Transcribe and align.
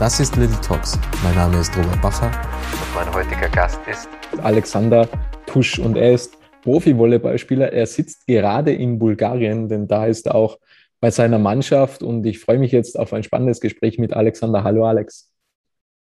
Das 0.00 0.18
ist 0.18 0.34
Little 0.36 0.58
Talks. 0.62 0.98
Mein 1.22 1.34
Name 1.34 1.60
ist 1.60 1.76
Robert 1.76 2.00
Bacher 2.00 2.28
und 2.72 2.94
mein 2.94 3.12
heutiger 3.12 3.50
Gast 3.50 3.78
ist 3.86 4.08
Alexander 4.42 5.06
Tusch 5.44 5.78
und 5.78 5.94
er 5.94 6.14
ist 6.14 6.38
Profi-Volleyballspieler. 6.62 7.70
Er 7.70 7.84
sitzt 7.84 8.26
gerade 8.26 8.72
in 8.72 8.98
Bulgarien, 8.98 9.68
denn 9.68 9.86
da 9.88 10.06
ist 10.06 10.24
er 10.24 10.36
auch 10.36 10.58
bei 11.00 11.10
seiner 11.10 11.38
Mannschaft 11.38 12.02
und 12.02 12.24
ich 12.24 12.38
freue 12.38 12.58
mich 12.58 12.72
jetzt 12.72 12.98
auf 12.98 13.12
ein 13.12 13.22
spannendes 13.24 13.60
Gespräch 13.60 13.98
mit 13.98 14.14
Alexander. 14.14 14.64
Hallo 14.64 14.86
Alex. 14.86 15.30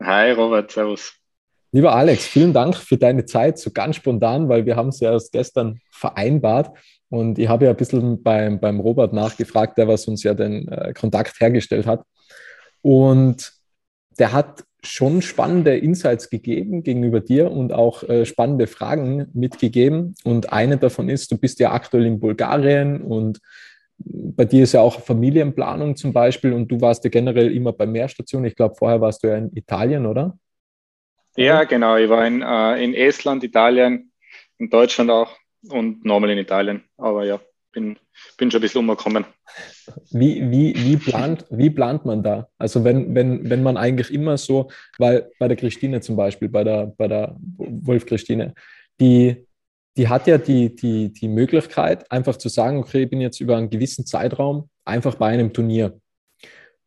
Hi 0.04 0.30
Robert, 0.30 0.70
servus. 0.70 1.16
Lieber 1.72 1.96
Alex, 1.96 2.28
vielen 2.28 2.54
Dank 2.54 2.76
für 2.76 2.98
deine 2.98 3.26
Zeit, 3.26 3.58
so 3.58 3.72
ganz 3.72 3.96
spontan, 3.96 4.48
weil 4.48 4.68
wir 4.68 4.76
haben 4.76 4.90
es 4.90 5.00
ja 5.00 5.12
erst 5.12 5.32
gestern 5.32 5.82
vereinbart. 5.90 6.78
Und 7.10 7.40
ich 7.40 7.48
habe 7.48 7.66
ja 7.66 7.72
ein 7.72 7.78
bisschen 7.78 8.22
beim, 8.22 8.60
beim 8.60 8.80
Robert 8.80 9.12
nachgefragt, 9.12 9.80
der 9.80 9.88
was 9.88 10.08
uns 10.08 10.22
ja 10.22 10.36
den 10.36 10.68
äh, 10.68 10.94
Kontakt 10.94 11.40
hergestellt 11.40 11.88
hat. 11.88 12.04
Und 12.84 13.60
der 14.22 14.34
hat 14.34 14.64
schon 14.84 15.24
spannende 15.24 15.76
Insights 15.76 16.30
gegeben 16.30 16.84
gegenüber 16.84 17.22
dir 17.22 17.52
und 17.52 17.74
auch 17.74 18.04
äh, 18.04 18.24
spannende 18.24 18.68
Fragen 18.68 19.28
mitgegeben. 19.34 20.14
Und 20.24 20.54
eine 20.54 20.78
davon 20.78 21.10
ist, 21.10 21.32
du 21.32 21.40
bist 21.40 21.60
ja 21.60 21.72
aktuell 21.72 22.06
in 22.06 22.20
Bulgarien 22.20 23.02
und 23.02 23.40
bei 23.98 24.46
dir 24.46 24.64
ist 24.64 24.74
ja 24.74 24.82
auch 24.82 25.02
Familienplanung 25.02 25.96
zum 25.96 26.14
Beispiel 26.14 26.54
und 26.54 26.68
du 26.68 26.80
warst 26.82 27.04
ja 27.04 27.10
generell 27.10 27.52
immer 27.52 27.74
bei 27.74 27.88
Mehrstationen. 27.88 28.46
Ich 28.46 28.56
glaube, 28.56 28.76
vorher 28.76 29.02
warst 29.02 29.24
du 29.24 29.28
ja 29.28 29.38
in 29.38 29.52
Italien, 29.56 30.06
oder? 30.06 30.38
Ja, 31.36 31.64
genau. 31.64 31.98
Ich 31.98 32.10
war 32.10 32.28
in, 32.28 32.44
äh, 32.44 32.84
in 32.84 32.94
Estland, 32.94 33.44
Italien, 33.44 34.12
in 34.60 34.70
Deutschland 34.70 35.10
auch 35.10 35.36
und 35.68 36.06
normal 36.06 36.30
in 36.30 36.38
Italien. 36.38 36.84
Aber 36.98 37.26
ja, 37.26 37.40
bin, 37.72 37.98
bin 38.38 38.52
schon 38.52 38.60
ein 38.60 38.62
bisschen 38.62 38.80
umgekommen. 38.80 39.26
Wie, 40.12 40.50
wie, 40.52 40.76
wie, 40.76 40.98
plant, 40.98 41.46
wie 41.50 41.70
plant 41.70 42.06
man 42.06 42.24
da? 42.24 42.48
Also 42.58 42.84
wenn, 42.84 43.14
wenn, 43.16 43.50
wenn 43.50 43.64
man 43.64 43.78
eigentlich 43.78 44.12
immer 44.14 44.38
so, 44.38 44.70
weil 44.98 45.30
bei 45.40 45.48
der 45.48 45.58
Christine 45.58 46.02
zum 46.02 46.16
Beispiel, 46.16 46.50
bei 46.50 46.64
der, 46.64 46.88
bei 46.98 47.08
der 47.08 47.36
Wolf 47.58 48.06
Christine, 48.06 48.54
die, 49.00 49.46
die 49.98 50.08
hat 50.08 50.28
ja 50.28 50.38
die, 50.38 50.76
die, 50.76 51.12
die 51.12 51.28
Möglichkeit, 51.28 52.10
einfach 52.12 52.38
zu 52.38 52.50
sagen, 52.50 52.78
okay, 52.78 53.04
ich 53.04 53.10
bin 53.10 53.22
jetzt 53.22 53.42
über 53.42 53.58
einen 53.58 53.70
gewissen 53.70 54.06
Zeitraum 54.06 54.70
einfach 54.86 55.16
bei 55.16 55.28
einem 55.28 55.54
Turnier. 55.54 56.00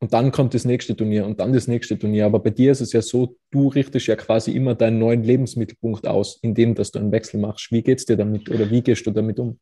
Und 0.00 0.12
dann 0.12 0.32
kommt 0.32 0.52
das 0.52 0.66
nächste 0.66 0.94
Turnier 0.94 1.24
und 1.24 1.40
dann 1.40 1.52
das 1.52 1.66
nächste 1.66 1.98
Turnier. 1.98 2.26
Aber 2.26 2.38
bei 2.38 2.50
dir 2.50 2.72
ist 2.72 2.82
es 2.82 2.92
ja 2.92 3.00
so, 3.00 3.36
du 3.50 3.68
richtest 3.68 4.06
ja 4.06 4.16
quasi 4.16 4.52
immer 4.52 4.74
deinen 4.74 4.98
neuen 4.98 5.22
Lebensmittelpunkt 5.22 6.06
aus, 6.06 6.38
indem 6.42 6.74
dass 6.74 6.90
du 6.90 6.98
einen 6.98 7.12
Wechsel 7.12 7.40
machst. 7.40 7.72
Wie 7.72 7.82
geht 7.82 8.00
es 8.00 8.04
dir 8.04 8.16
damit 8.16 8.50
oder 8.50 8.70
wie 8.70 8.82
gehst 8.82 9.06
du 9.06 9.10
damit 9.10 9.38
um? 9.38 9.58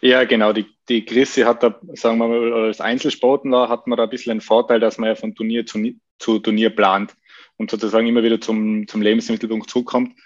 Ja, 0.00 0.24
genau. 0.24 0.52
Die, 0.52 0.66
die 0.88 1.04
Chrissy 1.04 1.42
hat 1.42 1.62
da, 1.62 1.78
sagen 1.94 2.18
wir 2.18 2.28
mal, 2.28 2.52
als 2.66 2.80
Einzelsportler 2.80 3.68
hat 3.68 3.86
man 3.86 3.96
da 3.96 4.04
ein 4.04 4.10
bisschen 4.10 4.32
einen 4.32 4.40
Vorteil, 4.40 4.80
dass 4.80 4.98
man 4.98 5.08
ja 5.08 5.14
von 5.14 5.34
Turnier 5.34 5.66
zu, 5.66 5.94
zu 6.18 6.38
Turnier 6.38 6.70
plant 6.70 7.16
und 7.56 7.70
sozusagen 7.70 8.06
immer 8.06 8.22
wieder 8.22 8.40
zum, 8.40 8.86
zum 8.86 9.02
Lebensmittelpunkt 9.02 9.68
zukommt. 9.70 10.16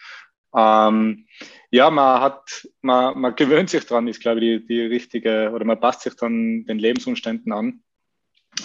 Ähm, 0.54 1.26
ja, 1.70 1.90
man 1.90 2.20
hat, 2.20 2.68
man, 2.80 3.18
man 3.18 3.36
gewöhnt 3.36 3.70
sich 3.70 3.84
dran, 3.84 4.08
ist 4.08 4.20
glaube 4.20 4.40
ich 4.40 4.60
die, 4.60 4.66
die 4.66 4.80
richtige, 4.80 5.50
oder 5.54 5.64
man 5.64 5.80
passt 5.80 6.02
sich 6.02 6.14
dann 6.14 6.64
den 6.64 6.78
Lebensumständen 6.78 7.52
an. 7.52 7.82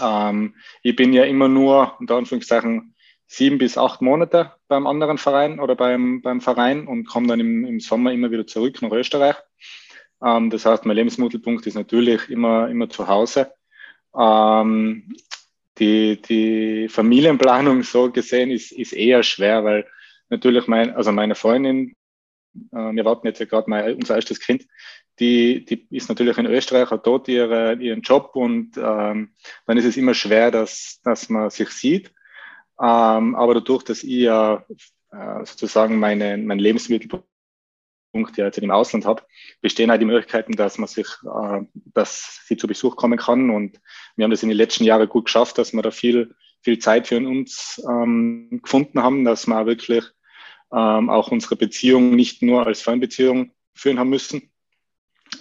Ähm, 0.01 0.55
ich 0.83 0.95
bin 0.95 1.11
ja 1.13 1.23
immer 1.23 1.47
nur, 1.47 1.95
unter 1.99 2.15
Anführungszeichen, 2.15 2.95
sieben 3.27 3.57
bis 3.57 3.77
acht 3.77 4.01
Monate 4.01 4.51
beim 4.67 4.87
anderen 4.87 5.17
Verein 5.17 5.59
oder 5.59 5.75
beim, 5.75 6.21
beim 6.21 6.41
Verein 6.41 6.85
und 6.85 7.05
komme 7.05 7.27
dann 7.27 7.39
im, 7.39 7.65
im 7.65 7.79
Sommer 7.79 8.11
immer 8.11 8.29
wieder 8.29 8.45
zurück 8.45 8.81
nach 8.81 8.91
Österreich. 8.91 9.35
Ähm, 10.23 10.49
das 10.49 10.65
heißt, 10.65 10.85
mein 10.85 10.95
Lebensmittelpunkt 10.95 11.65
ist 11.67 11.75
natürlich 11.75 12.29
immer, 12.29 12.69
immer 12.69 12.89
zu 12.89 13.07
Hause. 13.07 13.53
Ähm, 14.17 15.13
die, 15.77 16.21
die 16.21 16.87
Familienplanung 16.89 17.83
so 17.83 18.11
gesehen 18.11 18.51
ist, 18.51 18.71
ist 18.71 18.93
eher 18.93 19.23
schwer, 19.23 19.63
weil 19.63 19.87
natürlich 20.29 20.67
mein, 20.67 20.93
also 20.95 21.11
meine 21.11 21.35
Freundin, 21.35 21.95
äh, 22.71 22.91
wir 22.93 23.05
warten 23.05 23.27
jetzt 23.27 23.39
ja 23.39 23.45
gerade 23.45 23.69
mal 23.69 23.93
unser 23.93 24.15
erstes 24.15 24.39
Kind, 24.39 24.67
die, 25.19 25.65
die 25.65 25.87
ist 25.95 26.09
natürlich 26.09 26.37
in 26.37 26.45
Österreich, 26.45 26.89
hat 26.89 27.05
dort 27.05 27.27
ihre, 27.27 27.75
ihren 27.75 28.01
Job 28.01 28.31
und 28.33 28.77
ähm, 28.77 29.33
dann 29.65 29.77
ist 29.77 29.85
es 29.85 29.97
immer 29.97 30.13
schwer, 30.13 30.51
dass, 30.51 30.99
dass 31.03 31.29
man 31.29 31.49
sich 31.49 31.69
sieht. 31.69 32.11
Ähm, 32.79 33.35
aber 33.35 33.53
dadurch, 33.55 33.83
dass 33.83 34.03
ich 34.03 34.21
ja 34.21 34.65
äh, 35.11 35.45
sozusagen 35.45 35.99
meine, 35.99 36.37
mein 36.37 36.59
Lebensmittelpunkt 36.59 37.27
Punkt, 38.11 38.37
die 38.37 38.41
ich 38.41 38.45
jetzt 38.45 38.57
im 38.57 38.71
Ausland 38.71 39.05
habe, 39.05 39.23
bestehen 39.61 39.89
halt 39.89 40.01
die 40.01 40.05
Möglichkeiten, 40.05 40.53
dass 40.53 40.77
man 40.77 40.87
sich, 40.87 41.07
äh, 41.23 41.61
dass 41.93 42.41
sie 42.45 42.57
zu 42.57 42.67
Besuch 42.67 42.95
kommen 42.95 43.17
kann. 43.17 43.49
Und 43.49 43.79
wir 44.15 44.23
haben 44.23 44.31
das 44.31 44.43
in 44.43 44.49
den 44.49 44.57
letzten 44.57 44.83
Jahren 44.83 45.07
gut 45.09 45.25
geschafft, 45.25 45.57
dass 45.57 45.73
wir 45.73 45.81
da 45.81 45.91
viel, 45.91 46.35
viel 46.61 46.79
Zeit 46.79 47.07
für 47.07 47.17
uns 47.17 47.81
ähm, 47.89 48.59
gefunden 48.63 49.01
haben, 49.01 49.23
dass 49.23 49.47
wir 49.47 49.65
wirklich 49.65 50.03
ähm, 50.71 51.09
auch 51.09 51.31
unsere 51.31 51.55
Beziehung 51.55 52.15
nicht 52.15 52.41
nur 52.41 52.65
als 52.65 52.81
Fernbeziehung 52.81 53.51
führen 53.73 53.99
haben 53.99 54.09
müssen. 54.09 54.51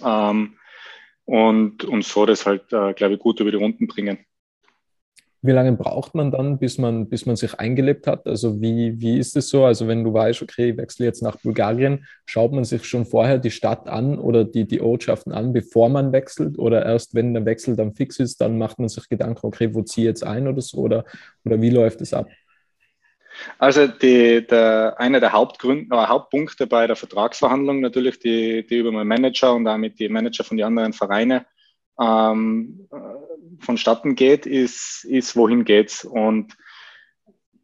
Ähm, 0.03 0.57
und, 1.25 1.83
und 1.83 2.03
so 2.03 2.25
das 2.25 2.45
halt, 2.45 2.73
äh, 2.73 2.93
glaube 2.93 3.13
ich, 3.13 3.19
gut 3.19 3.39
über 3.39 3.51
die 3.51 3.57
Runden 3.57 3.87
bringen. 3.87 4.25
Wie 5.43 5.51
lange 5.51 5.73
braucht 5.73 6.13
man 6.13 6.29
dann, 6.29 6.59
bis 6.59 6.77
man, 6.77 7.09
bis 7.09 7.25
man 7.25 7.35
sich 7.35 7.59
eingelebt 7.59 8.05
hat? 8.05 8.27
Also 8.27 8.61
wie, 8.61 9.01
wie 9.01 9.17
ist 9.17 9.35
es 9.35 9.49
so? 9.49 9.65
Also 9.65 9.87
wenn 9.87 10.03
du 10.03 10.13
weißt, 10.13 10.43
okay, 10.43 10.69
ich 10.69 10.77
wechsle 10.77 11.07
jetzt 11.07 11.23
nach 11.23 11.37
Bulgarien, 11.37 12.05
schaut 12.25 12.51
man 12.51 12.63
sich 12.63 12.85
schon 12.85 13.05
vorher 13.05 13.39
die 13.39 13.49
Stadt 13.49 13.89
an 13.89 14.19
oder 14.19 14.43
die, 14.45 14.67
die 14.67 14.81
Ortschaften 14.81 15.31
an, 15.31 15.51
bevor 15.51 15.89
man 15.89 16.11
wechselt? 16.11 16.59
Oder 16.59 16.85
erst 16.85 17.15
wenn 17.15 17.33
der 17.33 17.45
Wechsel 17.45 17.75
dann 17.75 17.95
fix 17.95 18.19
ist, 18.19 18.39
dann 18.39 18.59
macht 18.59 18.77
man 18.77 18.87
sich 18.87 19.09
Gedanken, 19.09 19.47
okay, 19.47 19.73
wo 19.73 19.81
ziehe 19.81 20.05
ich 20.05 20.09
jetzt 20.09 20.23
ein 20.23 20.47
oder 20.47 20.61
so? 20.61 20.77
Oder, 20.77 21.05
oder 21.43 21.59
wie 21.59 21.71
läuft 21.71 22.01
es 22.01 22.13
ab? 22.13 22.29
Also 23.57 23.87
die, 23.87 24.45
der, 24.45 24.95
einer 24.99 25.19
der 25.19 25.31
Hauptgründe, 25.31 25.95
äh, 25.95 26.05
Hauptpunkte 26.05 26.67
bei 26.67 26.87
der 26.87 26.95
Vertragsverhandlung 26.95 27.79
natürlich, 27.79 28.19
die, 28.19 28.65
die 28.65 28.77
über 28.77 28.91
meinen 28.91 29.07
Manager 29.07 29.53
und 29.55 29.65
damit 29.65 29.99
die 29.99 30.09
Manager 30.09 30.43
von 30.43 30.57
den 30.57 30.65
anderen 30.65 30.93
Vereinen 30.93 31.41
ähm, 32.01 32.87
vonstatten 33.59 34.15
geht, 34.15 34.45
ist, 34.45 35.05
ist, 35.05 35.35
wohin 35.35 35.65
geht's? 35.65 36.03
Und 36.03 36.57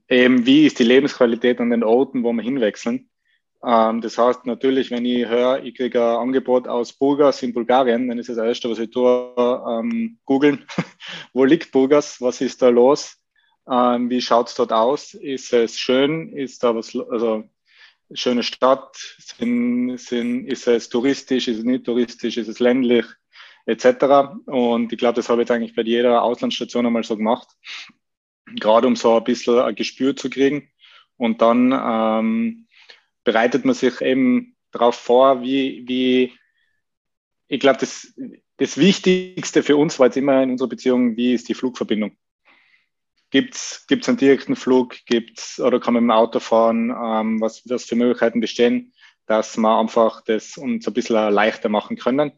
eben, 0.09 0.45
wie 0.45 0.65
ist 0.65 0.79
die 0.79 0.83
Lebensqualität 0.83 1.59
an 1.59 1.69
den 1.69 1.83
Orten, 1.83 2.23
wo 2.23 2.31
wir 2.33 2.43
hinwechseln. 2.43 3.09
Ähm, 3.63 4.01
das 4.01 4.17
heißt 4.17 4.45
natürlich, 4.45 4.91
wenn 4.91 5.05
ich 5.05 5.27
höre, 5.27 5.63
ich 5.63 5.75
kriege 5.75 6.01
ein 6.01 6.17
Angebot 6.17 6.67
aus 6.67 6.93
Burgas 6.93 7.41
in 7.43 7.53
Bulgarien, 7.53 8.07
dann 8.07 8.19
ist 8.19 8.29
das 8.29 8.37
Erste, 8.37 8.69
was 8.69 8.79
ich 8.79 8.91
tue, 8.91 9.33
ähm, 9.37 10.19
googeln, 10.25 10.65
wo 11.33 11.43
liegt 11.43 11.71
Burgas, 11.71 12.21
was 12.21 12.41
ist 12.41 12.61
da 12.61 12.69
los, 12.69 13.17
ähm, 13.69 14.09
wie 14.09 14.21
schaut 14.21 14.49
es 14.49 14.55
dort 14.55 14.71
aus, 14.71 15.13
ist 15.13 15.53
es 15.53 15.77
schön, 15.77 16.31
ist 16.33 16.63
da 16.63 16.75
was, 16.75 16.95
also 16.95 17.43
schöne 18.13 18.43
Stadt, 18.43 18.95
sind, 19.17 19.97
sind, 19.97 20.45
ist 20.45 20.67
es 20.67 20.87
touristisch, 20.87 21.47
ist 21.47 21.57
es 21.57 21.63
nicht 21.65 21.85
touristisch, 21.85 22.37
ist 22.37 22.47
es 22.47 22.59
ländlich, 22.59 23.05
etc. 23.67 24.39
Und 24.45 24.91
ich 24.91 24.97
glaube, 24.97 25.15
das 25.15 25.29
habe 25.29 25.41
ich 25.41 25.47
jetzt 25.47 25.55
eigentlich 25.55 25.75
bei 25.75 25.83
jeder 25.83 26.23
Auslandsstation 26.23 26.85
einmal 26.85 27.03
so 27.03 27.17
gemacht, 27.17 27.47
gerade 28.55 28.87
um 28.87 28.95
so 28.95 29.17
ein 29.17 29.23
bisschen 29.23 29.59
ein 29.59 29.75
Gespür 29.75 30.15
zu 30.15 30.29
kriegen. 30.29 30.71
Und 31.17 31.41
dann 31.41 31.71
ähm, 31.73 32.67
bereitet 33.23 33.65
man 33.65 33.75
sich 33.75 34.01
eben 34.01 34.55
darauf 34.71 34.95
vor, 34.95 35.41
wie, 35.41 35.83
wie 35.87 36.33
ich 37.47 37.59
glaube, 37.59 37.79
das, 37.79 38.13
das 38.57 38.77
Wichtigste 38.77 39.63
für 39.63 39.77
uns 39.77 39.99
war 39.99 40.07
jetzt 40.07 40.17
immer 40.17 40.41
in 40.43 40.51
unserer 40.51 40.69
Beziehung, 40.69 41.17
wie 41.17 41.33
ist 41.33 41.49
die 41.49 41.53
Flugverbindung? 41.53 42.15
Gibt 43.29 43.55
es 43.55 43.85
einen 43.89 44.17
direkten 44.17 44.55
Flug? 44.55 44.95
Gibt's, 45.05 45.59
oder 45.59 45.81
kann 45.81 45.93
man 45.93 46.03
mit 46.03 46.11
dem 46.11 46.17
Auto 46.17 46.39
fahren? 46.39 46.89
Ähm, 46.89 47.41
was, 47.41 47.63
was 47.67 47.83
für 47.83 47.95
Möglichkeiten 47.95 48.39
bestehen, 48.39 48.93
dass 49.25 49.57
wir 49.57 49.77
einfach 49.77 50.21
das 50.21 50.57
uns 50.57 50.87
ein 50.87 50.93
bisschen 50.93 51.33
leichter 51.33 51.67
machen 51.67 51.97
können? 51.97 52.31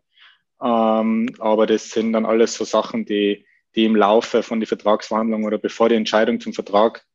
Ähm, 0.62 1.30
aber 1.40 1.68
das 1.68 1.90
sind 1.92 2.14
dann 2.14 2.26
alles 2.26 2.54
so 2.56 2.66
Sachen, 2.66 3.06
die, 3.06 3.46
die 3.76 3.86
im 3.86 3.96
Laufe 3.96 4.44
von 4.44 4.60
den 4.60 4.68
Vertragsverhandlungen 4.68 5.46
oder 5.46 5.58
bevor 5.58 5.90
die 5.90 5.96
Entscheidung 5.96 6.40
zum 6.40 6.54
Vertrag 6.54 7.06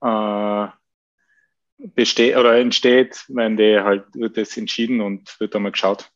äh, 0.00 0.66
besteht 1.78 2.36
oder 2.36 2.56
entsteht, 2.56 3.24
wenn 3.28 3.56
die 3.56 3.78
halt 3.78 4.04
wird 4.14 4.36
das 4.36 4.56
entschieden 4.56 5.00
und 5.00 5.38
wird 5.38 5.54
einmal 5.54 5.72
geschaut. 5.72 6.10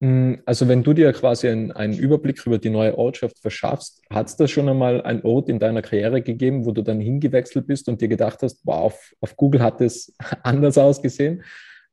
Mm, 0.00 0.34
also 0.44 0.68
wenn 0.68 0.82
du 0.82 0.92
dir 0.92 1.12
quasi 1.12 1.48
einen, 1.48 1.72
einen 1.72 1.94
Überblick 1.94 2.44
über 2.46 2.58
die 2.58 2.70
neue 2.70 2.98
Ortschaft 2.98 3.38
verschaffst, 3.38 4.02
hat 4.10 4.26
es 4.26 4.36
da 4.36 4.46
schon 4.46 4.68
einmal 4.68 5.02
einen 5.02 5.22
Ort 5.22 5.48
in 5.48 5.58
deiner 5.58 5.82
Karriere 5.82 6.20
gegeben, 6.20 6.66
wo 6.66 6.72
du 6.72 6.82
dann 6.82 7.00
hingewechselt 7.00 7.66
bist 7.66 7.88
und 7.88 8.00
dir 8.00 8.08
gedacht 8.08 8.42
hast, 8.42 8.60
wow, 8.64 8.86
auf, 8.86 9.14
auf 9.20 9.36
Google 9.36 9.62
hat 9.62 9.80
es 9.80 10.14
anders 10.42 10.76
ausgesehen, 10.78 11.42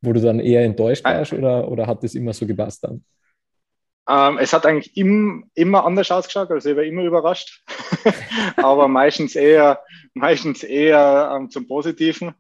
wo 0.02 0.14
du 0.14 0.20
dann 0.20 0.40
eher 0.40 0.64
enttäuscht 0.64 1.04
warst 1.04 1.34
oder, 1.34 1.72
oder 1.72 1.88
hat 1.88 2.04
es 2.04 2.16
immer 2.16 2.34
so 2.34 2.46
gepasst 2.46 2.84
dann? 2.84 3.04
Ähm, 4.12 4.40
es 4.40 4.52
hat 4.52 4.66
eigentlich 4.66 4.98
im, 4.98 5.50
immer 5.56 5.86
anders 5.86 6.12
ausgeschaut, 6.12 6.52
also 6.52 6.70
ich 6.70 6.76
war 6.76 6.84
immer 6.84 7.04
überrascht, 7.04 7.64
aber 8.58 8.90
meistens 8.90 9.38
eher, 9.38 9.82
meistens 10.14 10.64
eher 10.64 11.34
ähm, 11.34 11.50
zum 11.50 11.66
Positiven, 11.66 12.34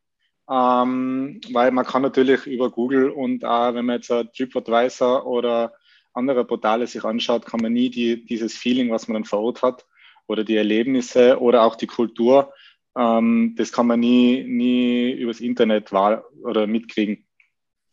ähm, 0.49 1.39
weil 1.53 1.71
man 1.71 1.85
kann 1.85 2.01
natürlich 2.01 2.45
über 2.45 2.69
Google 2.69 3.09
und 3.09 3.45
auch 3.45 3.73
wenn 3.73 3.85
man 3.85 4.01
jetzt 4.01 4.09
TripAdvisor 4.09 5.25
oder 5.25 5.73
andere 6.13 6.43
Portale 6.43 6.87
sich 6.87 7.05
anschaut, 7.05 7.45
kann 7.45 7.61
man 7.61 7.71
nie 7.71 7.89
die, 7.89 8.25
dieses 8.25 8.57
Feeling, 8.57 8.91
was 8.91 9.07
man 9.07 9.13
dann 9.13 9.25
vor 9.25 9.39
Ort 9.39 9.61
hat 9.61 9.85
oder 10.27 10.43
die 10.43 10.57
Erlebnisse 10.57 11.39
oder 11.39 11.63
auch 11.63 11.77
die 11.77 11.87
Kultur, 11.87 12.51
ähm, 12.97 13.55
das 13.57 13.71
kann 13.71 13.87
man 13.87 14.01
nie, 14.01 14.43
nie 14.43 15.11
übers 15.11 15.39
Internet 15.39 15.93
wahr 15.93 16.25
oder 16.43 16.67
mitkriegen. 16.67 17.25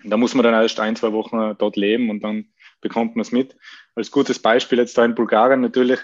Da 0.03 0.17
muss 0.17 0.35
man 0.35 0.43
dann 0.43 0.55
erst 0.55 0.81
ein, 0.81 0.97
zwei 0.97 1.13
Wochen 1.13 1.55
dort 1.59 1.77
leben 1.77 2.11
und 2.11 2.25
dann 2.25 2.49
bekommt 2.81 3.17
man 3.17 3.23
es 3.23 3.33
mit. 3.33 3.57
Als 3.95 4.11
gutes 4.11 4.41
Beispiel 4.41 4.79
jetzt 4.79 4.97
da 4.97 5.05
in 5.05 5.15
Bulgarien 5.15 5.61
natürlich, 5.61 6.01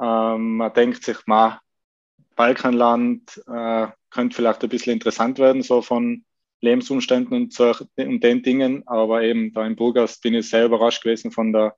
ähm, 0.00 0.56
man 0.56 0.72
denkt 0.72 1.04
sich, 1.04 1.18
ma, 1.26 1.60
Balkanland 2.36 3.42
äh, 3.46 3.88
könnte 4.10 4.36
vielleicht 4.36 4.62
ein 4.62 4.68
bisschen 4.68 4.94
interessant 4.94 5.38
werden, 5.38 5.62
so 5.62 5.82
von 5.82 6.24
Lebensumständen 6.60 7.34
und, 7.34 7.52
so, 7.52 7.74
und 7.96 8.20
den 8.20 8.42
Dingen, 8.42 8.86
aber 8.86 9.22
eben 9.22 9.52
da 9.52 9.66
in 9.66 9.76
Burgas 9.76 10.20
bin 10.20 10.34
ich 10.34 10.48
sehr 10.48 10.66
überrascht 10.66 11.02
gewesen 11.02 11.32
von 11.32 11.52
der, 11.52 11.76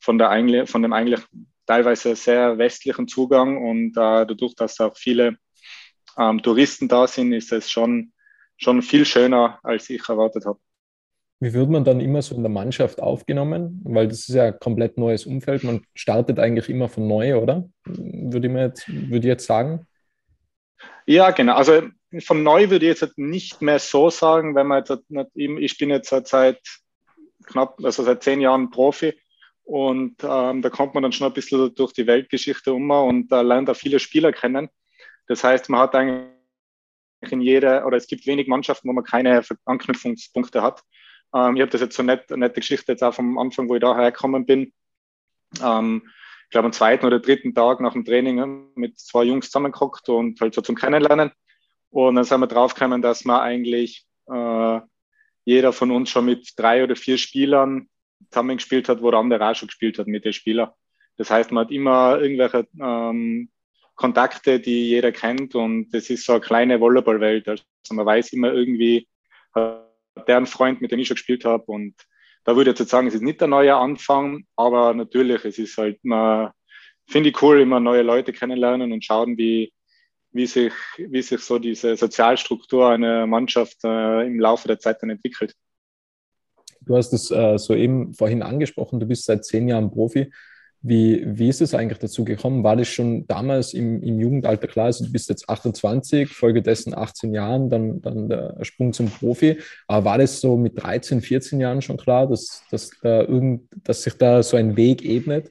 von 0.00 0.18
der 0.18 0.66
von 0.66 0.82
dem 0.82 0.92
eigentlich 0.92 1.20
teilweise 1.66 2.16
sehr 2.16 2.58
westlichen 2.58 3.06
Zugang 3.06 3.56
und 3.56 3.90
äh, 3.90 4.26
dadurch, 4.26 4.54
dass 4.56 4.80
auch 4.80 4.96
viele 4.96 5.38
ähm, 6.18 6.42
Touristen 6.42 6.88
da 6.88 7.06
sind, 7.06 7.32
ist 7.32 7.52
es 7.52 7.70
schon, 7.70 8.12
schon 8.56 8.82
viel 8.82 9.04
schöner, 9.04 9.60
als 9.62 9.88
ich 9.88 10.08
erwartet 10.08 10.46
habe. 10.46 10.58
Wie 11.40 11.54
wird 11.54 11.70
man 11.70 11.84
dann 11.84 12.00
immer 12.00 12.20
so 12.20 12.34
in 12.34 12.42
der 12.42 12.50
Mannschaft 12.50 13.00
aufgenommen? 13.00 13.80
Weil 13.84 14.08
das 14.08 14.28
ist 14.28 14.34
ja 14.34 14.44
ein 14.44 14.58
komplett 14.60 14.98
neues 14.98 15.24
Umfeld. 15.24 15.64
Man 15.64 15.82
startet 15.94 16.38
eigentlich 16.38 16.68
immer 16.68 16.88
von 16.88 17.08
neu, 17.08 17.36
oder? 17.36 17.68
Würde 17.84 18.46
ich, 18.46 18.54
jetzt, 18.54 18.88
würde 18.88 19.18
ich 19.18 19.24
jetzt 19.24 19.46
sagen. 19.46 19.86
Ja, 21.06 21.30
genau. 21.30 21.54
Also 21.54 21.82
von 22.18 22.42
neu 22.42 22.68
würde 22.68 22.90
ich 22.90 23.00
jetzt 23.00 23.16
nicht 23.16 23.62
mehr 23.62 23.78
so 23.78 24.10
sagen, 24.10 24.54
wenn 24.54 24.66
man 24.66 24.84
jetzt 24.84 25.10
nicht, 25.10 25.30
ich 25.34 25.78
bin 25.78 25.88
jetzt 25.88 26.10
seit 26.10 26.60
knapp, 27.46 27.82
also 27.82 28.02
seit 28.02 28.22
zehn 28.22 28.42
Jahren 28.42 28.70
Profi 28.70 29.14
und 29.64 30.16
ähm, 30.22 30.62
da 30.62 30.68
kommt 30.68 30.94
man 30.94 31.02
dann 31.02 31.12
schon 31.12 31.26
ein 31.26 31.32
bisschen 31.32 31.74
durch 31.74 31.92
die 31.92 32.06
Weltgeschichte 32.06 32.72
um 32.72 32.90
und 32.90 33.32
äh, 33.32 33.42
lernt 33.42 33.68
da 33.68 33.74
viele 33.74 33.98
Spieler 33.98 34.32
kennen. 34.32 34.68
Das 35.26 35.44
heißt, 35.44 35.68
man 35.70 35.80
hat 35.80 35.94
eigentlich 35.94 36.26
in 37.30 37.40
jeder, 37.40 37.86
oder 37.86 37.96
es 37.96 38.08
gibt 38.08 38.26
wenig 38.26 38.48
Mannschaften, 38.48 38.88
wo 38.88 38.92
man 38.92 39.04
keine 39.04 39.42
Anknüpfungspunkte 39.64 40.60
hat. 40.60 40.82
Ähm, 41.34 41.56
ich 41.56 41.62
habe 41.62 41.70
das 41.70 41.80
jetzt 41.80 41.96
so 41.96 42.02
nett, 42.02 42.30
eine 42.30 42.40
nette 42.40 42.60
Geschichte 42.60 42.92
jetzt 42.92 43.02
auch 43.02 43.14
vom 43.14 43.38
Anfang, 43.38 43.68
wo 43.68 43.74
ich 43.74 43.80
da 43.80 43.96
hergekommen 43.96 44.46
bin. 44.46 44.72
Ähm, 45.62 46.02
ich 46.44 46.50
glaube, 46.50 46.66
am 46.66 46.72
zweiten 46.72 47.06
oder 47.06 47.20
dritten 47.20 47.54
Tag 47.54 47.80
nach 47.80 47.92
dem 47.92 48.04
Training 48.04 48.72
mit 48.74 48.98
zwei 48.98 49.24
Jungs 49.24 49.46
zusammengeguckt 49.46 50.08
und 50.08 50.40
halt 50.40 50.54
so 50.54 50.60
zum 50.60 50.74
Kennenlernen. 50.74 51.30
Und 51.90 52.16
dann 52.16 52.24
sind 52.24 52.40
wir 52.40 52.46
draufgekommen, 52.46 53.02
dass 53.02 53.24
man 53.24 53.40
eigentlich 53.40 54.04
äh, 54.28 54.80
jeder 55.44 55.72
von 55.72 55.90
uns 55.90 56.10
schon 56.10 56.24
mit 56.24 56.52
drei 56.56 56.82
oder 56.82 56.96
vier 56.96 57.18
Spielern 57.18 57.88
zusammengespielt 58.30 58.88
hat, 58.88 59.02
wo 59.02 59.10
der 59.10 59.20
andere 59.20 59.48
auch 59.48 59.54
schon 59.54 59.68
gespielt 59.68 59.98
hat 59.98 60.06
mit 60.06 60.24
den 60.24 60.32
Spielern. 60.32 60.70
Das 61.16 61.30
heißt, 61.30 61.52
man 61.52 61.66
hat 61.66 61.72
immer 61.72 62.18
irgendwelche 62.20 62.66
ähm, 62.80 63.50
Kontakte, 63.94 64.60
die 64.60 64.88
jeder 64.88 65.12
kennt 65.12 65.54
und 65.54 65.90
das 65.90 66.10
ist 66.10 66.24
so 66.24 66.32
eine 66.32 66.40
kleine 66.40 66.80
Volleyballwelt. 66.80 67.48
Also 67.48 67.62
man 67.90 68.06
weiß 68.06 68.32
immer 68.32 68.52
irgendwie, 68.52 69.06
deren 70.26 70.46
Freund, 70.46 70.80
mit 70.80 70.92
dem 70.92 71.00
ich 71.00 71.08
schon 71.08 71.16
gespielt 71.16 71.44
habe. 71.44 71.64
Und 71.66 71.94
da 72.44 72.56
würde 72.56 72.70
ich 72.70 72.78
jetzt 72.78 72.90
sagen, 72.90 73.06
es 73.06 73.14
ist 73.14 73.22
nicht 73.22 73.40
der 73.40 73.48
neue 73.48 73.74
Anfang, 73.76 74.44
aber 74.56 74.94
natürlich, 74.94 75.44
es 75.44 75.58
ist 75.58 75.76
halt 75.76 75.98
immer, 76.02 76.54
finde 77.06 77.30
ich 77.30 77.42
cool, 77.42 77.60
immer 77.60 77.80
neue 77.80 78.02
Leute 78.02 78.32
kennenlernen 78.32 78.92
und 78.92 79.04
schauen, 79.04 79.36
wie, 79.36 79.72
wie 80.32 80.46
sich, 80.46 80.72
wie 80.96 81.22
sich 81.22 81.40
so 81.40 81.58
diese 81.58 81.96
Sozialstruktur 81.96 82.90
einer 82.90 83.26
Mannschaft 83.26 83.78
äh, 83.84 84.26
im 84.26 84.40
Laufe 84.40 84.68
der 84.68 84.78
Zeit 84.78 85.02
dann 85.02 85.10
entwickelt. 85.10 85.54
Du 86.82 86.96
hast 86.96 87.12
es 87.12 87.30
äh, 87.30 87.58
soeben 87.58 88.14
vorhin 88.14 88.42
angesprochen, 88.42 89.00
du 89.00 89.06
bist 89.06 89.24
seit 89.24 89.44
zehn 89.44 89.68
Jahren 89.68 89.90
Profi. 89.90 90.32
Wie, 90.82 91.22
wie 91.26 91.48
ist 91.48 91.60
es 91.60 91.74
eigentlich 91.74 91.98
dazu 91.98 92.24
gekommen? 92.24 92.64
War 92.64 92.74
das 92.74 92.88
schon 92.88 93.26
damals 93.26 93.74
im, 93.74 94.02
im 94.02 94.18
Jugendalter 94.18 94.66
klar? 94.66 94.86
Also 94.86 95.04
du 95.04 95.12
bist 95.12 95.28
jetzt 95.28 95.46
28, 95.46 96.30
folgedessen 96.30 96.96
18 96.96 97.34
Jahren, 97.34 97.68
dann, 97.68 98.00
dann 98.00 98.30
der 98.30 98.56
Sprung 98.62 98.94
zum 98.94 99.10
Profi. 99.10 99.58
Aber 99.86 100.04
war 100.06 100.18
das 100.18 100.40
so 100.40 100.56
mit 100.56 100.82
13, 100.82 101.20
14 101.20 101.60
Jahren 101.60 101.82
schon 101.82 101.98
klar, 101.98 102.26
dass, 102.26 102.64
dass, 102.70 102.90
da 103.02 103.20
irgend, 103.20 103.68
dass 103.84 104.02
sich 104.04 104.14
da 104.14 104.42
so 104.42 104.56
ein 104.56 104.74
Weg 104.76 105.04
ebnet? 105.04 105.50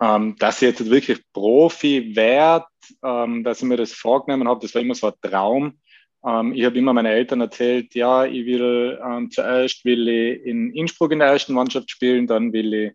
Ähm, 0.00 0.34
dass 0.38 0.60
ich 0.60 0.68
jetzt 0.68 0.90
wirklich 0.90 1.20
Profi 1.32 2.16
werde, 2.16 2.66
ähm, 3.04 3.44
dass 3.44 3.58
ich 3.58 3.68
mir 3.68 3.76
das 3.76 3.92
vorgenommen 3.92 4.48
habe, 4.48 4.60
das 4.60 4.74
war 4.74 4.82
immer 4.82 4.94
so 4.96 5.06
ein 5.06 5.12
Traum. 5.22 5.78
Ähm, 6.26 6.52
ich 6.52 6.64
habe 6.64 6.78
immer 6.78 6.92
meinen 6.92 7.06
Eltern 7.06 7.42
erzählt, 7.42 7.94
ja, 7.94 8.24
ich 8.24 8.44
will 8.44 8.98
ähm, 9.04 9.30
zuerst 9.30 9.84
will 9.84 10.08
ich 10.08 10.44
in 10.44 10.72
Innsbruck 10.72 11.12
in 11.12 11.20
der 11.20 11.28
ersten 11.28 11.52
Mannschaft 11.52 11.90
spielen, 11.92 12.26
dann 12.26 12.52
will 12.52 12.74
ich 12.74 12.92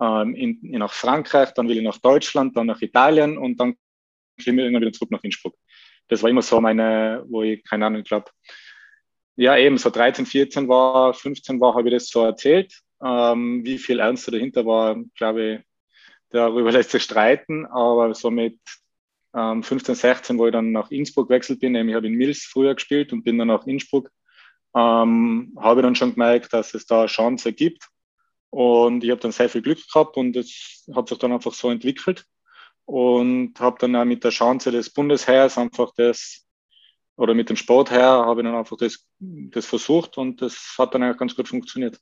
ähm, 0.00 0.34
in, 0.34 0.58
nach 0.62 0.92
Frankreich, 0.92 1.52
dann 1.54 1.68
will 1.68 1.78
ich 1.78 1.82
nach 1.82 1.98
Deutschland, 1.98 2.56
dann 2.56 2.66
nach 2.66 2.80
Italien 2.82 3.38
und 3.38 3.58
dann 3.58 3.74
komme 3.74 3.80
ich 4.38 4.46
irgendwann 4.46 4.82
wieder 4.82 4.92
zurück 4.92 5.10
nach 5.10 5.22
Innsbruck. 5.22 5.54
Das 6.08 6.22
war 6.22 6.30
immer 6.30 6.42
so 6.42 6.60
meine, 6.60 7.24
wo 7.28 7.42
ich, 7.42 7.64
keine 7.64 7.86
Ahnung, 7.86 8.02
ich 8.02 8.08
glaube, 8.08 8.30
ja, 9.36 9.56
eben 9.56 9.78
so 9.78 9.90
13, 9.90 10.26
14 10.26 10.68
war, 10.68 11.14
15 11.14 11.60
war, 11.60 11.74
habe 11.74 11.88
ich 11.88 11.94
das 11.94 12.08
so 12.08 12.24
erzählt. 12.24 12.80
Ähm, 13.02 13.64
wie 13.64 13.78
viel 13.78 13.98
ernster 13.98 14.32
dahinter 14.32 14.64
war, 14.64 14.96
glaube 15.16 15.44
ich, 15.44 15.60
darüber 16.30 16.70
lässt 16.72 16.90
sich 16.90 17.02
streiten, 17.02 17.66
aber 17.66 18.14
so 18.14 18.30
mit 18.30 18.58
ähm, 19.34 19.62
15, 19.62 19.94
16, 19.94 20.38
wo 20.38 20.46
ich 20.46 20.52
dann 20.52 20.72
nach 20.72 20.90
Innsbruck 20.90 21.28
gewechselt 21.28 21.60
bin, 21.60 21.72
nämlich 21.72 21.96
habe 21.96 22.06
in 22.06 22.14
Mills 22.14 22.44
früher 22.44 22.74
gespielt 22.74 23.12
und 23.12 23.24
bin 23.24 23.38
dann 23.38 23.48
nach 23.48 23.66
Innsbruck, 23.66 24.10
ähm, 24.76 25.56
habe 25.58 25.80
ich 25.80 25.84
dann 25.84 25.96
schon 25.96 26.14
gemerkt, 26.14 26.52
dass 26.52 26.74
es 26.74 26.86
da 26.86 27.00
eine 27.00 27.06
Chance 27.06 27.52
gibt 27.52 27.88
und 28.54 29.02
ich 29.02 29.10
habe 29.10 29.20
dann 29.20 29.32
sehr 29.32 29.48
viel 29.48 29.62
Glück 29.62 29.80
gehabt 29.92 30.16
und 30.16 30.36
es 30.36 30.84
hat 30.94 31.08
sich 31.08 31.18
dann 31.18 31.32
einfach 31.32 31.52
so 31.52 31.70
entwickelt. 31.70 32.24
Und 32.84 33.58
habe 33.58 33.78
dann 33.80 33.96
auch 33.96 34.04
mit 34.04 34.22
der 34.22 34.30
Chance 34.30 34.70
des 34.70 34.90
Bundesheers 34.90 35.58
einfach 35.58 35.92
das, 35.96 36.46
oder 37.16 37.34
mit 37.34 37.48
dem 37.48 37.56
Sportherr, 37.56 38.24
habe 38.26 38.42
ich 38.42 38.46
dann 38.46 38.54
einfach 38.54 38.76
das, 38.76 39.04
das 39.18 39.66
versucht 39.66 40.18
und 40.18 40.40
das 40.40 40.76
hat 40.78 40.94
dann 40.94 41.02
eigentlich 41.02 41.18
ganz 41.18 41.34
gut 41.34 41.48
funktioniert. 41.48 41.98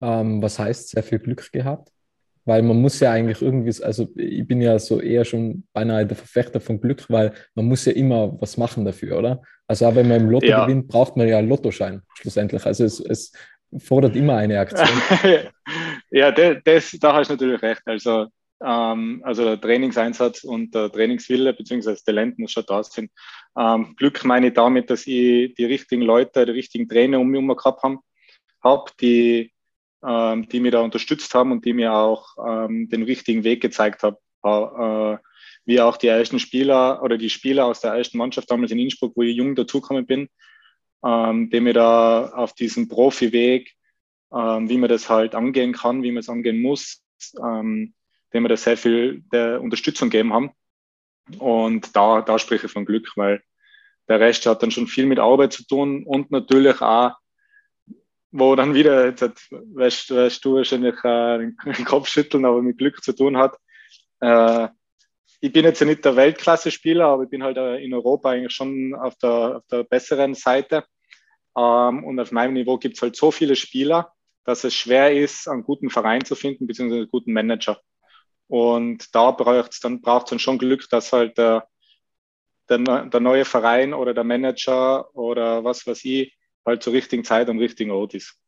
Ähm, 0.00 0.42
was 0.42 0.58
heißt 0.58 0.88
sehr 0.88 1.04
viel 1.04 1.20
Glück 1.20 1.52
gehabt? 1.52 1.92
Weil 2.44 2.62
man 2.62 2.80
muss 2.80 2.98
ja 2.98 3.12
eigentlich 3.12 3.40
irgendwie, 3.40 3.80
also 3.84 4.08
ich 4.16 4.48
bin 4.48 4.60
ja 4.60 4.80
so 4.80 5.00
eher 5.00 5.24
schon 5.24 5.64
beinahe 5.72 6.06
der 6.06 6.16
Verfechter 6.16 6.60
von 6.60 6.80
Glück, 6.80 7.08
weil 7.08 7.34
man 7.54 7.66
muss 7.66 7.84
ja 7.84 7.92
immer 7.92 8.36
was 8.40 8.56
machen 8.56 8.84
dafür, 8.84 9.18
oder? 9.18 9.42
Also 9.68 9.86
auch 9.86 9.94
wenn 9.94 10.08
man 10.08 10.22
im 10.22 10.30
Lotto 10.30 10.46
ja. 10.46 10.64
gewinnt, 10.64 10.88
braucht 10.88 11.16
man 11.16 11.28
ja 11.28 11.38
einen 11.38 11.48
Lottoschein 11.48 12.02
schlussendlich. 12.14 12.66
Also 12.66 12.84
es, 12.84 12.98
es 12.98 13.32
fordert 13.76 14.16
immer 14.16 14.36
eine 14.36 14.60
Aktion. 14.60 14.88
ja, 16.10 16.30
das, 16.30 16.96
da 17.00 17.14
hast 17.14 17.28
du 17.28 17.34
natürlich 17.34 17.62
recht. 17.62 17.82
Also, 17.84 18.26
ähm, 18.64 19.20
also 19.24 19.44
der 19.44 19.60
Trainingseinsatz 19.60 20.44
und 20.44 20.74
der 20.74 20.90
Trainingswille 20.90 21.52
bzw. 21.52 21.96
Talent 22.04 22.38
muss 22.38 22.52
schon 22.52 22.64
da 22.66 22.82
sein. 22.82 23.10
Ähm, 23.56 23.94
Glück 23.96 24.24
meine 24.24 24.48
ich 24.48 24.54
damit, 24.54 24.90
dass 24.90 25.06
ich 25.06 25.54
die 25.54 25.64
richtigen 25.64 26.02
Leute, 26.02 26.46
die 26.46 26.52
richtigen 26.52 26.88
Trainer 26.88 27.20
um 27.20 27.28
mich 27.28 27.40
herum 27.40 27.56
gehabt 27.56 27.82
habe, 27.82 27.98
hab, 28.62 28.96
die, 28.98 29.52
ähm, 30.04 30.48
die 30.48 30.60
mir 30.60 30.70
da 30.70 30.80
unterstützt 30.80 31.34
haben 31.34 31.52
und 31.52 31.64
die 31.64 31.72
mir 31.72 31.92
auch 31.92 32.36
ähm, 32.44 32.88
den 32.88 33.02
richtigen 33.02 33.44
Weg 33.44 33.60
gezeigt 33.60 34.02
haben. 34.02 34.16
Äh, 34.44 35.18
wie 35.68 35.82
auch 35.82 35.98
die 35.98 36.06
ersten 36.06 36.38
Spieler 36.38 37.02
oder 37.02 37.18
die 37.18 37.28
Spieler 37.28 37.66
aus 37.66 37.80
der 37.80 37.92
ersten 37.92 38.16
Mannschaft 38.16 38.50
damals 38.50 38.72
in 38.72 38.78
Innsbruck, 38.78 39.12
wo 39.14 39.22
ich 39.22 39.36
jung 39.36 39.54
dazugekommen 39.54 40.06
bin, 40.06 40.30
ähm, 41.04 41.50
die 41.50 41.60
mir 41.60 41.74
da 41.74 42.30
auf 42.30 42.54
diesem 42.54 42.88
Profiweg, 42.88 43.74
ähm, 44.32 44.68
wie 44.68 44.78
man 44.78 44.88
das 44.88 45.08
halt 45.08 45.34
angehen 45.34 45.72
kann, 45.72 46.02
wie 46.02 46.12
man 46.12 46.20
es 46.20 46.28
angehen 46.28 46.60
muss, 46.60 47.02
ähm, 47.42 47.94
dem 48.32 48.42
wir 48.42 48.48
da 48.48 48.56
sehr 48.56 48.76
viel 48.76 49.22
der 49.32 49.60
Unterstützung 49.60 50.10
gegeben 50.10 50.32
haben. 50.32 50.50
Und 51.38 51.94
da, 51.94 52.22
da 52.22 52.38
spreche 52.38 52.66
ich 52.66 52.72
von 52.72 52.84
Glück, 52.84 53.12
weil 53.16 53.42
der 54.08 54.20
Rest 54.20 54.46
hat 54.46 54.62
dann 54.62 54.70
schon 54.70 54.86
viel 54.86 55.06
mit 55.06 55.18
Arbeit 55.18 55.52
zu 55.52 55.66
tun 55.66 56.04
und 56.04 56.30
natürlich 56.30 56.80
auch, 56.80 57.12
wo 58.30 58.54
dann 58.56 58.74
wieder, 58.74 59.06
jetzt 59.06 59.50
weißt, 59.50 60.10
weißt 60.10 60.44
du 60.44 60.56
wahrscheinlich 60.56 60.96
äh, 61.04 61.38
den 61.38 61.84
Kopf 61.84 62.08
schütteln, 62.08 62.44
aber 62.44 62.62
mit 62.62 62.78
Glück 62.78 63.02
zu 63.02 63.14
tun 63.14 63.36
hat. 63.36 63.56
Äh, 64.20 64.68
ich 65.40 65.52
bin 65.52 65.64
jetzt 65.64 65.80
ja 65.80 65.86
nicht 65.86 66.04
der 66.04 66.16
Weltklasse-Spieler, 66.16 67.06
aber 67.06 67.24
ich 67.24 67.30
bin 67.30 67.42
halt 67.42 67.56
äh, 67.56 67.76
in 67.76 67.94
Europa 67.94 68.30
eigentlich 68.30 68.52
schon 68.52 68.94
auf 68.94 69.16
der, 69.16 69.58
auf 69.58 69.66
der 69.70 69.84
besseren 69.84 70.34
Seite. 70.34 70.84
Ähm, 71.56 72.04
und 72.04 72.18
auf 72.18 72.32
meinem 72.32 72.54
Niveau 72.54 72.78
gibt 72.78 72.96
es 72.96 73.02
halt 73.02 73.16
so 73.16 73.30
viele 73.30 73.56
Spieler, 73.56 74.12
dass 74.44 74.64
es 74.64 74.74
schwer 74.74 75.12
ist, 75.14 75.48
einen 75.48 75.62
guten 75.62 75.90
Verein 75.90 76.24
zu 76.24 76.34
finden, 76.34 76.66
beziehungsweise 76.66 77.02
einen 77.02 77.10
guten 77.10 77.32
Manager. 77.32 77.80
Und 78.48 79.14
da 79.14 79.30
braucht 79.30 79.72
es 79.72 79.80
dann, 79.80 80.00
braucht's 80.00 80.30
dann 80.30 80.38
schon 80.38 80.58
Glück, 80.58 80.88
dass 80.90 81.12
halt 81.12 81.38
der, 81.38 81.68
der, 82.68 82.78
der 83.06 83.20
neue 83.20 83.44
Verein 83.44 83.94
oder 83.94 84.14
der 84.14 84.24
Manager 84.24 85.14
oder 85.14 85.64
was 85.64 85.86
weiß 85.86 86.04
ich 86.04 86.34
halt 86.64 86.82
zur 86.82 86.92
richtigen 86.92 87.24
Zeit 87.24 87.48
am 87.48 87.58
richtigen 87.58 87.90
Ort 87.90 88.14
ist. 88.14 88.38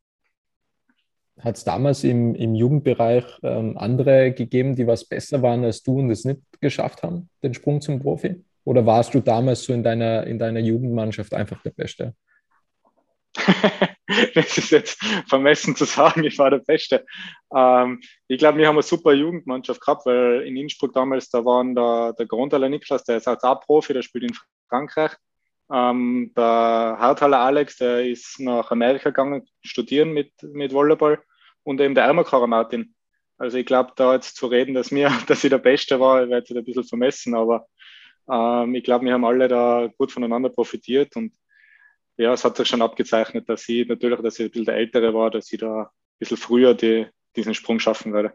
Hat 1.43 1.57
es 1.57 1.63
damals 1.63 2.03
im, 2.03 2.35
im 2.35 2.55
Jugendbereich 2.55 3.25
ähm, 3.43 3.77
andere 3.77 4.31
gegeben, 4.31 4.75
die 4.75 4.87
was 4.87 5.05
besser 5.05 5.41
waren 5.41 5.63
als 5.63 5.83
du 5.83 5.99
und 5.99 6.09
es 6.11 6.25
nicht 6.25 6.41
geschafft 6.59 7.03
haben, 7.03 7.29
den 7.43 7.53
Sprung 7.53 7.81
zum 7.81 7.99
Profi? 7.99 8.43
Oder 8.63 8.85
warst 8.85 9.13
du 9.13 9.21
damals 9.21 9.63
so 9.63 9.73
in 9.73 9.83
deiner, 9.83 10.25
in 10.27 10.37
deiner 10.37 10.59
Jugendmannschaft 10.59 11.33
einfach 11.33 11.61
der 11.63 11.71
Beste? 11.71 12.13
das 14.35 14.57
ist 14.57 14.71
jetzt 14.71 15.01
vermessen 15.27 15.75
zu 15.75 15.85
sagen, 15.85 16.23
ich 16.23 16.37
war 16.37 16.49
der 16.49 16.59
Beste. 16.59 17.05
Ähm, 17.55 18.01
ich 18.27 18.37
glaube, 18.37 18.57
wir 18.59 18.67
haben 18.67 18.75
eine 18.75 18.83
super 18.83 19.13
Jugendmannschaft 19.13 19.81
gehabt, 19.81 20.05
weil 20.05 20.41
in 20.41 20.57
Innsbruck 20.57 20.93
damals, 20.93 21.29
da 21.29 21.43
waren 21.43 21.73
der, 21.73 22.13
der 22.13 22.25
Grundaler 22.25 22.69
Niklas, 22.69 23.03
der 23.03 23.17
ist 23.17 23.27
auch 23.27 23.61
Profi, 23.61 23.93
der 23.93 24.01
spielt 24.01 24.25
in 24.25 24.37
Frankreich. 24.69 25.11
Ähm, 25.71 26.33
der 26.35 26.43
Harthaler 26.43 27.39
Alex, 27.39 27.77
der 27.77 28.05
ist 28.05 28.39
nach 28.39 28.71
Amerika 28.71 29.09
gegangen, 29.09 29.47
studieren 29.61 30.11
mit, 30.11 30.31
mit 30.43 30.73
Volleyball. 30.73 31.19
Und 31.63 31.79
eben 31.81 31.95
der 31.95 32.05
Ermakorer 32.05 32.47
Martin. 32.47 32.95
Also 33.37 33.57
ich 33.57 33.65
glaube, 33.65 33.93
da 33.95 34.13
jetzt 34.13 34.35
zu 34.35 34.47
reden, 34.47 34.73
dass 34.73 34.91
mir, 34.91 35.11
dass 35.27 35.43
ich 35.43 35.49
der 35.49 35.57
Beste 35.57 35.99
war, 35.99 36.27
wäre 36.29 36.39
jetzt 36.39 36.51
ein 36.51 36.63
bisschen 36.63 36.83
vermessen, 36.83 37.35
aber 37.35 37.67
ähm, 38.29 38.75
ich 38.75 38.83
glaube, 38.83 39.05
wir 39.05 39.13
haben 39.13 39.25
alle 39.25 39.47
da 39.47 39.89
gut 39.97 40.11
voneinander 40.11 40.49
profitiert 40.49 41.15
und 41.15 41.33
ja, 42.17 42.33
es 42.33 42.45
hat 42.45 42.57
sich 42.57 42.67
schon 42.67 42.81
abgezeichnet, 42.81 43.49
dass 43.49 43.67
ich 43.67 43.87
natürlich, 43.87 44.19
dass 44.19 44.39
ich 44.39 44.45
ein 44.45 44.51
bisschen 44.51 44.65
der 44.65 44.75
Ältere 44.75 45.13
war, 45.13 45.31
dass 45.31 45.51
ich 45.51 45.59
da 45.59 45.81
ein 45.81 45.87
bisschen 46.19 46.37
früher 46.37 46.75
die, 46.75 47.07
diesen 47.35 47.53
Sprung 47.53 47.79
schaffen 47.79 48.13
werde. 48.13 48.33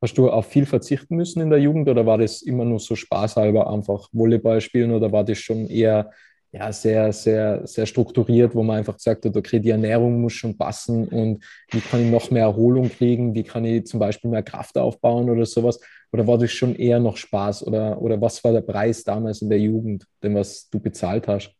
Hast 0.00 0.16
du 0.18 0.30
auf 0.30 0.46
viel 0.50 0.66
verzichten 0.66 1.16
müssen 1.16 1.40
in 1.40 1.50
der 1.50 1.58
Jugend 1.58 1.88
oder 1.88 2.06
war 2.06 2.18
das 2.18 2.42
immer 2.42 2.64
nur 2.64 2.78
so 2.78 2.94
spaßhalber 2.94 3.70
einfach 3.70 4.08
Volleyball 4.12 4.60
spielen 4.60 4.92
oder 4.92 5.10
war 5.10 5.24
das 5.24 5.38
schon 5.38 5.68
eher 5.68 6.12
ja, 6.56 6.72
sehr, 6.72 7.12
sehr, 7.12 7.66
sehr 7.66 7.84
strukturiert, 7.84 8.54
wo 8.54 8.62
man 8.62 8.78
einfach 8.78 8.96
hat, 9.06 9.36
okay, 9.36 9.60
die 9.60 9.70
Ernährung 9.70 10.20
muss 10.20 10.32
schon 10.32 10.56
passen 10.56 11.06
und 11.08 11.44
wie 11.70 11.80
kann 11.80 12.02
ich 12.02 12.10
noch 12.10 12.30
mehr 12.30 12.44
Erholung 12.44 12.88
kriegen, 12.88 13.34
wie 13.34 13.42
kann 13.42 13.64
ich 13.64 13.84
zum 13.84 14.00
Beispiel 14.00 14.30
mehr 14.30 14.42
Kraft 14.42 14.78
aufbauen 14.78 15.28
oder 15.28 15.44
sowas? 15.44 15.78
Oder 16.12 16.26
war 16.26 16.38
das 16.38 16.52
schon 16.52 16.74
eher 16.74 16.98
noch 16.98 17.18
Spaß 17.18 17.66
oder, 17.66 18.00
oder 18.00 18.20
was 18.20 18.42
war 18.42 18.52
der 18.52 18.62
Preis 18.62 19.04
damals 19.04 19.42
in 19.42 19.50
der 19.50 19.58
Jugend, 19.58 20.06
den 20.22 20.34
was 20.34 20.70
du 20.70 20.80
bezahlt 20.80 21.28
hast? 21.28 21.52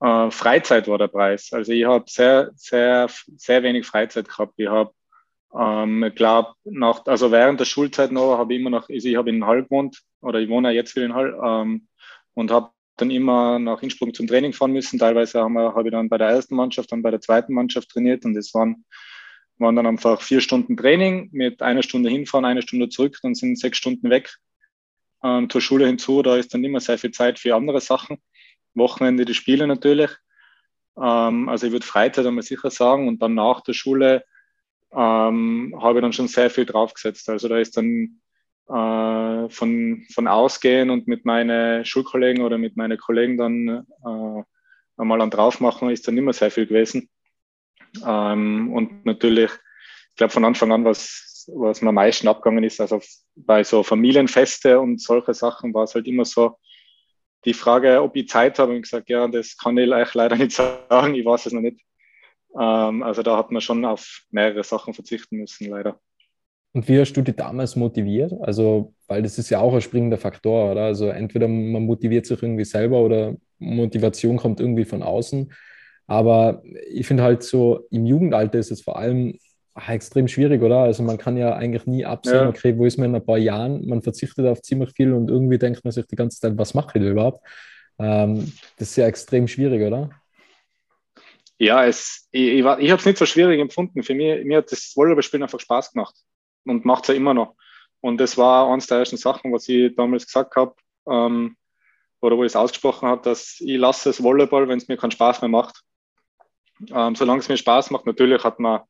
Äh, 0.00 0.30
Freizeit 0.30 0.86
war 0.86 0.98
der 0.98 1.08
Preis. 1.08 1.50
Also 1.52 1.72
ich 1.72 1.84
habe 1.84 2.04
sehr, 2.06 2.50
sehr, 2.54 3.08
sehr 3.36 3.62
wenig 3.64 3.84
Freizeit 3.84 4.28
gehabt. 4.28 4.54
Ich 4.58 4.68
habe, 4.68 4.92
ähm, 5.58 6.04
ich 6.04 6.14
glaube, 6.14 6.52
nach, 6.64 7.04
also 7.06 7.32
während 7.32 7.58
der 7.58 7.64
Schulzeit 7.64 8.12
noch 8.12 8.38
habe 8.38 8.54
ich 8.54 8.60
immer 8.60 8.70
noch, 8.70 8.88
also 8.88 9.08
ich 9.08 9.16
habe 9.16 9.30
in 9.30 9.44
Hall 9.44 9.64
gewohnt 9.64 10.02
oder 10.20 10.38
ich 10.38 10.48
wohne 10.48 10.70
jetzt 10.70 10.94
wieder 10.94 11.06
in 11.06 11.14
Hall 11.14 11.36
ähm, 11.42 11.88
und 12.34 12.52
habe 12.52 12.70
dann 12.96 13.10
immer 13.10 13.58
nach 13.58 13.82
Innsbruck 13.82 14.14
zum 14.14 14.26
Training 14.26 14.52
fahren 14.52 14.72
müssen. 14.72 14.98
Teilweise 14.98 15.40
habe 15.40 15.84
ich 15.84 15.92
dann 15.92 16.08
bei 16.08 16.18
der 16.18 16.28
ersten 16.28 16.56
Mannschaft, 16.56 16.92
dann 16.92 17.02
bei 17.02 17.10
der 17.10 17.20
zweiten 17.20 17.52
Mannschaft 17.52 17.90
trainiert 17.90 18.24
und 18.24 18.36
es 18.36 18.54
waren, 18.54 18.84
waren 19.58 19.76
dann 19.76 19.86
einfach 19.86 20.22
vier 20.22 20.40
Stunden 20.40 20.76
Training 20.76 21.28
mit 21.32 21.62
einer 21.62 21.82
Stunde 21.82 22.10
hinfahren, 22.10 22.44
eine 22.44 22.62
Stunde 22.62 22.88
zurück, 22.88 23.18
dann 23.22 23.34
sind 23.34 23.58
sechs 23.58 23.78
Stunden 23.78 24.10
weg 24.10 24.36
ähm, 25.22 25.50
zur 25.50 25.60
Schule 25.60 25.86
hinzu. 25.86 26.22
Da 26.22 26.36
ist 26.36 26.52
dann 26.54 26.64
immer 26.64 26.80
sehr 26.80 26.98
viel 26.98 27.10
Zeit 27.10 27.38
für 27.38 27.54
andere 27.54 27.80
Sachen. 27.80 28.18
Wochenende 28.74 29.24
die 29.24 29.34
Spiele 29.34 29.66
natürlich. 29.66 30.10
Ähm, 30.96 31.48
also 31.48 31.66
ich 31.66 31.72
würde 31.72 31.86
Freizeit 31.86 32.26
einmal 32.26 32.44
sicher 32.44 32.70
sagen 32.70 33.08
und 33.08 33.20
dann 33.22 33.34
nach 33.34 33.60
der 33.62 33.72
Schule 33.72 34.24
ähm, 34.92 35.74
habe 35.80 35.98
ich 35.98 36.02
dann 36.02 36.12
schon 36.12 36.28
sehr 36.28 36.50
viel 36.50 36.64
draufgesetzt. 36.64 37.28
Also 37.28 37.48
da 37.48 37.58
ist 37.58 37.76
dann 37.76 38.20
äh, 38.68 39.48
von, 39.48 40.04
von 40.12 40.28
ausgehen 40.28 40.90
und 40.90 41.06
mit 41.06 41.24
meinen 41.24 41.84
Schulkollegen 41.84 42.44
oder 42.44 42.58
mit 42.58 42.76
meinen 42.76 42.98
Kollegen 42.98 43.36
dann 43.36 43.86
äh, 44.04 44.42
einmal 44.96 45.20
an 45.20 45.30
drauf 45.30 45.60
machen, 45.60 45.90
ist 45.90 46.06
dann 46.08 46.18
immer 46.18 46.32
sehr 46.32 46.50
viel 46.50 46.66
gewesen. 46.66 47.08
Ähm, 48.04 48.72
und 48.72 49.06
natürlich, 49.06 49.50
ich 50.10 50.16
glaube 50.16 50.32
von 50.32 50.44
Anfang 50.44 50.72
an, 50.72 50.84
was, 50.84 51.50
was 51.54 51.82
mir 51.82 51.90
am 51.90 51.94
meisten 51.94 52.28
abgegangen 52.28 52.64
ist, 52.64 52.80
also 52.80 53.00
bei 53.34 53.62
so 53.62 53.82
Familienfeste 53.82 54.80
und 54.80 55.00
solche 55.00 55.34
Sachen 55.34 55.72
war 55.72 55.84
es 55.84 55.94
halt 55.94 56.06
immer 56.06 56.24
so, 56.24 56.58
die 57.44 57.54
Frage, 57.54 58.02
ob 58.02 58.16
ich 58.16 58.28
Zeit 58.28 58.58
habe, 58.58 58.74
und 58.74 58.82
gesagt, 58.82 59.08
ja, 59.08 59.28
das 59.28 59.56
kann 59.56 59.78
ich 59.78 59.90
euch 59.90 60.14
leider 60.14 60.36
nicht 60.36 60.52
sagen, 60.90 61.14
ich 61.14 61.24
weiß 61.24 61.46
es 61.46 61.52
noch 61.52 61.60
nicht. 61.60 61.80
Ähm, 62.58 63.02
also 63.02 63.22
da 63.22 63.36
hat 63.36 63.50
man 63.50 63.62
schon 63.62 63.84
auf 63.84 64.22
mehrere 64.30 64.64
Sachen 64.64 64.94
verzichten 64.94 65.36
müssen, 65.36 65.68
leider. 65.70 66.00
Und 66.76 66.86
wie 66.88 67.00
hast 67.00 67.14
du 67.14 67.22
dich 67.22 67.36
damals 67.36 67.74
motiviert? 67.74 68.34
Also, 68.42 68.92
weil 69.08 69.22
das 69.22 69.38
ist 69.38 69.48
ja 69.48 69.60
auch 69.60 69.72
ein 69.72 69.80
springender 69.80 70.18
Faktor, 70.18 70.72
oder? 70.72 70.82
Also 70.82 71.08
entweder 71.08 71.48
man 71.48 71.86
motiviert 71.86 72.26
sich 72.26 72.42
irgendwie 72.42 72.66
selber 72.66 73.00
oder 73.00 73.34
Motivation 73.58 74.36
kommt 74.36 74.60
irgendwie 74.60 74.84
von 74.84 75.02
außen. 75.02 75.50
Aber 76.06 76.62
ich 76.90 77.06
finde 77.06 77.22
halt 77.22 77.42
so, 77.44 77.86
im 77.90 78.04
Jugendalter 78.04 78.58
ist 78.58 78.70
es 78.70 78.82
vor 78.82 78.98
allem 78.98 79.38
ach, 79.72 79.88
extrem 79.88 80.28
schwierig, 80.28 80.60
oder? 80.60 80.80
Also 80.80 81.02
man 81.02 81.16
kann 81.16 81.38
ja 81.38 81.54
eigentlich 81.54 81.86
nie 81.86 82.04
absehen, 82.04 82.34
ja. 82.34 82.48
okay, 82.50 82.76
wo 82.76 82.84
ist 82.84 82.98
man 82.98 83.08
in 83.08 83.16
ein 83.16 83.24
paar 83.24 83.38
Jahren? 83.38 83.86
Man 83.86 84.02
verzichtet 84.02 84.44
auf 84.44 84.60
ziemlich 84.60 84.90
viel 84.90 85.14
und 85.14 85.30
irgendwie 85.30 85.56
denkt 85.56 85.82
man 85.82 85.92
sich 85.92 86.04
die 86.06 86.16
ganze 86.16 86.38
Zeit, 86.40 86.58
was 86.58 86.74
mache 86.74 86.98
ich 86.98 87.04
da 87.04 87.10
überhaupt? 87.10 87.42
Ähm, 87.98 88.52
das 88.78 88.90
ist 88.90 88.96
ja 88.96 89.06
extrem 89.06 89.48
schwierig, 89.48 89.80
oder? 89.80 90.10
Ja, 91.56 91.86
es, 91.86 92.28
ich, 92.32 92.48
ich, 92.48 92.58
ich 92.58 92.64
habe 92.90 93.00
es 93.00 93.06
nicht 93.06 93.16
so 93.16 93.24
schwierig 93.24 93.60
empfunden. 93.60 94.02
Für 94.02 94.14
mich, 94.14 94.44
mir 94.44 94.58
hat 94.58 94.70
das 94.70 94.92
Volleyballspielen 94.94 95.42
einfach 95.42 95.58
Spaß 95.58 95.92
gemacht 95.92 96.14
und 96.66 96.84
macht 96.84 97.04
es 97.04 97.08
ja 97.08 97.14
immer 97.14 97.34
noch. 97.34 97.54
Und 98.00 98.18
das 98.18 98.36
war 98.36 98.70
eines 98.70 98.86
der 98.86 98.98
ersten 98.98 99.16
Sachen, 99.16 99.52
was 99.52 99.68
ich 99.68 99.94
damals 99.94 100.26
gesagt 100.26 100.56
habe, 100.56 100.74
ähm, 101.08 101.56
oder 102.20 102.36
wo 102.36 102.44
ich 102.44 102.52
es 102.52 102.56
ausgesprochen 102.56 103.08
habe, 103.08 103.22
dass 103.22 103.56
ich 103.60 103.78
lasse 103.78 104.10
es 104.10 104.22
Volleyball, 104.22 104.68
wenn 104.68 104.78
es 104.78 104.88
mir 104.88 104.96
keinen 104.96 105.10
Spaß 105.10 105.42
mehr 105.42 105.48
macht. 105.48 105.82
Ähm, 106.90 107.14
solange 107.14 107.40
es 107.40 107.48
mir 107.48 107.56
Spaß 107.56 107.90
macht, 107.90 108.06
natürlich 108.06 108.42
hat 108.44 108.58
man 108.58 108.82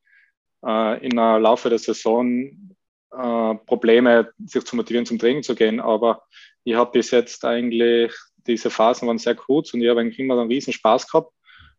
äh, 0.65 1.05
in 1.05 1.15
der 1.15 1.39
Laufe 1.39 1.69
der 1.69 1.79
Saison 1.79 2.75
äh, 3.11 3.55
Probleme, 3.65 4.31
sich 4.45 4.63
zu 4.65 4.75
motivieren, 4.75 5.05
zum 5.05 5.19
Training 5.19 5.43
zu 5.43 5.55
gehen. 5.55 5.79
Aber 5.79 6.23
ich 6.63 6.75
habe 6.75 6.91
bis 6.91 7.11
jetzt 7.11 7.45
eigentlich, 7.45 8.13
diese 8.45 8.69
Phasen 8.69 9.07
waren 9.07 9.17
sehr 9.17 9.35
kurz 9.35 9.73
und 9.73 9.81
ich 9.81 9.89
habe 9.89 10.01
eigentlich 10.01 10.19
immer 10.19 10.39
einen 10.39 10.49
riesen 10.49 10.73
Spaß 10.73 11.09
gehabt 11.09 11.31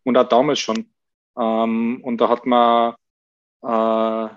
und 0.04 0.16
auch 0.16 0.28
damals 0.28 0.60
schon. 0.60 0.90
Ähm, 1.38 2.00
und 2.02 2.20
da 2.20 2.28
hat 2.28 2.46
man 2.46 2.94
äh, 3.62 4.34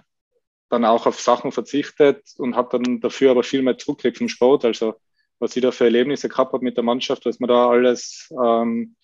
dann 0.71 0.85
auch 0.85 1.05
auf 1.05 1.19
Sachen 1.19 1.51
verzichtet 1.51 2.23
und 2.37 2.55
habe 2.55 2.77
dann 2.77 3.01
dafür 3.01 3.31
aber 3.31 3.43
viel 3.43 3.61
mehr 3.61 3.77
zurückgekriegt 3.77 4.17
vom 4.17 4.29
Sport. 4.29 4.65
Also 4.65 4.95
was 5.39 5.55
ich 5.55 5.61
da 5.61 5.71
für 5.71 5.85
Erlebnisse 5.85 6.29
gehabt 6.29 6.53
habe 6.53 6.63
mit 6.63 6.77
der 6.77 6.83
Mannschaft, 6.83 7.25
dass 7.25 7.39
man 7.39 7.49
da 7.49 7.69
alles 7.69 8.29
ähm, 8.43 8.95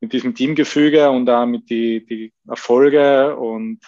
mit 0.00 0.12
diesem 0.12 0.34
Teamgefüge 0.34 1.10
und 1.10 1.30
auch 1.30 1.46
mit 1.46 1.70
die, 1.70 2.04
die 2.04 2.34
Erfolge 2.46 3.36
und 3.36 3.80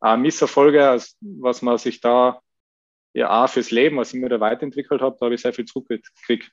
auch 0.00 0.16
Misserfolge, 0.16 1.00
was 1.20 1.62
man 1.62 1.78
sich 1.78 2.00
da 2.00 2.40
ja 3.14 3.44
auch 3.44 3.48
fürs 3.48 3.70
Leben, 3.70 3.98
was 3.98 4.12
ich 4.12 4.20
mir 4.20 4.28
da 4.28 4.40
weiterentwickelt 4.40 5.00
habe, 5.00 5.16
da 5.20 5.26
habe 5.26 5.34
ich 5.36 5.42
sehr 5.42 5.52
viel 5.52 5.66
zurückgekriegt. 5.66 6.50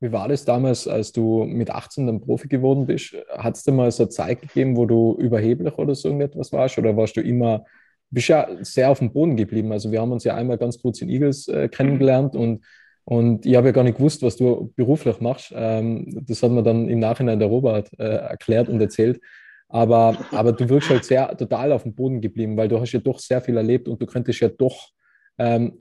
Wie 0.00 0.12
war 0.12 0.28
das 0.28 0.44
damals, 0.44 0.88
als 0.88 1.12
du 1.12 1.44
mit 1.44 1.70
18 1.70 2.06
dann 2.06 2.20
Profi 2.20 2.48
geworden 2.48 2.86
bist? 2.86 3.16
Hat 3.30 3.56
es 3.56 3.62
dir 3.62 3.72
mal 3.72 3.90
so 3.92 4.02
eine 4.02 4.10
Zeit 4.10 4.42
gegeben, 4.42 4.76
wo 4.76 4.84
du 4.84 5.16
überheblich 5.18 5.78
oder 5.78 5.94
so 5.94 6.08
irgendetwas 6.08 6.52
warst? 6.52 6.76
Oder 6.76 6.96
warst 6.96 7.16
du 7.16 7.20
immer 7.22 7.64
bist 8.12 8.28
ja 8.28 8.46
sehr 8.60 8.90
auf 8.90 8.98
dem 8.98 9.12
Boden 9.12 9.36
geblieben. 9.36 9.72
Also 9.72 9.90
wir 9.90 10.00
haben 10.00 10.12
uns 10.12 10.24
ja 10.24 10.34
einmal 10.34 10.58
ganz 10.58 10.80
kurz 10.80 11.00
in 11.00 11.08
Eagles 11.08 11.48
äh, 11.48 11.68
kennengelernt 11.68 12.36
und, 12.36 12.64
und 13.04 13.46
ich 13.46 13.56
habe 13.56 13.68
ja 13.68 13.72
gar 13.72 13.84
nicht 13.84 13.96
gewusst, 13.96 14.22
was 14.22 14.36
du 14.36 14.72
beruflich 14.76 15.20
machst. 15.20 15.52
Ähm, 15.54 16.24
das 16.26 16.42
hat 16.42 16.50
mir 16.50 16.62
dann 16.62 16.88
im 16.88 17.00
Nachhinein 17.00 17.38
der 17.38 17.48
Robert 17.48 17.90
äh, 17.98 18.04
erklärt 18.04 18.68
und 18.68 18.80
erzählt. 18.80 19.20
Aber, 19.68 20.18
aber 20.32 20.52
du 20.52 20.68
wirkst 20.68 20.90
halt 20.90 21.04
sehr 21.04 21.34
total 21.36 21.72
auf 21.72 21.84
dem 21.84 21.94
Boden 21.94 22.20
geblieben, 22.20 22.56
weil 22.58 22.68
du 22.68 22.78
hast 22.78 22.92
ja 22.92 23.00
doch 23.00 23.18
sehr 23.18 23.40
viel 23.40 23.56
erlebt 23.56 23.88
und 23.88 24.00
du 24.00 24.06
könntest 24.06 24.40
ja 24.40 24.48
doch, 24.48 24.90
ähm, 25.38 25.78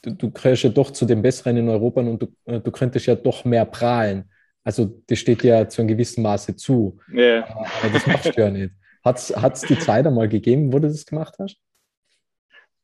du, 0.00 0.12
du 0.12 0.30
gehörst 0.30 0.62
ja 0.62 0.70
doch 0.70 0.90
zu 0.90 1.04
den 1.04 1.20
Besseren 1.20 1.58
in 1.58 1.68
Europa 1.68 2.00
und 2.00 2.22
du, 2.22 2.28
äh, 2.46 2.60
du 2.60 2.70
könntest 2.70 3.04
ja 3.04 3.14
doch 3.14 3.44
mehr 3.44 3.66
prahlen. 3.66 4.30
Also 4.64 5.02
das 5.06 5.18
steht 5.18 5.44
ja 5.44 5.68
zu 5.68 5.82
einem 5.82 5.88
gewissen 5.88 6.22
Maße 6.22 6.56
zu. 6.56 6.98
Yeah. 7.12 7.46
Aber 7.82 7.92
das 7.92 8.06
machst 8.06 8.36
du 8.36 8.40
ja 8.40 8.50
nicht. 8.50 8.72
Hat 9.04 9.54
es 9.54 9.60
die 9.60 9.78
Zeit 9.78 10.06
einmal 10.06 10.28
gegeben, 10.28 10.72
wo 10.72 10.80
du 10.80 10.88
das 10.88 11.06
gemacht 11.06 11.36
hast? 11.38 11.58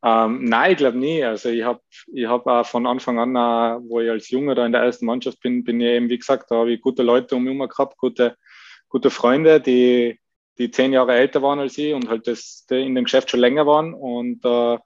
Ähm, 0.04 0.44
nein, 0.44 0.72
ich 0.72 0.78
glaube 0.78 0.98
nie. 0.98 1.22
Also 1.22 1.48
ich 1.48 1.62
habe 1.62 1.80
ich 2.12 2.26
hab 2.26 2.46
auch 2.46 2.66
von 2.66 2.86
Anfang 2.86 3.18
an, 3.18 3.36
auch, 3.36 3.80
wo 3.88 4.00
ich 4.00 4.10
als 4.10 4.30
Junge 4.30 4.54
da 4.54 4.66
in 4.66 4.72
der 4.72 4.82
ersten 4.82 5.06
Mannschaft 5.06 5.40
bin, 5.40 5.62
bin 5.62 5.80
ich 5.80 5.88
eben, 5.88 6.08
wie 6.08 6.18
gesagt, 6.18 6.50
da 6.50 6.56
habe 6.56 6.72
ich 6.72 6.80
gute 6.80 7.02
Leute 7.02 7.36
um 7.36 7.44
mich 7.44 7.54
herum 7.54 7.68
gehabt, 7.68 7.96
gute, 7.98 8.36
gute 8.88 9.10
Freunde, 9.10 9.60
die, 9.60 10.18
die 10.58 10.70
zehn 10.70 10.92
Jahre 10.92 11.14
älter 11.14 11.40
waren 11.42 11.60
als 11.60 11.78
ich 11.78 11.94
und 11.94 12.08
halt 12.08 12.26
das, 12.26 12.66
in 12.70 12.94
dem 12.94 13.04
Geschäft 13.04 13.30
schon 13.30 13.40
länger 13.40 13.66
waren. 13.66 13.94
Und 13.94 14.44
äh, 14.44 14.78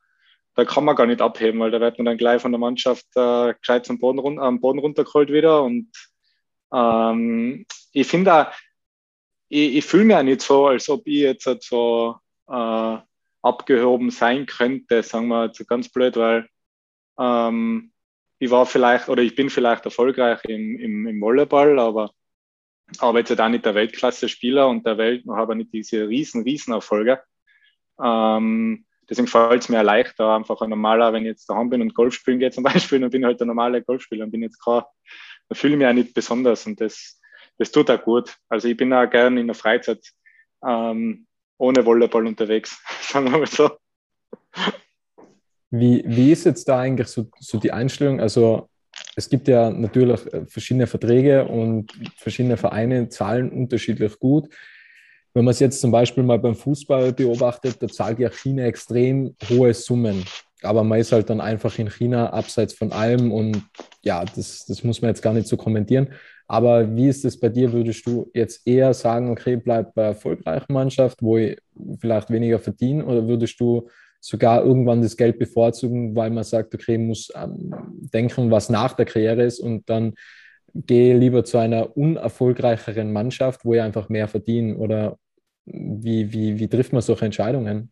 da 0.55 0.65
kann 0.65 0.85
man 0.85 0.97
gar 0.97 1.07
nicht 1.07 1.23
abheben, 1.23 1.61
weil 1.61 1.71
da 1.71 1.81
wird 1.81 1.99
man 1.99 2.07
dann 2.07 2.19
gleich 2.19 2.43
von 2.43 2.53
der 2.53 2.59
Mannschaft 2.59 3.07
äh, 3.15 3.55
gescheit 3.55 3.87
zum 3.87 3.99
Boden, 3.99 4.39
am 4.39 4.61
Boden 4.61 4.79
runtergeholt 4.81 5.33
wieder. 5.33 5.63
Und 5.63 5.91
ähm, 6.73 7.67
ich 7.93 8.07
finde 8.07 8.35
auch, 8.35 8.47
ich, 9.49 9.77
ich 9.77 9.85
fühle 9.85 10.05
mich 10.05 10.17
auch 10.17 10.23
nicht 10.23 10.43
so, 10.43 10.67
als 10.67 10.89
ob 10.89 11.07
ich 11.07 11.21
jetzt 11.21 11.47
halt 11.47 11.63
so 11.63 12.17
äh, 12.49 12.99
abgehoben 13.47 14.11
sein 14.11 14.47
könnte, 14.47 15.03
sagen 15.03 15.29
wir 15.29 15.47
jetzt 15.47 15.67
ganz 15.69 15.89
blöd, 15.89 16.17
weil 16.17 16.49
ähm, 17.19 17.93
ich 18.39 18.51
war 18.51 18.67
vielleicht 18.67 19.09
oder 19.09 19.23
ich 19.23 19.35
bin 19.35 19.51
vielleicht 19.51 19.85
erfolgreich 19.85 20.45
im, 20.45 20.79
im, 20.79 21.07
im 21.07 21.21
Volleyball, 21.21 21.79
aber 21.79 22.11
aber 22.99 23.19
jetzt 23.19 23.41
auch 23.41 23.49
nicht 23.49 23.65
der 23.65 23.75
Weltklasse-Spieler 23.75 24.69
und 24.69 24.87
der 24.87 24.99
Welt 24.99 25.25
habe 25.29 25.57
nicht 25.57 25.73
diese 25.73 26.09
riesen, 26.09 26.43
riesen 26.43 26.73
Erfolge. 26.73 27.21
Ähm, 28.03 28.85
deswegen 29.09 29.29
fällt 29.29 29.63
es 29.63 29.69
mir 29.69 29.83
leichter, 29.83 30.35
einfach 30.35 30.61
ein 30.61 30.71
normaler, 30.71 31.13
wenn 31.13 31.23
ich 31.23 31.31
jetzt 31.31 31.49
daheim 31.49 31.71
bin 31.71 31.83
und 31.83 31.95
Golf 31.95 32.15
spielen 32.15 32.39
gehe 32.39 32.51
zum 32.51 32.65
Beispiel, 32.65 33.01
dann 33.01 33.11
bin 33.11 33.23
ich 33.23 33.27
halt 33.27 33.41
ein 33.41 33.49
normaler 33.49 33.81
Golfspieler 33.81 34.25
und 34.25 34.31
bin 34.31 34.43
jetzt 34.43 34.63
kein, 34.63 34.83
da 35.49 35.55
fühle 35.55 35.75
ich 35.75 35.79
mich 35.79 35.89
auch 35.89 35.93
nicht 35.93 36.15
besonders 36.15 36.67
und 36.67 36.81
das, 36.81 37.21
das 37.59 37.73
tut 37.73 37.91
auch 37.91 38.03
gut. 38.03 38.37
Also 38.49 38.69
ich 38.69 38.77
bin 38.77 38.93
auch 38.93 39.09
gern 39.11 39.37
in 39.37 39.47
der 39.47 39.57
Freizeit 39.57 40.13
ähm, 40.65 41.27
ohne 41.59 41.85
Volleyball 41.85 42.27
unterwegs, 42.27 42.81
sagen 43.01 43.31
wir 43.31 43.39
mal 43.39 43.47
so. 43.47 43.71
Wie, 45.71 46.03
wie 46.07 46.33
ist 46.33 46.45
jetzt 46.45 46.69
da 46.69 46.81
eigentlich 46.81 47.09
so, 47.09 47.29
so 47.39 47.59
die 47.59 47.73
Einstellung? 47.73 48.21
Also 48.21 48.69
es 49.15 49.29
gibt 49.29 49.49
ja 49.49 49.71
natürlich 49.71 50.21
verschiedene 50.47 50.87
Verträge 50.87 51.45
und 51.47 51.93
verschiedene 52.17 52.57
Vereine 52.57 53.09
zahlen 53.09 53.51
unterschiedlich 53.51 54.19
gut. 54.19 54.49
Wenn 55.35 55.45
man 55.45 55.53
es 55.53 55.61
jetzt 55.61 55.81
zum 55.81 55.91
Beispiel 55.91 56.23
mal 56.23 56.39
beim 56.39 56.55
Fußball 56.55 57.13
beobachtet, 57.13 57.83
da 57.83 57.89
zahlt 57.89 58.19
ja 58.19 58.31
China 58.31 58.65
extrem 58.65 59.37
hohe 59.51 59.75
Summen. 59.75 60.25
Aber 60.63 60.83
man 60.83 60.99
ist 60.99 61.13
halt 61.13 61.29
dann 61.29 61.41
einfach 61.41 61.79
in 61.79 61.91
China 61.91 62.31
abseits 62.31 62.73
von 62.73 62.93
allem 62.93 63.33
und 63.33 63.63
ja, 64.03 64.25
das, 64.25 64.65
das 64.67 64.83
muss 64.83 65.03
man 65.03 65.11
jetzt 65.11 65.21
gar 65.23 65.35
nicht 65.35 65.47
so 65.47 65.57
kommentieren. 65.57 66.09
Aber 66.49 66.95
wie 66.95 67.09
ist 67.09 67.25
es 67.25 67.39
bei 67.39 67.49
dir? 67.49 67.73
Würdest 67.73 68.07
du 68.07 68.31
jetzt 68.33 68.67
eher 68.67 68.95
sagen, 68.95 69.31
okay, 69.31 69.57
bleib 69.57 69.95
bei 69.95 70.05
erfolgreichen 70.05 70.73
Mannschaft, 70.73 71.23
wo 71.23 71.39
ich 71.39 71.59
vielleicht 72.01 72.31
weniger 72.31 72.59
verdiene, 72.59 73.05
oder 73.05 73.27
würdest 73.27 73.59
du 73.61 73.89
sogar 74.21 74.65
irgendwann 74.65 75.03
das 75.03 75.17
Geld 75.17 75.39
bevorzugen, 75.39 76.15
weil 76.17 76.31
man 76.31 76.45
sagt, 76.45 76.75
okay, 76.75 76.99
muss 76.99 77.31
ähm, 77.35 77.73
denken, 78.13 78.51
was 78.51 78.69
nach 78.69 78.93
der 78.95 79.07
Karriere 79.07 79.45
ist 79.45 79.61
und 79.61 79.89
dann 79.89 80.15
gehe 80.75 81.17
lieber 81.17 81.45
zu 81.45 81.59
einer 81.59 81.97
unerfolgreicheren 81.97 83.13
Mannschaft, 83.13 83.65
wo 83.65 83.75
ich 83.75 83.81
einfach 83.81 84.09
mehr 84.09 84.29
verdiene 84.29 84.77
oder 84.77 85.19
wie, 85.65 86.33
wie, 86.33 86.59
wie 86.59 86.69
trifft 86.69 86.93
man 86.93 87.03
solche 87.03 87.25
Entscheidungen? 87.25 87.91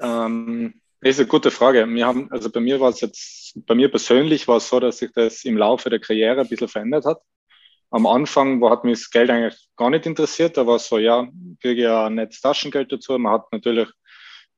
Ähm, 0.00 0.74
das 1.02 1.16
ist 1.16 1.18
eine 1.18 1.28
gute 1.28 1.50
Frage. 1.50 1.84
Wir 1.88 2.06
haben, 2.06 2.30
also 2.30 2.48
bei 2.48 2.60
mir 2.60 2.78
war 2.78 2.90
es 2.90 3.00
jetzt, 3.00 3.58
bei 3.66 3.74
mir 3.74 3.90
persönlich 3.90 4.46
war 4.46 4.58
es 4.58 4.68
so, 4.68 4.78
dass 4.78 4.98
sich 4.98 5.10
das 5.12 5.44
im 5.44 5.56
Laufe 5.56 5.90
der 5.90 5.98
Karriere 5.98 6.40
ein 6.40 6.48
bisschen 6.48 6.68
verändert 6.68 7.04
hat. 7.04 7.20
Am 7.90 8.06
Anfang 8.06 8.60
wo 8.60 8.70
hat 8.70 8.84
mich 8.84 9.00
das 9.00 9.10
Geld 9.10 9.28
eigentlich 9.28 9.68
gar 9.76 9.90
nicht 9.90 10.06
interessiert. 10.06 10.56
Da 10.56 10.64
war 10.64 10.76
es 10.76 10.86
so, 10.86 10.98
ja, 10.98 11.28
kriege 11.60 11.82
ja 11.82 12.06
ein 12.06 12.14
nettes 12.14 12.40
Taschengeld 12.40 12.92
dazu. 12.92 13.18
Man 13.18 13.32
hat 13.32 13.52
natürlich 13.52 13.88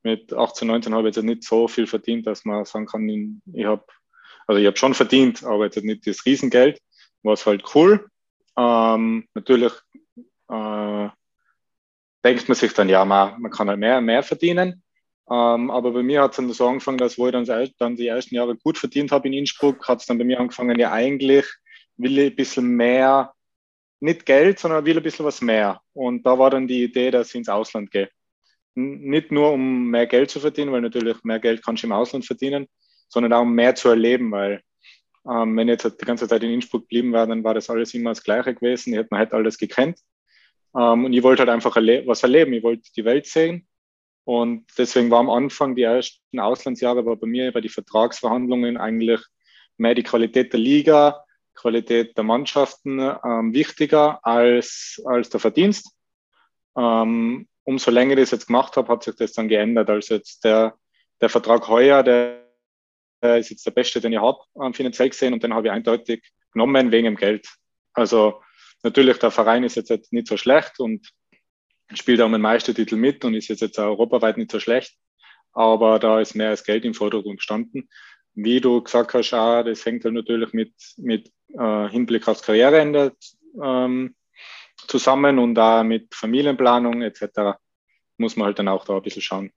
mit 0.03 0.35
18, 0.35 0.69
19 0.69 0.95
habe 0.95 1.09
ich 1.09 1.17
jetzt 1.17 1.25
nicht 1.25 1.45
so 1.45 1.67
viel 1.67 1.87
verdient, 1.87 2.27
dass 2.27 2.45
man 2.45 2.67
sagen 2.67 2.85
kann, 2.85 3.09
ich 3.09 3.65
habe, 3.65 3.85
also 4.47 4.61
ich 4.61 4.67
habe 4.67 4.77
schon 4.77 4.93
verdient, 4.93 5.43
aber 5.45 5.65
jetzt 5.65 5.83
nicht 5.83 6.07
das 6.07 6.27
Riesengeld, 6.27 6.79
war 7.23 7.33
es 7.33 7.47
halt 7.47 7.65
cool. 7.75 8.07
Ähm, 8.59 9.27
natürlich 9.33 9.73
äh, 10.51 11.09
denkt 12.23 12.49
man 12.49 12.55
sich 12.55 12.75
dann, 12.75 12.91
ja, 12.91 13.03
man, 13.07 13.41
man 13.41 13.51
kann 13.51 13.71
halt 13.71 13.79
mehr, 13.79 14.03
mehr 14.03 14.23
verdienen. 14.23 14.84
Ähm, 15.31 15.71
aber 15.71 15.93
bei 15.93 16.03
mir 16.03 16.23
hat 16.23 16.33
es 16.33 16.37
dann 16.37 16.53
so 16.53 16.69
angefangen, 16.69 16.99
dass 16.99 17.19
wo 17.19 17.27
ich 17.27 17.33
dann, 17.33 17.47
dann 17.79 17.97
die 17.97 18.09
ersten 18.09 18.35
Jahre 18.35 18.57
gut 18.57 18.77
verdient 18.77 19.11
habe 19.11 19.29
in 19.29 19.35
Innsbruck, 19.35 19.89
hat 19.89 20.01
es 20.01 20.07
dann 20.07 20.19
bei 20.19 20.25
mir 20.25 20.39
angefangen, 20.39 20.79
ja 20.79 20.93
eigentlich 20.93 21.47
will 21.97 22.19
ich 22.19 22.33
ein 22.33 22.37
bisschen 22.37 22.69
mehr, 22.69 23.33
nicht 24.01 24.27
Geld, 24.27 24.59
sondern 24.59 24.85
will 24.85 24.97
ein 24.97 25.03
bisschen 25.03 25.25
was 25.25 25.41
mehr. 25.41 25.81
Und 25.95 26.27
da 26.27 26.39
war 26.39 26.51
dann 26.51 26.67
die 26.69 26.85
Idee, 26.85 27.11
dass 27.11 27.31
ich 27.31 27.37
ins 27.37 27.49
Ausland 27.49 27.91
gehe. 27.91 28.11
Nicht 28.75 29.33
nur 29.33 29.53
um 29.53 29.89
mehr 29.89 30.07
Geld 30.07 30.31
zu 30.31 30.41
verdienen, 30.41 30.73
weil 30.73 30.81
natürlich 30.83 31.23
mehr 31.23 31.39
Geld 31.39 31.65
kannst 31.65 31.83
du 31.83 31.87
im 31.87 31.93
Ausland 31.93 32.27
verdienen, 32.27 32.67
sondern 33.09 33.33
auch 33.33 33.43
um 33.43 33.55
mehr 33.55 33.75
zu 33.75 33.89
erleben, 33.89 34.31
weil 34.33 34.61
ähm, 35.27 35.57
wenn 35.57 35.69
ich 35.69 35.83
jetzt 35.83 36.01
die 36.01 36.05
ganze 36.05 36.29
Zeit 36.29 36.43
in 36.43 36.51
Innsbruck 36.51 36.83
geblieben 36.83 37.13
wäre, 37.13 37.29
dann 37.29 37.45
war 37.45 37.55
das 37.55 37.71
alles 37.71 37.95
immer 37.95 38.11
das 38.11 38.23
Gleiche 38.23 38.55
gewesen. 38.55 38.93
Ich 38.93 38.99
hätte 38.99 39.09
man 39.11 39.21
halt 39.21 39.33
alles 39.33 39.57
gekannt. 39.57 39.99
Ähm, 40.77 41.07
und 41.07 41.13
ich 41.13 41.23
wollte 41.23 41.41
halt 41.41 41.51
einfach 41.51 41.77
erle 41.77 42.07
was 42.07 42.23
erleben. 42.23 42.53
Ich 42.53 42.63
wollte 42.63 42.91
die 42.95 43.05
Welt 43.05 43.27
sehen. 43.27 43.67
Und 44.25 44.67
deswegen 44.79 45.11
war 45.11 45.21
am 45.21 45.31
Anfang 45.31 45.75
die 45.75 45.83
ersten 45.83 46.41
Auslandsjahre 46.41 47.05
war 47.05 47.17
bei 47.17 47.27
mir 47.27 47.53
bei 47.53 47.61
den 47.61 47.71
Vertragsverhandlungen 47.71 48.77
eigentlich 48.77 49.21
mehr 49.77 49.95
die 49.95 50.03
Qualität 50.03 50.53
der 50.53 50.61
Liga, 50.61 51.25
Qualität 51.55 52.17
der 52.17 52.25
Mannschaften 52.25 52.99
ähm, 52.99 53.53
wichtiger 53.53 54.25
als, 54.25 55.01
als 55.05 55.29
der 55.31 55.41
Verdienst. 55.41 55.95
Ähm, 56.77 57.47
umso 57.65 57.91
länger 57.91 58.15
ich 58.15 58.21
das 58.21 58.31
jetzt 58.33 58.47
gemacht 58.47 58.77
habe, 58.77 58.89
hat 58.89 59.05
sich 59.05 59.15
das 59.17 59.33
dann 59.33 59.49
geändert. 59.49 59.91
Also 59.91 60.15
jetzt 60.15 60.45
der, 60.45 60.75
der 61.21 61.29
Vertrag 61.29 61.69
heuer, 61.69 62.03
der, 62.03 62.45
der 63.23 63.39
ist 63.39 63.51
jetzt 63.51 63.67
der 63.67 63.71
beste, 63.71 64.01
den 64.01 64.13
ich 64.13 64.19
habe, 64.19 64.39
ähm, 64.61 64.75
finanziell 64.75 65.11
gesehen, 65.11 65.33
und 65.33 65.43
den 65.43 65.55
habe 65.55 65.69
ich 65.69 65.73
eindeutig 65.73 66.23
genommen 66.53 66.91
wegen 66.93 67.05
dem 67.05 67.17
Geld. 67.17 67.49
Also 67.93 68.43
natürlich, 68.83 69.19
der 69.19 69.31
Verein 69.31 69.65
ist 69.65 69.77
jetzt 69.77 70.13
nicht 70.13 70.27
so 70.27 70.37
schlecht 70.37 70.81
und 70.81 71.09
spielt 71.93 72.21
auch 72.21 72.29
mit 72.29 72.41
Meistertitel 72.41 72.97
mit 72.97 73.25
und 73.25 73.35
ist 73.35 73.49
jetzt, 73.49 73.61
jetzt 73.61 73.79
europaweit 73.79 74.37
nicht 74.37 74.51
so 74.51 74.61
schlecht. 74.61 74.97
Aber 75.53 75.99
da 75.99 76.21
ist 76.21 76.35
mehr 76.35 76.51
als 76.51 76.65
Geld 76.65 76.85
im 76.85 76.95
Vordergrund 76.95 77.39
gestanden. 77.39 77.89
Wie 78.35 78.61
du 78.61 78.83
gesagt 78.83 79.15
hast, 79.15 79.33
auch, 79.33 79.63
das 79.63 79.85
hängt 79.87 80.05
halt 80.05 80.15
natürlich 80.15 80.53
mit, 80.53 80.73
mit 80.97 81.31
äh, 81.57 81.89
Hinblick 81.89 82.27
aufs 82.27 82.43
Karriereende 82.43 83.13
ähm, 83.63 84.15
zusammen 84.89 85.39
und 85.39 85.55
da 85.55 85.85
mit 85.85 86.13
Familienplanung 86.15 87.03
etc. 87.03 87.59
muss 88.19 88.37
man 88.37 88.47
halt 88.47 88.59
dann 88.59 88.69
auch 88.69 88.85
da 88.85 88.97
ein 88.97 89.03
bisschen 89.03 89.23
schauen. 89.23 89.51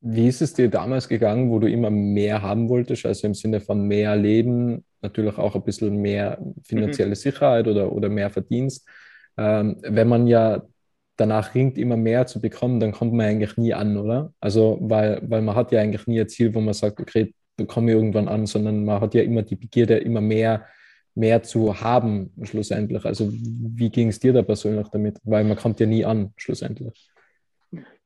Wie 0.00 0.28
ist 0.28 0.42
es 0.42 0.52
dir 0.52 0.68
damals 0.68 1.08
gegangen, 1.08 1.50
wo 1.50 1.58
du 1.58 1.68
immer 1.68 1.90
mehr 1.90 2.42
haben 2.42 2.68
wolltest, 2.68 3.06
also 3.06 3.26
im 3.26 3.34
Sinne 3.34 3.60
von 3.60 3.88
mehr 3.88 4.14
Leben, 4.16 4.84
natürlich 5.00 5.38
auch 5.38 5.54
ein 5.54 5.64
bisschen 5.64 5.96
mehr 5.96 6.38
finanzielle 6.62 7.10
mhm. 7.10 7.14
Sicherheit 7.14 7.66
oder, 7.66 7.90
oder 7.90 8.10
mehr 8.10 8.30
Verdienst? 8.30 8.86
Ähm, 9.36 9.78
wenn 9.80 10.08
man 10.08 10.26
ja 10.26 10.62
danach 11.16 11.54
ringt, 11.54 11.78
immer 11.78 11.96
mehr 11.96 12.26
zu 12.26 12.40
bekommen, 12.40 12.80
dann 12.80 12.92
kommt 12.92 13.12
man 13.12 13.26
eigentlich 13.26 13.56
nie 13.56 13.74
an, 13.74 13.96
oder? 13.96 14.32
Also, 14.40 14.78
weil, 14.80 15.20
weil 15.28 15.42
man 15.42 15.54
hat 15.54 15.72
ja 15.72 15.80
eigentlich 15.80 16.06
nie 16.06 16.20
ein 16.20 16.28
Ziel, 16.28 16.54
wo 16.54 16.60
man 16.60 16.74
sagt, 16.74 17.00
okay, 17.00 17.34
bekomme 17.56 17.90
ich 17.90 17.96
irgendwann 17.96 18.28
an, 18.28 18.46
sondern 18.46 18.84
man 18.84 19.00
hat 19.00 19.14
ja 19.14 19.22
immer 19.22 19.42
die 19.42 19.56
Begierde, 19.56 19.96
immer 19.98 20.20
mehr 20.20 20.66
mehr 21.14 21.42
zu 21.42 21.80
haben, 21.80 22.32
schlussendlich. 22.42 23.04
Also 23.04 23.30
wie 23.32 23.90
ging 23.90 24.08
es 24.08 24.18
dir 24.18 24.32
da 24.32 24.42
persönlich 24.42 24.88
damit? 24.88 25.18
Weil 25.24 25.44
man 25.44 25.56
kommt 25.56 25.80
ja 25.80 25.86
nie 25.86 26.04
an, 26.04 26.32
schlussendlich. 26.36 27.08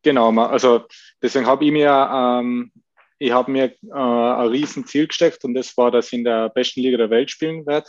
Genau, 0.03 0.31
also 0.43 0.85
deswegen 1.23 1.47
habe 1.47 1.65
ich 1.65 1.73
mir, 1.73 2.11
ähm, 2.13 2.71
ich 3.19 3.33
habe 3.33 3.51
mir 3.51 3.65
äh, 3.65 3.93
ein 3.93 4.49
riesen 4.49 4.87
Ziel 4.87 5.09
gesteckt 5.09 5.45
und 5.45 5.55
das 5.55 5.77
war, 5.77 5.91
dass 5.91 6.09
ich 6.09 6.19
in 6.19 6.25
der 6.25 6.51
besten 6.51 6.81
Liga 6.81 6.99
der 6.99 7.11
Welt 7.11 7.31
spielen 7.31 7.67
werde. 7.67 7.89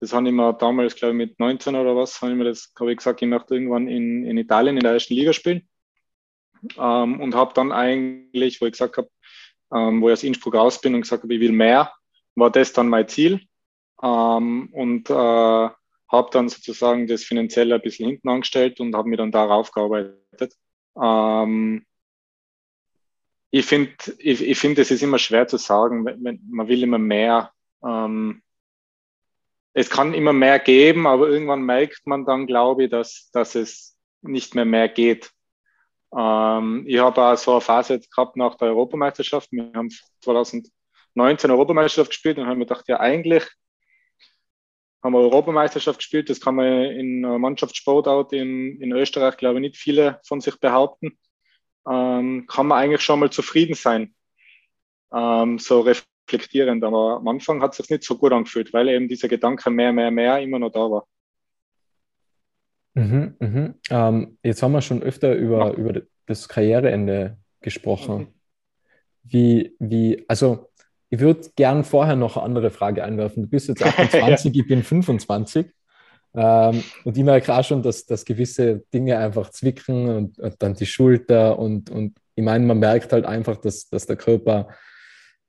Das 0.00 0.12
habe 0.12 0.28
ich 0.28 0.58
damals, 0.58 0.94
glaube 0.94 1.14
ich, 1.14 1.16
mit 1.16 1.40
19 1.40 1.74
oder 1.74 1.96
was, 1.96 2.20
habe 2.20 2.32
ich 2.32 2.38
mir 2.38 2.44
das, 2.44 2.72
habe 2.78 2.92
ich 2.92 2.98
gesagt, 2.98 3.22
ich 3.22 3.28
möchte 3.28 3.54
irgendwann 3.54 3.88
in, 3.88 4.24
in 4.24 4.36
Italien 4.36 4.76
in 4.76 4.82
der 4.82 4.92
ersten 4.92 5.14
Liga 5.14 5.32
spielen. 5.32 5.68
Ähm, 6.76 7.20
und 7.20 7.34
habe 7.34 7.54
dann 7.54 7.72
eigentlich, 7.72 8.60
wo 8.60 8.66
ich 8.66 8.72
gesagt 8.72 8.96
habe, 8.98 9.08
ähm, 9.74 10.00
wo 10.02 10.08
ich 10.08 10.14
aus 10.14 10.22
Innsbruck 10.22 10.54
raus 10.54 10.80
bin 10.80 10.94
und 10.94 11.02
gesagt 11.02 11.22
habe, 11.22 11.34
ich 11.34 11.40
will 11.40 11.52
mehr, 11.52 11.92
war 12.34 12.50
das 12.50 12.72
dann 12.72 12.88
mein 12.88 13.08
Ziel 13.08 13.40
ähm, 14.02 14.68
und 14.72 15.10
äh, 15.10 15.14
habe 16.08 16.30
dann 16.30 16.48
sozusagen 16.48 17.06
das 17.06 17.24
finanziell 17.24 17.72
ein 17.72 17.80
bisschen 17.80 18.08
hinten 18.08 18.28
angestellt 18.28 18.80
und 18.80 18.94
habe 18.94 19.08
mir 19.08 19.16
dann 19.16 19.32
darauf 19.32 19.70
gearbeitet. 19.72 20.54
Ähm, 21.00 21.84
ich 23.50 23.64
finde, 23.64 23.92
ich, 24.18 24.42
ich 24.42 24.58
finde, 24.58 24.82
es 24.82 24.90
ist 24.90 25.02
immer 25.02 25.18
schwer 25.18 25.48
zu 25.48 25.56
sagen, 25.56 26.02
man 26.02 26.68
will 26.68 26.82
immer 26.82 26.98
mehr. 26.98 27.52
Ähm, 27.84 28.42
es 29.78 29.90
kann 29.90 30.14
immer 30.14 30.32
mehr 30.32 30.58
geben, 30.58 31.06
aber 31.06 31.28
irgendwann 31.28 31.60
merkt 31.60 32.06
man 32.06 32.24
dann, 32.24 32.46
glaube 32.46 32.84
ich, 32.84 32.90
dass, 32.90 33.28
dass 33.34 33.54
es 33.54 33.94
nicht 34.22 34.54
mehr 34.54 34.64
mehr 34.64 34.88
geht. 34.88 35.30
Ähm, 36.16 36.84
ich 36.86 36.98
habe 36.98 37.22
auch 37.22 37.36
so 37.36 37.52
eine 37.52 37.60
Phase 37.60 38.00
gehabt 38.00 38.38
nach 38.38 38.54
der 38.54 38.68
Europameisterschaft. 38.68 39.52
Wir 39.52 39.70
haben 39.74 39.90
2019 40.22 41.50
Europameisterschaft 41.50 42.08
gespielt 42.08 42.38
und 42.38 42.46
haben 42.46 42.56
mir 42.56 42.64
gedacht, 42.64 42.88
ja, 42.88 43.00
eigentlich 43.00 43.46
haben 45.02 45.12
wir 45.12 45.20
Europameisterschaft 45.20 45.98
gespielt. 45.98 46.30
Das 46.30 46.40
kann 46.40 46.54
man 46.54 46.66
in 46.66 47.20
Mannschaftssportout 47.20 48.34
in, 48.34 48.80
in 48.80 48.92
Österreich, 48.92 49.36
glaube 49.36 49.56
ich, 49.56 49.60
nicht 49.60 49.76
viele 49.76 50.20
von 50.26 50.40
sich 50.40 50.58
behaupten. 50.58 51.18
Ähm, 51.86 52.46
kann 52.46 52.66
man 52.66 52.78
eigentlich 52.78 53.02
schon 53.02 53.20
mal 53.20 53.30
zufrieden 53.30 53.74
sein, 53.74 54.14
ähm, 55.12 55.58
so 55.58 55.82
reflektierend. 56.26 56.82
Aber 56.84 57.16
am 57.16 57.28
Anfang 57.28 57.62
hat 57.62 57.72
es 57.72 57.78
sich 57.78 57.90
nicht 57.90 58.04
so 58.04 58.16
gut 58.16 58.32
angefühlt, 58.32 58.72
weil 58.72 58.88
eben 58.88 59.08
dieser 59.08 59.28
Gedanke 59.28 59.70
mehr, 59.70 59.92
mehr, 59.92 60.10
mehr 60.10 60.40
immer 60.40 60.58
noch 60.58 60.70
da 60.70 60.90
war. 60.90 61.06
Mhm, 62.94 63.36
mhm. 63.38 63.74
Ähm, 63.90 64.38
jetzt 64.42 64.62
haben 64.62 64.72
wir 64.72 64.80
schon 64.80 65.02
öfter 65.02 65.34
über, 65.34 65.66
ja. 65.66 65.72
über 65.74 66.02
das 66.26 66.48
Karriereende 66.48 67.36
gesprochen. 67.60 68.18
Mhm. 68.18 68.28
Wie, 69.22 69.76
wie, 69.78 70.24
also 70.28 70.70
ich 71.10 71.20
würde 71.20 71.50
gern 71.56 71.84
vorher 71.84 72.16
noch 72.16 72.36
eine 72.36 72.46
andere 72.46 72.70
Frage 72.70 73.04
einwerfen. 73.04 73.42
Du 73.42 73.48
bist 73.48 73.68
jetzt 73.68 73.82
28, 73.84 74.54
ja. 74.54 74.62
ich 74.62 74.66
bin 74.66 74.82
25. 74.82 75.66
Ähm, 76.34 76.82
und 77.04 77.16
ich 77.16 77.24
merke 77.24 77.54
auch 77.54 77.64
schon, 77.64 77.82
dass, 77.82 78.04
dass 78.04 78.24
gewisse 78.24 78.84
Dinge 78.92 79.18
einfach 79.18 79.50
zwicken 79.50 80.08
und, 80.08 80.38
und, 80.38 80.54
dann 80.58 80.74
die 80.74 80.86
Schulter 80.86 81.58
und, 81.58 81.90
und 81.90 82.18
ich 82.34 82.44
meine, 82.44 82.66
man 82.66 82.78
merkt 82.78 83.12
halt 83.12 83.24
einfach, 83.24 83.56
dass, 83.56 83.88
dass 83.88 84.06
der 84.06 84.16
Körper, 84.16 84.68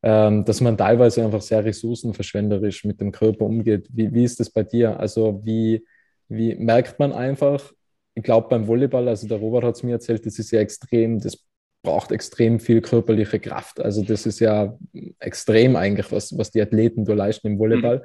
dass 0.01 0.62
man 0.62 0.77
teilweise 0.77 1.23
einfach 1.23 1.41
sehr 1.41 1.65
ressourcenverschwenderisch 1.65 2.86
mit 2.86 3.01
dem 3.01 3.12
Körper 3.12 3.45
umgeht. 3.45 3.88
Wie, 3.91 4.13
wie 4.13 4.23
ist 4.23 4.39
das 4.39 4.49
bei 4.49 4.63
dir? 4.63 4.99
Also 4.99 5.41
wie, 5.43 5.86
wie 6.29 6.55
merkt 6.55 6.99
man 6.99 7.12
einfach, 7.12 7.73
ich 8.13 8.23
glaube 8.23 8.47
beim 8.49 8.67
Volleyball, 8.67 9.07
also 9.07 9.27
der 9.27 9.39
Robert 9.39 9.63
hat 9.63 9.75
es 9.75 9.83
mir 9.83 9.93
erzählt, 9.93 10.25
das 10.25 10.39
ist 10.39 10.51
ja 10.51 10.60
extrem, 10.60 11.19
das 11.19 11.43
braucht 11.83 12.12
extrem 12.12 12.60
viel 12.60 12.81
körperliche 12.81 13.39
Kraft. 13.39 13.79
Also 13.79 14.03
das 14.03 14.25
ist 14.25 14.39
ja 14.39 14.77
extrem 15.19 15.75
eigentlich, 15.75 16.12
was, 16.12 16.38
was 16.38 16.51
die 16.51 16.62
Athleten 16.62 17.05
da 17.05 17.13
leisten 17.13 17.47
im 17.47 17.60
Volleyball. 17.60 17.97
Mhm. 17.97 18.03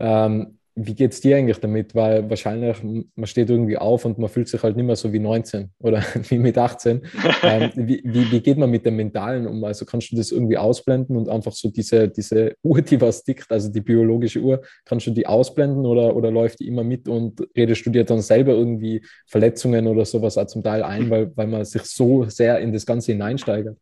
Ähm, 0.00 0.58
wie 0.74 0.94
geht 0.94 1.12
es 1.12 1.20
dir 1.20 1.36
eigentlich 1.36 1.58
damit? 1.58 1.94
Weil 1.94 2.28
wahrscheinlich, 2.30 2.82
man 2.82 3.26
steht 3.26 3.50
irgendwie 3.50 3.76
auf 3.76 4.04
und 4.04 4.18
man 4.18 4.30
fühlt 4.30 4.48
sich 4.48 4.62
halt 4.62 4.76
nicht 4.76 4.86
mehr 4.86 4.96
so 4.96 5.12
wie 5.12 5.18
19 5.18 5.70
oder 5.78 6.02
wie 6.28 6.38
mit 6.38 6.56
18. 6.56 7.02
ähm, 7.42 7.70
wie, 7.76 8.00
wie, 8.04 8.30
wie, 8.30 8.40
geht 8.40 8.56
man 8.56 8.70
mit 8.70 8.86
dem 8.86 8.96
Mentalen 8.96 9.46
um? 9.46 9.62
Also 9.64 9.84
kannst 9.84 10.12
du 10.12 10.16
das 10.16 10.32
irgendwie 10.32 10.56
ausblenden 10.56 11.16
und 11.16 11.28
einfach 11.28 11.52
so 11.52 11.70
diese, 11.70 12.08
diese 12.08 12.54
Uhr, 12.62 12.80
die 12.80 13.00
was 13.00 13.22
tickt, 13.22 13.50
also 13.50 13.70
die 13.70 13.80
biologische 13.80 14.40
Uhr, 14.40 14.62
kannst 14.84 15.06
du 15.06 15.10
die 15.10 15.26
ausblenden 15.26 15.84
oder, 15.84 16.16
oder 16.16 16.30
läuft 16.30 16.60
die 16.60 16.68
immer 16.68 16.84
mit 16.84 17.08
und 17.08 17.46
redest 17.56 17.84
du 17.84 17.90
dir 17.90 18.04
dann 18.04 18.22
selber 18.22 18.52
irgendwie 18.52 19.04
Verletzungen 19.26 19.86
oder 19.86 20.04
sowas 20.04 20.38
auch 20.38 20.46
zum 20.46 20.62
Teil 20.62 20.82
ein, 20.82 21.10
weil, 21.10 21.36
weil 21.36 21.46
man 21.46 21.64
sich 21.64 21.82
so 21.82 22.24
sehr 22.24 22.58
in 22.60 22.72
das 22.72 22.86
Ganze 22.86 23.12
hineinsteigert? 23.12 23.76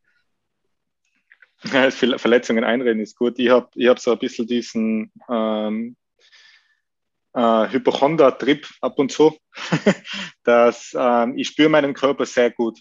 Verletzungen 1.63 2.65
einreden 2.65 3.03
ist 3.03 3.17
gut. 3.19 3.39
Ich 3.39 3.51
habe 3.51 3.69
ich 3.75 3.87
hab 3.87 3.99
so 3.99 4.13
ein 4.13 4.19
bisschen 4.19 4.47
diesen 4.47 5.13
ähm, 5.29 5.95
äh, 7.35 7.69
Hypochonder-Trip 7.69 8.67
ab 8.81 8.99
und 8.99 9.13
zu, 9.13 9.37
dass 10.45 10.95
ähm, 10.99 11.37
ich 11.37 11.49
spüre 11.49 11.69
meinen 11.69 11.95
Körper 11.95 12.27
sehr 12.27 12.51
gut. 12.51 12.81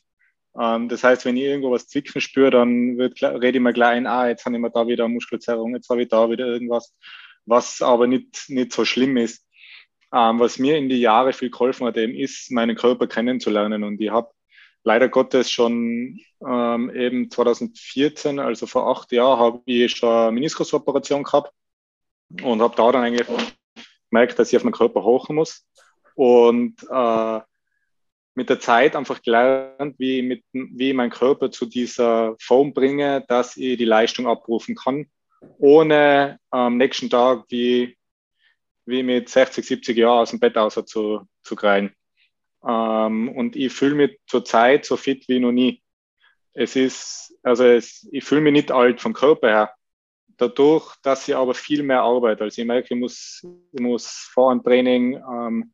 Ähm, 0.60 0.90
das 0.90 1.04
heißt, 1.04 1.26
wenn 1.26 1.38
ich 1.38 1.44
irgendwo 1.44 1.72
was 1.72 1.88
zwicken 1.88 2.22
spüre, 2.22 2.52
dann 2.52 2.98
wird, 2.98 3.22
rede 3.22 3.58
ich 3.58 3.64
mir 3.64 3.74
gleich 3.74 3.98
ein, 3.98 4.08
ah, 4.08 4.28
jetzt 4.28 4.46
habe 4.46 4.56
ich 4.56 4.62
mir 4.62 4.72
da 4.72 4.88
wieder 4.88 5.08
Muskelzerrung, 5.08 5.76
jetzt 5.76 5.90
habe 5.90 6.02
ich 6.02 6.10
da 6.10 6.30
wieder 6.30 6.46
irgendwas, 6.46 6.96
was 7.46 7.82
aber 7.82 8.08
nicht, 8.08 8.50
nicht 8.50 8.74
so 8.74 8.86
schlimm 8.86 9.18
ist. 9.18 9.46
Ähm, 10.14 10.40
was 10.40 10.58
mir 10.58 10.78
in 10.78 10.90
die 10.90 11.00
Jahre 11.00 11.34
viel 11.34 11.52
geholfen 11.52 11.86
hat, 11.86 11.98
eben 11.98 12.16
ist, 12.16 12.52
meinen 12.52 12.76
Körper 12.76 13.08
kennenzulernen. 13.08 13.84
Und 13.84 14.02
ich 14.02 14.10
habe 14.10 14.32
leider 14.84 15.08
Gottes 15.08 15.52
schon 15.52 16.20
ähm, 16.46 16.92
eben 16.96 17.30
2014, 17.30 18.40
also 18.40 18.66
vor 18.66 18.90
acht 18.90 19.12
Jahren, 19.12 19.40
habe 19.40 19.62
ich 19.66 19.92
schon 19.92 20.10
eine 20.10 20.32
Meniskusoperation 20.32 21.24
gehabt 21.24 21.54
und 22.42 22.62
habe 22.62 22.76
da 22.76 22.92
dann 22.92 23.04
eigentlich 23.04 23.28
gemerkt, 24.10 24.40
dass 24.40 24.50
ich 24.50 24.58
auf 24.58 24.64
meinen 24.64 24.74
Körper 24.74 25.04
hochen 25.04 25.36
muss. 25.36 25.66
Und 26.16 26.76
äh, 26.90 27.40
mit 28.36 28.50
der 28.50 28.60
Zeit 28.60 28.96
einfach 28.96 29.22
gelernt, 29.22 29.96
wie, 29.98 30.22
mit, 30.22 30.44
wie 30.54 30.90
ich 30.90 30.96
meinen 30.96 31.10
Körper 31.10 31.52
zu 31.52 31.66
dieser 31.66 32.36
Form 32.40 32.74
bringe, 32.74 33.26
dass 33.28 33.58
ich 33.58 33.78
die 33.78 33.86
Leistung 33.86 34.28
abrufen 34.28 34.76
kann, 34.76 35.08
ohne 35.58 36.40
am 36.50 36.78
nächsten 36.78 37.10
Tag 37.10 37.46
wie, 37.50 37.98
wie 38.86 39.04
mit 39.04 39.30
60, 39.30 39.66
70 39.66 39.98
Jahren 39.98 40.20
aus 40.20 40.30
dem 40.30 40.40
Bett 40.40 40.58
außer 40.58 40.86
zu, 40.86 41.28
zu 41.44 41.56
kreien. 41.56 41.94
Ähm, 42.66 43.30
und 43.30 43.56
ich 43.56 43.74
fühle 43.74 43.96
mich 43.96 44.20
zurzeit 44.28 44.86
so 44.86 44.98
fit 44.98 45.28
wie 45.28 45.40
noch 45.40 45.52
nie. 45.52 45.82
Es 46.54 46.76
ist, 46.76 47.38
also 47.44 47.66
es, 47.66 48.08
ich 48.12 48.24
fühle 48.24 48.42
mich 48.42 48.54
nicht 48.54 48.72
alt 48.72 49.02
vom 49.02 49.14
Körper 49.14 49.50
her, 49.50 49.74
dadurch, 50.40 50.96
dass 51.04 51.28
ich 51.28 51.36
aber 51.36 51.54
viel 51.54 51.84
mehr 51.84 52.02
arbeite. 52.02 52.44
Also 52.44 52.62
ich 52.62 52.68
merke, 52.68 52.94
ich 52.94 53.00
muss, 53.00 53.46
ich 53.74 53.82
muss 53.82 54.30
vor 54.34 54.52
dem 54.54 54.64
Training 54.64 55.16
ähm, 55.16 55.74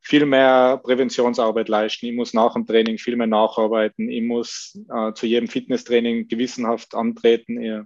viel 0.00 0.26
mehr 0.26 0.80
Präventionsarbeit 0.82 1.68
leisten. 1.68 2.06
Ich 2.06 2.12
muss 2.12 2.34
nach 2.34 2.54
dem 2.54 2.66
Training 2.66 2.98
viel 2.98 3.16
mehr 3.16 3.26
nacharbeiten. 3.26 4.10
Ich 4.10 4.22
muss 4.22 4.78
äh, 4.94 5.12
zu 5.14 5.26
jedem 5.26 5.48
Fitnesstraining 5.48 6.28
gewissenhaft 6.28 6.94
antreten. 6.94 7.60
Ich 7.62 7.80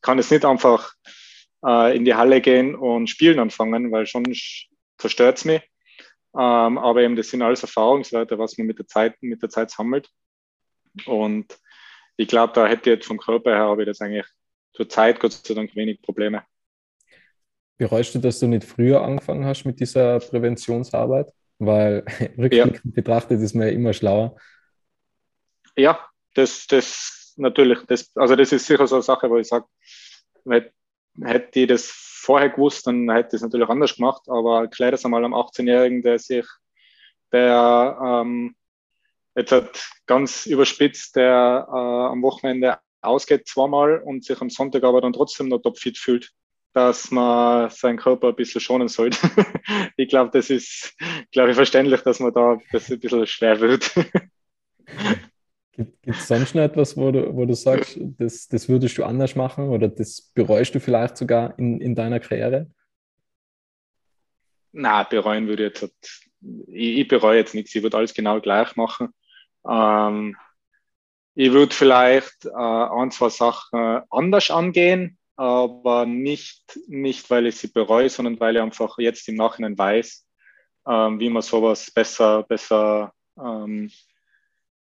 kann 0.00 0.18
es 0.18 0.30
nicht 0.30 0.44
einfach 0.44 0.92
äh, 1.64 1.96
in 1.96 2.04
die 2.04 2.14
Halle 2.14 2.40
gehen 2.40 2.74
und 2.74 3.08
spielen 3.08 3.38
anfangen, 3.38 3.92
weil 3.92 4.06
sonst 4.06 4.68
zerstört 4.98 5.38
es 5.38 5.44
mich. 5.44 5.62
Ähm, 6.34 6.78
aber 6.78 7.02
eben, 7.02 7.16
das 7.16 7.30
sind 7.30 7.42
alles 7.42 7.62
Erfahrungswerte, 7.62 8.38
was 8.38 8.56
man 8.56 8.66
mit 8.66 8.78
der 8.78 8.86
Zeit, 8.86 9.14
mit 9.20 9.42
der 9.42 9.50
Zeit 9.50 9.70
sammelt. 9.70 10.08
Und 11.04 11.58
ich 12.16 12.28
glaube, 12.28 12.52
da 12.54 12.66
hätte 12.66 12.90
jetzt 12.90 13.06
vom 13.06 13.18
Körper 13.18 13.50
her, 13.50 13.64
habe 13.64 13.82
ich 13.82 13.88
das 13.88 14.00
eigentlich 14.00 14.26
zur 14.76 14.88
Zeit 14.88 15.18
Gott 15.20 15.32
sei 15.32 15.54
Dank 15.54 15.74
wenig 15.74 16.02
Probleme. 16.02 16.44
Bereust 17.78 18.14
du, 18.14 18.18
dass 18.18 18.38
du 18.38 18.46
nicht 18.46 18.64
früher 18.64 19.02
angefangen 19.02 19.44
hast 19.44 19.64
mit 19.64 19.80
dieser 19.80 20.20
Präventionsarbeit? 20.20 21.32
Weil 21.58 22.04
rückblickend 22.38 22.84
ja. 22.84 22.90
betrachtet 22.94 23.40
ist 23.40 23.54
man 23.54 23.68
ja 23.68 23.72
immer 23.72 23.92
schlauer. 23.92 24.36
Ja, 25.76 26.06
das, 26.34 26.66
das 26.66 27.34
natürlich, 27.36 27.80
das, 27.86 28.14
also 28.16 28.36
das 28.36 28.52
ist 28.52 28.66
sicher 28.66 28.86
so 28.86 28.96
eine 28.96 29.02
Sache, 29.02 29.28
wo 29.28 29.38
ich 29.38 29.48
sage, 29.48 29.66
hätte 31.22 31.60
ich 31.60 31.66
das 31.66 31.86
vorher 31.90 32.50
gewusst, 32.50 32.86
dann 32.86 33.10
hätte 33.10 33.28
ich 33.28 33.34
es 33.34 33.42
natürlich 33.42 33.68
anders 33.68 33.96
gemacht, 33.96 34.22
aber 34.26 34.68
klar 34.68 34.90
das 34.90 35.04
einmal 35.04 35.24
am 35.24 35.34
18-Jährigen, 35.34 36.02
der 36.02 36.18
sich, 36.18 36.46
der 37.32 37.98
ähm, 38.02 38.54
jetzt 39.34 39.52
hat 39.52 39.88
ganz 40.06 40.46
überspitzt, 40.46 41.16
der 41.16 41.66
äh, 41.68 41.76
am 41.76 42.22
Wochenende 42.22 42.78
ausgeht 43.00 43.46
zweimal 43.46 44.00
und 44.04 44.24
sich 44.24 44.40
am 44.40 44.50
Sonntag 44.50 44.84
aber 44.84 45.00
dann 45.00 45.12
trotzdem 45.12 45.48
noch 45.48 45.58
topfit 45.58 45.98
fühlt, 45.98 46.32
dass 46.72 47.10
man 47.10 47.70
seinen 47.70 47.96
Körper 47.98 48.28
ein 48.28 48.36
bisschen 48.36 48.60
schonen 48.60 48.88
sollte. 48.88 49.18
ich 49.96 50.08
glaube, 50.08 50.30
das 50.32 50.50
ist, 50.50 50.94
glaube 51.32 51.50
ich, 51.50 51.56
verständlich, 51.56 52.02
dass 52.02 52.20
man 52.20 52.34
da 52.34 52.58
das 52.72 52.90
ein 52.90 53.00
bisschen 53.00 53.26
schwer 53.26 53.60
wird. 53.60 53.90
Gibt 55.76 56.06
es 56.06 56.28
sonst 56.28 56.54
noch 56.54 56.62
etwas, 56.62 56.96
wo 56.96 57.10
du, 57.10 57.34
wo 57.34 57.44
du 57.44 57.54
sagst, 57.54 57.98
das, 58.00 58.48
das 58.48 58.68
würdest 58.68 58.96
du 58.96 59.04
anders 59.04 59.36
machen 59.36 59.68
oder 59.68 59.88
das 59.88 60.32
bereust 60.34 60.74
du 60.74 60.80
vielleicht 60.80 61.16
sogar 61.16 61.58
in, 61.58 61.80
in 61.80 61.94
deiner 61.94 62.20
Karriere? 62.20 62.70
Na, 64.72 65.02
bereuen 65.02 65.48
würde 65.48 65.66
ich 65.66 65.80
jetzt, 65.80 66.28
ich, 66.68 66.98
ich 66.98 67.08
bereue 67.08 67.38
jetzt 67.38 67.54
nichts, 67.54 67.74
ich 67.74 67.82
würde 67.82 67.96
alles 67.96 68.14
genau 68.14 68.40
gleich 68.40 68.76
machen. 68.76 69.08
Ähm, 69.68 70.36
ich 71.36 71.52
würde 71.52 71.74
vielleicht 71.74 72.46
äh, 72.46 72.50
ein, 72.50 73.10
zwei 73.10 73.28
Sachen 73.28 74.02
anders 74.10 74.50
angehen, 74.50 75.18
aber 75.36 76.06
nicht, 76.06 76.62
nicht, 76.88 77.28
weil 77.30 77.46
ich 77.46 77.56
sie 77.56 77.68
bereue, 77.68 78.08
sondern 78.08 78.40
weil 78.40 78.56
ich 78.56 78.62
einfach 78.62 78.98
jetzt 78.98 79.28
im 79.28 79.34
Nachhinein 79.34 79.76
weiß, 79.76 80.26
ähm, 80.88 81.20
wie 81.20 81.28
man 81.28 81.42
sowas 81.42 81.90
besser, 81.90 82.42
besser, 82.42 83.12
ähm, 83.38 83.90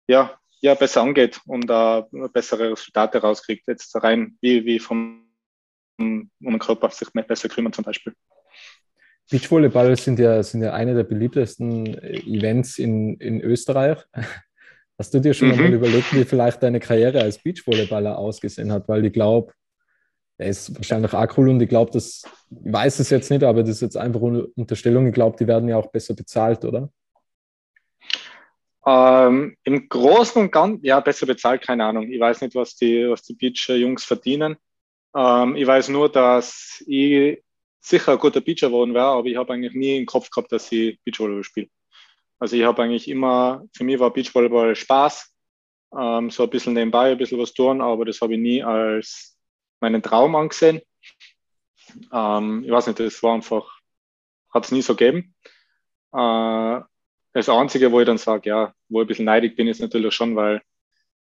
ja, 0.08 0.36
ja, 0.60 0.74
besser 0.74 1.02
angeht 1.02 1.40
und 1.46 1.70
äh, 1.70 2.02
bessere 2.32 2.72
Resultate 2.72 3.18
rauskriegt. 3.18 3.68
Jetzt 3.68 3.94
rein, 4.02 4.36
wie, 4.40 4.64
wie 4.64 4.78
vom 4.80 5.28
um 5.98 6.28
den 6.40 6.58
Körper 6.58 6.90
sich 6.90 7.08
besser 7.12 7.48
kümmern 7.48 7.72
zum 7.72 7.84
Beispiel. 7.84 8.12
Beachvolleyball 9.30 9.96
sind 9.96 10.18
ja, 10.18 10.42
sind 10.42 10.62
ja 10.62 10.72
eine 10.72 10.94
der 10.94 11.04
beliebtesten 11.04 11.86
Events 11.86 12.78
in, 12.78 13.16
in 13.18 13.40
Österreich. 13.40 13.98
Hast 14.98 15.14
du 15.14 15.20
dir 15.20 15.34
schon 15.34 15.48
mhm. 15.48 15.56
mal 15.56 15.72
überlegt, 15.72 16.14
wie 16.14 16.24
vielleicht 16.24 16.62
deine 16.62 16.80
Karriere 16.80 17.22
als 17.22 17.38
Beachvolleyballer 17.38 18.18
ausgesehen 18.18 18.72
hat? 18.72 18.88
Weil 18.88 19.04
ich 19.06 19.12
glaube, 19.12 19.52
er 20.38 20.48
ist 20.48 20.74
wahrscheinlich 20.74 21.12
auch 21.12 21.38
cool 21.38 21.48
und 21.48 21.60
ich 21.60 21.68
glaube, 21.68 21.90
das, 21.92 22.24
ich 22.50 22.72
weiß 22.72 22.98
es 22.98 23.10
jetzt 23.10 23.30
nicht, 23.30 23.42
aber 23.42 23.62
das 23.62 23.76
ist 23.76 23.82
jetzt 23.82 23.96
einfach 23.96 24.22
eine 24.22 24.46
Unterstellung. 24.56 25.06
Ich 25.06 25.14
glaube, 25.14 25.36
die 25.38 25.46
werden 25.46 25.68
ja 25.68 25.76
auch 25.76 25.90
besser 25.90 26.14
bezahlt, 26.14 26.64
oder? 26.64 26.90
Ähm, 28.84 29.56
Im 29.62 29.88
Großen 29.88 30.42
und 30.42 30.50
Ganzen, 30.50 30.84
ja, 30.84 30.98
besser 31.00 31.26
bezahlt, 31.26 31.62
keine 31.62 31.84
Ahnung. 31.84 32.10
Ich 32.10 32.18
weiß 32.18 32.40
nicht, 32.40 32.54
was 32.54 32.74
die, 32.74 33.08
was 33.08 33.22
die 33.22 33.34
Beach-Jungs 33.34 34.04
verdienen. 34.04 34.56
Ähm, 35.14 35.56
ich 35.56 35.66
weiß 35.66 35.88
nur, 35.90 36.10
dass 36.10 36.82
ich 36.86 37.42
sicher 37.80 38.12
ein 38.12 38.18
guter 38.18 38.40
Beacher 38.40 38.68
geworden 38.68 38.94
wäre, 38.94 39.06
aber 39.06 39.26
ich 39.26 39.36
habe 39.36 39.52
eigentlich 39.52 39.74
nie 39.74 39.98
im 39.98 40.06
Kopf 40.06 40.30
gehabt, 40.30 40.50
dass 40.52 40.70
ich 40.72 40.98
Beachvolleyball 41.04 41.44
spiele. 41.44 41.68
Also 42.42 42.56
ich 42.56 42.64
habe 42.64 42.82
eigentlich 42.82 43.06
immer, 43.06 43.62
für 43.72 43.84
mich 43.84 44.00
war 44.00 44.12
Beachvolleyball 44.12 44.74
Spaß, 44.74 45.32
ähm, 45.96 46.28
so 46.28 46.42
ein 46.42 46.50
bisschen 46.50 46.72
nebenbei, 46.72 47.12
ein 47.12 47.16
bisschen 47.16 47.38
was 47.38 47.54
tun, 47.54 47.80
aber 47.80 48.04
das 48.04 48.20
habe 48.20 48.34
ich 48.34 48.40
nie 48.40 48.64
als 48.64 49.38
meinen 49.78 50.02
Traum 50.02 50.34
angesehen. 50.34 50.80
Ähm, 52.12 52.64
ich 52.64 52.70
weiß 52.72 52.88
nicht, 52.88 52.98
das 52.98 53.22
war 53.22 53.34
einfach, 53.34 53.78
hat 54.52 54.64
es 54.64 54.72
nie 54.72 54.82
so 54.82 54.96
gegeben. 54.96 55.36
Äh, 56.12 56.80
das 57.32 57.48
Einzige, 57.48 57.92
wo 57.92 58.00
ich 58.00 58.06
dann 58.06 58.18
sage, 58.18 58.48
ja, 58.48 58.74
wo 58.88 59.02
ich 59.02 59.04
ein 59.04 59.06
bisschen 59.06 59.26
neidig 59.26 59.54
bin, 59.54 59.68
ist 59.68 59.80
natürlich 59.80 60.12
schon, 60.12 60.34
weil 60.34 60.62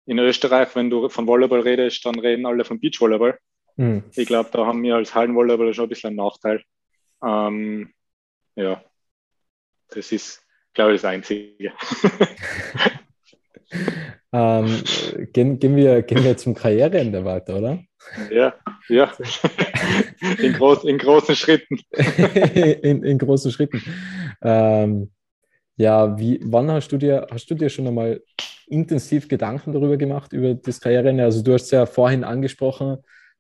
in 0.07 0.21
Österreich, 0.21 0.77
wenn 0.77 0.91
du 0.91 1.09
von 1.09 1.27
Volleyball 1.27 1.63
redest, 1.63 2.07
dann 2.07 2.21
reden 2.21 2.47
alle 2.47 2.65
von 2.65 2.79
Beachvolleyball. 2.79 3.37
Mhm. 3.75 4.05
Ich 4.15 4.29
glaube, 4.29 4.51
da 4.53 4.65
haben 4.65 4.81
wir 4.85 4.95
als 4.95 5.13
Hallenvolleyballer 5.13 5.75
schon 5.75 5.87
ein 5.87 5.89
bisschen 5.89 6.11
einen 6.11 6.19
Nachteil. 6.19 6.63
Ähm, 7.21 7.93
ja, 8.55 8.81
das 9.89 10.13
ist, 10.13 10.47
glaube 10.75 10.95
ich, 10.95 11.03
das 11.03 11.11
Einzige. 11.11 11.73
ähm, 14.33 14.83
gehen, 15.33 15.59
gehen, 15.59 15.77
wir, 15.77 16.03
gehen 16.03 16.25
wir 16.25 16.37
zum 16.37 16.55
Karriereende 16.55 17.25
weiter, 17.25 17.57
oder? 17.57 17.79
Ja, 18.31 18.55
ja. 18.89 19.13
In, 20.39 20.53
groß, 20.55 20.85
in 20.85 20.99
großen 20.99 21.35
Schritten. 21.37 21.79
in, 22.83 23.03
in 23.03 23.19
großen 23.19 23.51
Schritten. 23.51 23.83
Ähm, 24.43 25.11
Ja, 25.77 26.19
wie, 26.19 26.39
wann 26.45 26.71
hast 26.71 26.89
du 26.93 26.99
dir, 26.99 27.27
hast 27.31 27.51
du 27.51 27.55
dir 27.55 27.71
schon 27.71 27.87
einmal 27.87 28.23
intensiv 28.67 29.29
Gedanken 29.29 29.73
darüber 29.73 29.97
gemacht, 29.97 30.33
über 30.35 30.55
das 30.55 30.79
Karriereende? 30.79 31.25
Also 31.25 31.43
du 31.43 31.55
hast 31.55 31.71
ja 31.71 31.87
vorhin 31.87 32.23
angesprochen, 32.23 32.99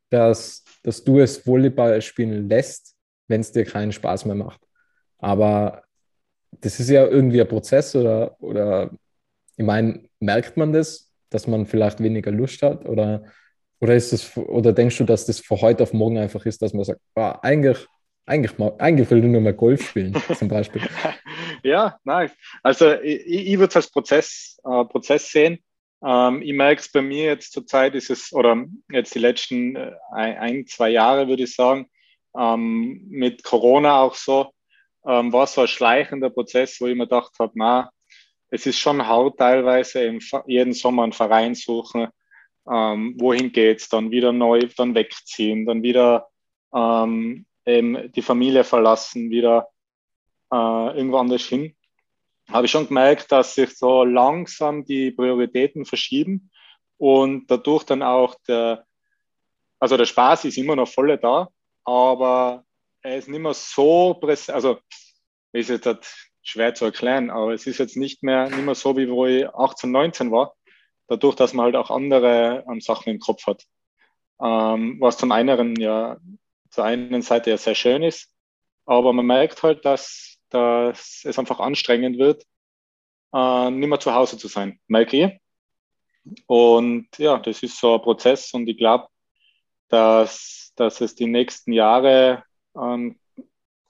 dass, 0.08 0.64
dass 0.82 1.04
du 1.04 1.20
es 1.20 1.46
Volleyball 1.46 2.00
spielen 2.00 2.48
lässt, 2.48 2.96
wenn 3.28 3.42
es 3.42 3.52
dir 3.52 3.66
keinen 3.66 3.92
Spaß 3.92 4.24
mehr 4.24 4.36
macht. 4.36 4.60
Aber 5.18 5.82
das 6.52 6.80
ist 6.80 6.90
ja 6.90 7.06
irgendwie 7.06 7.40
ein 7.40 7.48
Prozess 7.48 7.94
oder, 7.96 8.36
oder 8.40 8.90
ich 9.56 9.64
meine, 9.64 10.08
merkt 10.18 10.56
man 10.56 10.72
das, 10.72 11.10
dass 11.30 11.46
man 11.46 11.66
vielleicht 11.66 12.02
weniger 12.02 12.30
Lust 12.30 12.62
hat? 12.62 12.86
Oder, 12.86 13.24
oder, 13.80 13.94
ist 13.94 14.12
das, 14.12 14.36
oder 14.36 14.72
denkst 14.72 14.98
du, 14.98 15.04
dass 15.04 15.26
das 15.26 15.40
von 15.40 15.60
heute 15.60 15.82
auf 15.82 15.92
morgen 15.92 16.18
einfach 16.18 16.44
ist, 16.46 16.62
dass 16.62 16.74
man 16.74 16.84
sagt, 16.84 17.00
ah, 17.14 17.38
eigentlich 17.42 17.86
eigentlich, 18.30 18.58
mal, 18.58 18.72
eigentlich 18.78 19.10
will 19.10 19.18
ich 19.18 19.24
nur 19.24 19.40
mal 19.40 19.52
Golf 19.52 19.88
spielen, 19.88 20.14
zum 20.38 20.48
Beispiel. 20.48 20.82
ja, 21.64 21.98
nein. 22.04 22.30
Also 22.62 22.92
ich, 23.00 23.26
ich 23.26 23.58
würde 23.58 23.70
es 23.70 23.76
als 23.76 23.90
Prozess, 23.90 24.58
äh, 24.64 24.84
Prozess 24.84 25.32
sehen. 25.32 25.58
Ähm, 26.04 26.40
ich 26.40 26.52
merke 26.52 26.80
es 26.80 26.90
bei 26.90 27.02
mir 27.02 27.24
jetzt 27.24 27.52
zur 27.52 27.66
Zeit, 27.66 27.94
ist 27.94 28.08
es, 28.10 28.32
oder 28.32 28.64
jetzt 28.90 29.14
die 29.14 29.18
letzten 29.18 29.74
äh, 29.74 29.92
ein, 30.12 30.66
zwei 30.66 30.90
Jahre, 30.90 31.28
würde 31.28 31.42
ich 31.42 31.54
sagen, 31.54 31.90
ähm, 32.38 33.04
mit 33.08 33.42
Corona 33.42 34.00
auch 34.00 34.14
so, 34.14 34.52
ähm, 35.06 35.32
war 35.32 35.46
so 35.46 35.62
ein 35.62 35.68
schleichender 35.68 36.30
Prozess, 36.30 36.80
wo 36.80 36.86
ich 36.86 36.96
mir 36.96 37.04
gedacht 37.04 37.32
habe, 37.38 37.52
na, 37.54 37.90
es 38.50 38.66
ist 38.66 38.78
schon 38.78 39.06
hart 39.06 39.38
teilweise, 39.38 40.02
im, 40.02 40.20
jeden 40.46 40.72
Sommer 40.72 41.04
einen 41.04 41.12
Verein 41.12 41.54
suchen, 41.54 42.08
ähm, 42.70 43.16
wohin 43.18 43.52
geht's, 43.52 43.88
dann 43.88 44.10
wieder 44.10 44.32
neu, 44.32 44.68
dann 44.76 44.94
wegziehen, 44.94 45.66
dann 45.66 45.82
wieder 45.82 46.28
ähm, 46.74 47.46
die 47.66 48.22
Familie 48.22 48.64
verlassen, 48.64 49.30
wieder 49.30 49.68
äh, 50.52 50.96
irgendwo 50.96 51.18
anders 51.18 51.42
hin, 51.42 51.76
habe 52.50 52.66
ich 52.66 52.72
schon 52.72 52.88
gemerkt, 52.88 53.30
dass 53.30 53.54
sich 53.54 53.76
so 53.76 54.04
langsam 54.04 54.84
die 54.84 55.12
Prioritäten 55.12 55.84
verschieben 55.84 56.50
und 56.98 57.50
dadurch 57.50 57.84
dann 57.84 58.02
auch 58.02 58.34
der, 58.48 58.84
also 59.78 59.96
der 59.96 60.06
Spaß 60.06 60.46
ist 60.46 60.58
immer 60.58 60.76
noch 60.76 60.88
voll 60.88 61.16
da, 61.18 61.48
aber 61.84 62.64
er 63.02 63.16
ist 63.16 63.28
nicht 63.28 63.40
mehr 63.40 63.54
so 63.54 64.14
präsent, 64.14 64.54
also 64.54 64.78
ist 65.52 65.70
jetzt 65.70 65.86
halt 65.86 66.06
schwer 66.42 66.74
zu 66.74 66.86
erklären, 66.86 67.30
aber 67.30 67.52
es 67.52 67.66
ist 67.66 67.78
jetzt 67.78 67.96
nicht 67.96 68.22
mehr, 68.22 68.48
nicht 68.48 68.64
mehr 68.64 68.74
so, 68.74 68.96
wie 68.96 69.08
wo 69.10 69.26
ich 69.26 69.48
18, 69.48 69.90
19 69.90 70.30
war, 70.30 70.54
dadurch, 71.08 71.34
dass 71.34 71.52
man 71.52 71.66
halt 71.66 71.76
auch 71.76 71.90
andere 71.90 72.64
ähm, 72.68 72.80
Sachen 72.80 73.10
im 73.10 73.18
Kopf 73.18 73.46
hat. 73.46 73.64
Ähm, 74.40 74.98
was 75.00 75.18
zum 75.18 75.32
einen 75.32 75.76
ja 75.76 76.16
zur 76.70 76.84
einen 76.84 77.22
Seite 77.22 77.50
ja 77.50 77.56
sehr 77.58 77.74
schön 77.74 78.02
ist, 78.02 78.32
aber 78.86 79.12
man 79.12 79.26
merkt 79.26 79.62
halt, 79.62 79.84
dass, 79.84 80.38
dass 80.50 81.22
es 81.24 81.38
einfach 81.38 81.60
anstrengend 81.60 82.18
wird, 82.18 82.44
äh, 83.34 83.70
nicht 83.70 83.88
mehr 83.88 84.00
zu 84.00 84.14
Hause 84.14 84.38
zu 84.38 84.48
sein, 84.48 84.80
merke 84.86 85.16
ich. 85.24 85.40
Und 86.46 87.08
ja, 87.18 87.38
das 87.38 87.62
ist 87.62 87.78
so 87.78 87.94
ein 87.94 88.02
Prozess 88.02 88.52
und 88.52 88.68
ich 88.68 88.76
glaube, 88.76 89.08
dass, 89.88 90.72
dass 90.76 91.00
es 91.00 91.14
die 91.14 91.26
nächsten 91.26 91.72
Jahre 91.72 92.44
ähm, 92.80 93.18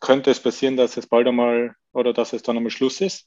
könnte 0.01 0.31
es 0.31 0.41
passieren, 0.41 0.77
dass 0.77 0.97
es 0.97 1.07
bald 1.07 1.29
einmal 1.29 1.75
oder 1.93 2.13
dass 2.13 2.33
es 2.33 2.43
dann 2.43 2.57
einmal 2.57 2.71
Schluss 2.71 3.01
ist, 3.01 3.27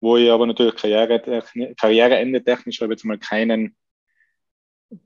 wo 0.00 0.16
ich 0.16 0.30
aber 0.30 0.46
natürlich 0.46 0.76
Karriere, 0.76 1.44
Karriereende 1.76 2.42
technisch 2.42 2.80
habe 2.80 2.92
jetzt 2.92 3.04
mal 3.04 3.18
keinen, 3.18 3.76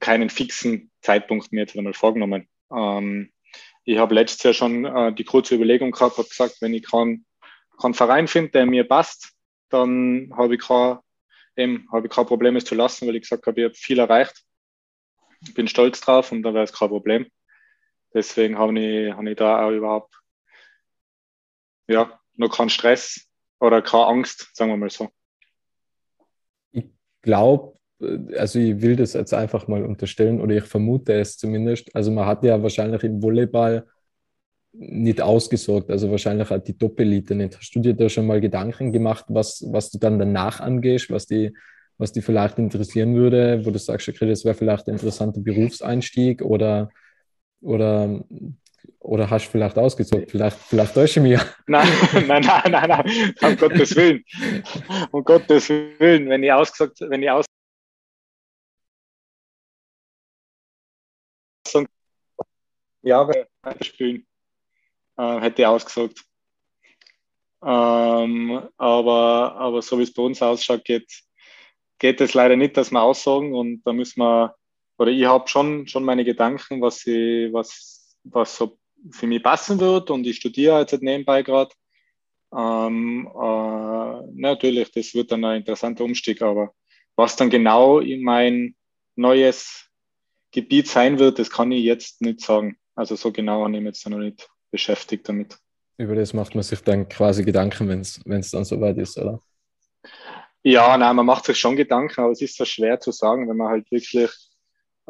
keinen 0.00 0.31
fixen 0.31 0.90
Zeitpunkt 1.00 1.52
mir 1.52 1.61
jetzt 1.61 1.76
einmal 1.76 1.94
vorgenommen. 1.94 2.48
Ähm, 2.72 3.33
ich 3.85 3.98
habe 3.98 4.14
letztes 4.14 4.42
Jahr 4.44 4.55
schon 4.55 4.85
äh, 4.85 5.12
die 5.12 5.24
kurze 5.24 5.57
Überlegung 5.57 5.90
gehabt, 5.90 6.18
habe 6.18 6.28
gesagt, 6.28 6.59
wenn 6.61 6.74
ich 6.74 6.88
keinen 6.88 7.26
kein 7.81 7.94
Verein 7.94 8.28
finde, 8.28 8.50
der 8.52 8.66
mir 8.66 8.85
passt, 8.85 9.33
dann 9.68 10.33
habe 10.37 10.55
ich 10.55 10.61
kein, 10.61 10.98
eben, 11.57 11.88
kein 12.09 12.26
Problem, 12.26 12.57
es 12.57 12.64
zu 12.64 12.74
lassen, 12.74 13.09
weil 13.09 13.16
ich 13.16 13.22
gesagt 13.22 13.46
habe, 13.46 13.61
ich 13.61 13.64
habe 13.64 13.74
viel 13.74 13.98
erreicht. 13.98 14.44
Ich 15.40 15.55
bin 15.55 15.66
stolz 15.66 16.00
drauf 16.00 16.31
und 16.31 16.42
da 16.42 16.55
wäre 16.55 16.64
es 16.64 16.72
kein 16.72 16.88
Problem. 16.88 17.26
Deswegen 18.14 18.59
habe 18.59 18.79
ich, 18.79 19.12
habe 19.12 19.31
ich 19.31 19.37
da 19.37 19.66
auch 19.66 19.70
überhaupt 19.70 20.14
ja, 21.88 22.18
noch 22.37 22.55
keinen 22.55 22.70
Stress 22.70 23.27
oder 23.61 23.83
keine 23.83 24.07
Angst, 24.07 24.51
sagen 24.55 24.70
wir 24.70 24.77
mal 24.77 24.90
so. 24.90 25.09
Ich 26.72 26.85
glaube, 27.22 27.79
also 28.37 28.59
ich 28.59 28.81
will 28.81 28.96
das 28.96 29.12
jetzt 29.12 29.33
einfach 29.33 29.68
mal 29.68 29.85
unterstellen 29.85 30.40
oder 30.40 30.57
ich 30.57 30.64
vermute 30.64 31.14
es 31.14 31.38
zumindest. 31.38 31.94
Also 31.94 32.11
man 32.11 32.27
hat 32.27 32.42
ja 32.44 32.62
wahrscheinlich 32.62 33.03
im 33.05 33.22
Volleyball 33.22 33.87
nicht 34.75 35.20
ausgesorgt, 35.20 35.90
also 35.90 36.11
wahrscheinlich 36.11 36.51
auch 36.51 36.59
die 36.59 36.77
Top-Elite 36.77 37.35
nicht. 37.35 37.59
Hast 37.59 37.75
du 37.75 37.81
dir 37.81 37.94
da 37.94 38.09
schon 38.09 38.27
mal 38.27 38.40
Gedanken 38.40 38.90
gemacht, 38.90 39.27
was, 39.29 39.62
was 39.70 39.90
du 39.90 39.98
dann 39.98 40.18
danach 40.18 40.61
angehst, 40.61 41.11
was 41.11 41.27
die, 41.27 41.55
was 41.98 42.12
die 42.12 42.22
vielleicht 42.22 42.59
interessieren 42.59 43.14
würde, 43.14 43.64
wo 43.64 43.70
du 43.70 43.79
sagst, 43.79 44.09
okay, 44.09 44.27
das 44.27 44.44
wäre 44.44 44.55
vielleicht 44.55 44.88
ein 44.88 44.94
interessanter 44.94 45.42
Berufseinstieg 45.42 46.42
oder, 46.42 46.88
oder, 47.62 48.25
oder 48.98 49.31
hast 49.31 49.46
du 49.46 49.51
vielleicht 49.51 49.79
ausgesorgt? 49.79 50.31
Vielleicht, 50.31 50.57
vielleicht 50.59 50.94
täusche 50.94 51.20
ich 51.20 51.27
mich. 51.27 51.40
Nein, 51.66 51.88
nein, 52.27 52.42
nein, 52.42 52.70
nein, 52.70 52.88
nein, 52.88 53.35
um 53.42 53.57
Gottes 53.57 53.96
Willen. 53.96 54.25
Um 55.11 55.25
Gottes 55.25 55.68
Willen, 55.68 56.29
wenn 56.29 56.42
ich 56.42 56.53
ausgesagt, 56.53 57.01
wenn 57.01 57.22
ich 57.22 57.31
aus 57.31 57.46
Jahre 63.03 63.48
spielen, 63.81 64.27
äh, 65.16 65.40
hätte 65.40 65.62
ich 65.62 65.66
ausgesagt. 65.66 66.25
Ähm, 67.64 68.68
aber, 68.77 69.55
aber 69.57 69.83
so 69.83 69.98
wie 69.98 70.03
es 70.03 70.12
bei 70.12 70.22
uns 70.22 70.42
ausschaut, 70.42 70.85
geht, 70.85 71.09
geht 71.98 72.20
es 72.20 72.35
leider 72.35 72.57
nicht, 72.57 72.77
dass 72.77 72.90
wir 72.90 73.03
aussagen 73.03 73.55
und 73.55 73.83
da 73.85 73.92
müssen 73.92 74.20
wir, 74.20 74.55
oder 74.98 75.11
ich 75.11 75.24
habe 75.24 75.48
schon, 75.48 75.87
schon 75.87 76.05
meine 76.05 76.24
Gedanken, 76.24 76.81
was, 76.81 77.07
ich, 77.07 77.52
was, 77.52 78.16
was 78.24 78.57
so 78.57 78.78
für 79.11 79.26
mich 79.26 79.42
passen 79.42 79.81
wird 79.81 80.11
und 80.11 80.26
ich 80.26 80.37
studiere 80.37 80.81
jetzt 80.81 81.02
nebenbei 81.02 81.42
gerade. 81.42 81.70
Ähm, 82.55 83.28
äh, 83.35 84.31
natürlich, 84.35 84.92
das 84.92 85.14
wird 85.14 85.33
dann 85.33 85.44
ein 85.44 85.59
interessanter 85.59 86.05
Umstieg, 86.05 86.42
aber 86.42 86.72
was 87.16 87.37
dann 87.37 87.50
genau 87.50 87.98
in 87.98 88.22
mein 88.22 88.74
neues 89.16 89.88
Gebiet 90.50 90.88
sein 90.88 91.18
wird, 91.18 91.38
das 91.38 91.50
kann 91.50 91.72
ich 91.72 91.85
jetzt 91.85 92.20
nicht 92.20 92.40
sagen. 92.40 92.76
Also 92.94 93.16
so 93.16 93.33
genau 93.33 93.64
habe 93.64 93.74
ich 93.74 93.78
mich 93.78 93.87
jetzt 93.87 94.09
noch 94.09 94.18
nicht 94.18 94.48
beschäftigt 94.70 95.28
damit. 95.28 95.57
Über 95.96 96.14
das 96.14 96.35
macht 96.35 96.55
man 96.55 96.62
sich 96.62 96.81
dann 96.83 97.09
quasi 97.09 97.44
Gedanken, 97.44 97.88
wenn 97.88 98.00
es 98.40 98.50
dann 98.50 98.64
soweit 98.64 98.98
ist, 98.98 99.18
oder? 99.18 99.40
Ja, 100.62 100.96
nein, 100.96 101.16
man 101.16 101.26
macht 101.26 101.44
sich 101.44 101.59
schon 101.59 101.76
Gedanken, 101.76 102.20
aber 102.20 102.33
es 102.33 102.40
ist 102.40 102.57
so 102.57 102.64
schwer 102.64 103.00
zu 103.00 103.11
sagen, 103.11 103.48
wenn 103.48 103.57
man 103.57 103.68
halt 103.68 103.90
wirklich 103.90 104.31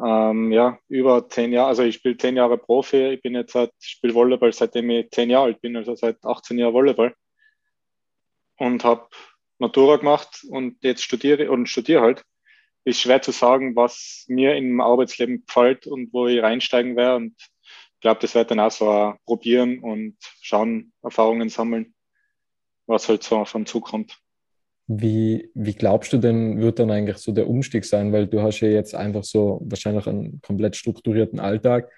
ähm, 0.03 0.51
ja, 0.51 0.79
über 0.87 1.29
zehn 1.29 1.53
Jahre, 1.53 1.69
also 1.69 1.83
ich 1.83 1.95
spiele 1.95 2.17
zehn 2.17 2.35
Jahre 2.35 2.57
Profi, 2.57 3.13
ich 3.13 3.21
bin 3.21 3.35
jetzt 3.35 3.53
seit, 3.53 3.71
spiele 3.79 4.13
Volleyball 4.13 4.53
seitdem 4.53 4.89
ich 4.89 5.09
zehn 5.11 5.29
Jahre 5.29 5.45
alt 5.45 5.61
bin, 5.61 5.75
also 5.75 5.95
seit 5.95 6.23
18 6.23 6.57
Jahren 6.57 6.73
Volleyball 6.73 7.15
und 8.57 8.83
habe 8.83 9.07
Matura 9.59 9.97
gemacht 9.97 10.45
und 10.49 10.77
jetzt 10.83 11.03
studiere 11.03 11.49
und 11.51 11.67
studiere 11.67 12.01
halt. 12.01 12.23
Ist 12.85 12.99
schwer 12.99 13.21
zu 13.21 13.31
sagen, 13.31 13.77
was 13.77 14.25
mir 14.27 14.55
im 14.55 14.81
Arbeitsleben 14.81 15.45
gefällt 15.45 15.87
und 15.87 16.11
wo 16.11 16.27
ich 16.27 16.41
reinsteigen 16.43 16.97
werde 16.97 17.15
und 17.15 17.35
glaube, 18.03 18.19
das 18.19 18.35
wird 18.35 18.51
dann 18.51 18.59
auch 18.59 18.69
so 18.69 19.15
probieren 19.25 19.79
und 19.79 20.17
schauen, 20.41 20.93
Erfahrungen 21.01 21.49
sammeln, 21.49 21.95
was 22.85 23.07
halt 23.09 23.23
so 23.23 23.37
auf 23.37 23.55
uns 23.55 23.71
zukommt. 23.71 24.19
Wie, 24.99 25.49
wie 25.53 25.73
glaubst 25.73 26.13
du 26.13 26.17
denn, 26.17 26.59
wird 26.59 26.79
dann 26.79 26.91
eigentlich 26.91 27.17
so 27.17 27.31
der 27.31 27.47
Umstieg 27.47 27.85
sein? 27.85 28.11
Weil 28.11 28.27
du 28.27 28.41
hast 28.41 28.59
ja 28.59 28.67
jetzt 28.67 28.95
einfach 28.95 29.23
so 29.23 29.61
wahrscheinlich 29.65 30.07
einen 30.07 30.41
komplett 30.41 30.75
strukturierten 30.75 31.39
Alltag 31.39 31.89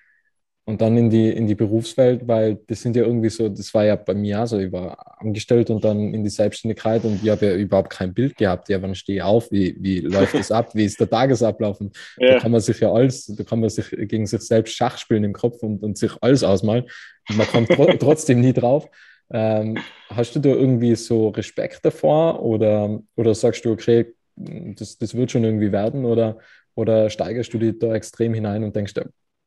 und 0.67 0.81
dann 0.81 0.97
in 0.97 1.11
die, 1.11 1.29
in 1.29 1.45
die 1.45 1.53
Berufswelt, 1.53 2.27
weil 2.27 2.57
das 2.67 2.81
sind 2.81 2.95
ja 2.95 3.03
irgendwie 3.03 3.29
so, 3.29 3.49
das 3.49 3.71
war 3.75 3.85
ja 3.85 3.95
bei 3.95 4.15
mir 4.15 4.47
so, 4.47 4.57
ich 4.57 4.71
war 4.71 5.21
angestellt 5.21 5.69
und 5.69 5.83
dann 5.85 6.11
in 6.13 6.23
die 6.23 6.29
Selbstständigkeit 6.31 7.05
und 7.05 7.23
ich 7.23 7.29
habe 7.29 7.45
ja 7.45 7.55
überhaupt 7.55 7.91
kein 7.91 8.15
Bild 8.15 8.35
gehabt. 8.35 8.67
Ja, 8.69 8.81
wann 8.81 8.95
stehe 8.95 9.17
ich 9.17 9.23
auf? 9.23 9.51
Wie, 9.51 9.75
wie 9.79 9.99
läuft 10.01 10.33
das 10.33 10.51
ab? 10.51 10.73
Wie 10.73 10.85
ist 10.85 10.99
der 10.99 11.09
Tagesablauf? 11.09 11.79
Und 11.79 11.95
ja. 12.17 12.33
Da 12.33 12.39
kann 12.39 12.51
man 12.51 12.61
sich 12.61 12.79
ja 12.79 12.91
alles, 12.91 13.27
da 13.27 13.43
kann 13.43 13.59
man 13.59 13.69
sich 13.69 13.91
gegen 13.91 14.25
sich 14.25 14.41
selbst 14.41 14.75
Schach 14.75 14.97
spielen 14.97 15.23
im 15.23 15.33
Kopf 15.33 15.61
und, 15.61 15.83
und 15.83 15.99
sich 15.99 16.11
alles 16.21 16.43
ausmalen. 16.43 16.85
Und 17.29 17.37
man 17.37 17.47
kommt 17.47 17.69
tro 17.69 17.85
trotzdem 17.99 18.41
nie 18.41 18.53
drauf. 18.53 18.89
Ähm, 19.31 19.77
hast 20.09 20.35
du 20.35 20.39
da 20.39 20.49
irgendwie 20.49 20.95
so 20.95 21.29
Respekt 21.29 21.83
davor 21.83 22.43
oder, 22.43 22.99
oder 23.15 23.33
sagst 23.33 23.65
du, 23.65 23.71
okay, 23.71 24.13
das, 24.35 24.97
das 24.97 25.15
wird 25.15 25.31
schon 25.31 25.43
irgendwie 25.43 25.71
werden 25.71 26.05
oder, 26.05 26.37
oder 26.75 27.09
steigerst 27.09 27.53
du 27.53 27.57
dich 27.57 27.79
da 27.79 27.93
extrem 27.95 28.33
hinein 28.33 28.63
und 28.63 28.75
denkst, 28.75 28.93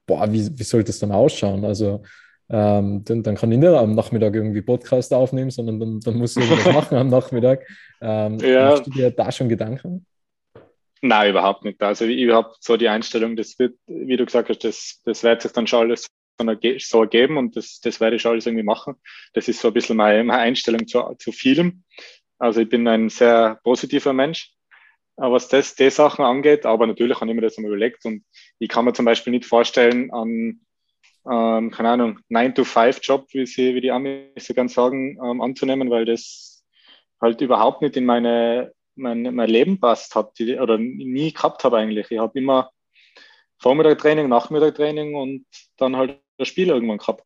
boah, 0.07 0.33
wie, 0.33 0.59
wie 0.59 0.64
soll 0.64 0.83
das 0.83 0.99
dann 0.99 1.12
ausschauen? 1.12 1.64
Also 1.64 2.03
ähm, 2.51 3.05
dann, 3.05 3.23
dann, 3.23 3.35
kann 3.35 3.53
ich 3.53 3.59
nicht 3.59 3.69
am 3.69 3.95
Nachmittag 3.95 4.35
irgendwie 4.35 4.62
Podcast 4.62 5.12
aufnehmen, 5.12 5.51
sondern 5.51 5.79
dann, 5.79 6.01
dann 6.01 6.14
muss 6.17 6.37
ich 6.37 6.49
irgendwas 6.49 6.73
machen 6.73 6.97
am 6.97 7.09
Nachmittag. 7.09 7.67
Ähm, 8.01 8.38
ja. 8.41 8.71
Machst 8.71 8.87
du 8.87 8.91
dir 8.91 9.11
da 9.11 9.31
schon 9.31 9.51
Gedanken? 9.51 10.07
Nein, 11.03 11.31
überhaupt 11.31 11.64
nicht. 11.64 11.81
Also 11.83 12.07
ich 12.07 12.31
habe 12.33 12.51
so 12.59 12.77
die 12.77 12.88
Einstellung, 12.88 13.37
das 13.37 13.59
wird, 13.59 13.77
wie 13.87 14.17
du 14.17 14.25
gesagt 14.25 14.49
hast, 14.49 14.64
das, 14.64 15.01
das 15.05 15.23
wird 15.23 15.43
sich 15.43 15.53
dann 15.53 15.67
schon 15.67 15.81
alles 15.81 16.09
so 16.79 17.03
ergeben 17.03 17.37
und 17.37 17.57
das, 17.57 17.81
das 17.81 18.01
werde 18.01 18.16
ich 18.16 18.27
alles 18.27 18.46
irgendwie 18.46 18.64
machen. 18.64 18.94
Das 19.33 19.48
ist 19.48 19.61
so 19.61 19.68
ein 19.68 19.74
bisschen 19.74 19.96
meine, 19.96 20.33
Einstellung 20.33 20.87
zu, 20.87 21.14
zu 21.18 21.33
vielem. 21.33 21.85
Also 22.38 22.61
ich 22.61 22.68
bin 22.68 22.87
ein 22.87 23.09
sehr 23.09 23.59
positiver 23.64 24.12
Mensch, 24.12 24.53
was 25.16 25.48
das, 25.48 25.74
die 25.74 25.90
Sachen 25.90 26.24
angeht. 26.24 26.64
Aber 26.64 26.87
natürlich 26.87 27.20
habe 27.20 27.31
ich 27.31 27.35
mir 27.35 27.42
das 27.42 27.59
einmal 27.59 27.72
überlegt 27.72 28.05
und 28.05 28.24
ich 28.59 28.68
kann 28.68 28.85
mir 28.85 28.92
zum 28.92 29.05
Beispiel 29.05 29.33
nicht 29.33 29.46
vorstellen, 29.46 30.12
an, 30.12 30.61
ähm, 31.31 31.70
keine 31.70 31.90
Ahnung, 31.90 32.20
9-to-5-Job, 32.31 33.27
wie, 33.33 33.46
sie, 33.46 33.74
wie 33.74 33.81
die 33.81 33.90
Amis 33.90 34.46
so 34.46 34.55
ganz 34.55 34.74
sagen, 34.74 35.18
ähm, 35.22 35.40
anzunehmen, 35.40 35.90
weil 35.90 36.05
das 36.05 36.64
halt 37.20 37.40
überhaupt 37.40 37.83
nicht 37.83 37.96
in 37.96 38.07
meine, 38.07 38.72
mein, 38.94 39.22
mein 39.35 39.51
Leben 39.51 39.81
passt 39.81 40.14
hat 40.14 40.40
oder 40.40 40.79
nie 40.79 41.33
gehabt 41.33 41.64
habe 41.64 41.79
eigentlich. 41.79 42.11
Ich 42.11 42.18
habe 42.18 42.38
immer 42.38 42.70
Vormittagtraining, 43.59 44.29
Nachmittagtraining 44.29 45.14
und 45.16 45.46
dann 45.77 45.96
halt 45.96 46.20
das 46.38 46.48
Spiel 46.48 46.68
irgendwann 46.68 46.98
gehabt. 46.98 47.24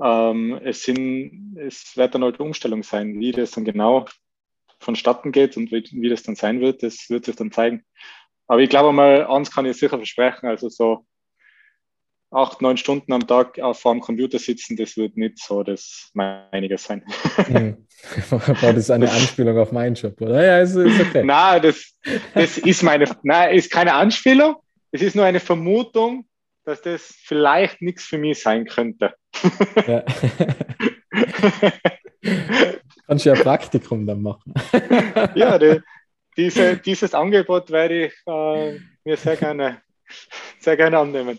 Ähm, 0.00 0.60
es, 0.64 0.82
sind, 0.82 1.56
es 1.58 1.96
wird 1.96 2.14
dann 2.14 2.24
halt 2.24 2.36
eine 2.36 2.46
Umstellung 2.46 2.82
sein, 2.82 3.18
wie 3.18 3.32
das 3.32 3.52
dann 3.52 3.64
genau 3.64 4.06
vonstatten 4.80 5.32
geht 5.32 5.56
und 5.56 5.70
wie, 5.70 5.84
wie 5.92 6.08
das 6.08 6.22
dann 6.22 6.36
sein 6.36 6.60
wird, 6.60 6.82
das 6.82 7.08
wird 7.08 7.24
sich 7.24 7.36
dann 7.36 7.52
zeigen. 7.52 7.84
Aber 8.46 8.60
ich 8.60 8.70
glaube 8.70 8.92
mal, 8.92 9.26
eins 9.26 9.50
kann 9.50 9.66
ich 9.66 9.76
sicher 9.76 9.96
versprechen, 9.96 10.46
also 10.46 10.68
so 10.68 11.06
acht, 12.32 12.62
neun 12.62 12.76
Stunden 12.76 13.12
am 13.12 13.26
Tag 13.26 13.58
vor 13.74 13.92
dem 13.92 14.00
Computer 14.00 14.38
sitzen, 14.38 14.76
das 14.76 14.96
wird 14.96 15.16
nicht 15.16 15.38
so 15.38 15.62
das 15.62 16.10
meinige 16.14 16.78
sein. 16.78 17.04
Hm. 17.36 17.86
War 18.30 18.72
das 18.72 18.90
eine 18.90 19.10
Anspielung 19.10 19.58
auf 19.58 19.70
meinen 19.70 19.94
Job, 19.94 20.20
oder? 20.20 20.44
Ja, 20.44 20.60
ist, 20.60 20.74
ist 20.74 21.00
okay. 21.00 21.22
Nein, 21.24 21.62
das, 21.62 21.94
das 22.34 22.58
ist 22.58 22.82
meine, 22.82 23.04
nein, 23.22 23.54
ist 23.54 23.70
keine 23.70 23.94
Anspielung. 23.94 24.56
Es 24.90 25.02
ist 25.02 25.14
nur 25.14 25.24
eine 25.24 25.40
Vermutung, 25.40 26.26
dass 26.64 26.82
das 26.82 27.14
vielleicht 27.24 27.82
nichts 27.82 28.04
für 28.04 28.18
mich 28.18 28.40
sein 28.40 28.66
könnte. 28.66 29.14
Ja. 29.86 30.04
Kannst 33.06 33.26
du 33.26 33.30
ja 33.30 33.42
Praktikum 33.42 34.06
dann 34.06 34.22
machen. 34.22 34.54
ja, 35.34 35.58
die, 35.58 35.80
diese, 36.36 36.76
dieses 36.76 37.14
Angebot 37.14 37.70
werde 37.70 38.06
ich 38.06 38.12
äh, 38.26 38.78
mir 39.04 39.16
sehr 39.16 39.36
gerne, 39.36 39.82
sehr 40.60 40.76
gerne 40.76 40.98
annehmen. 40.98 41.38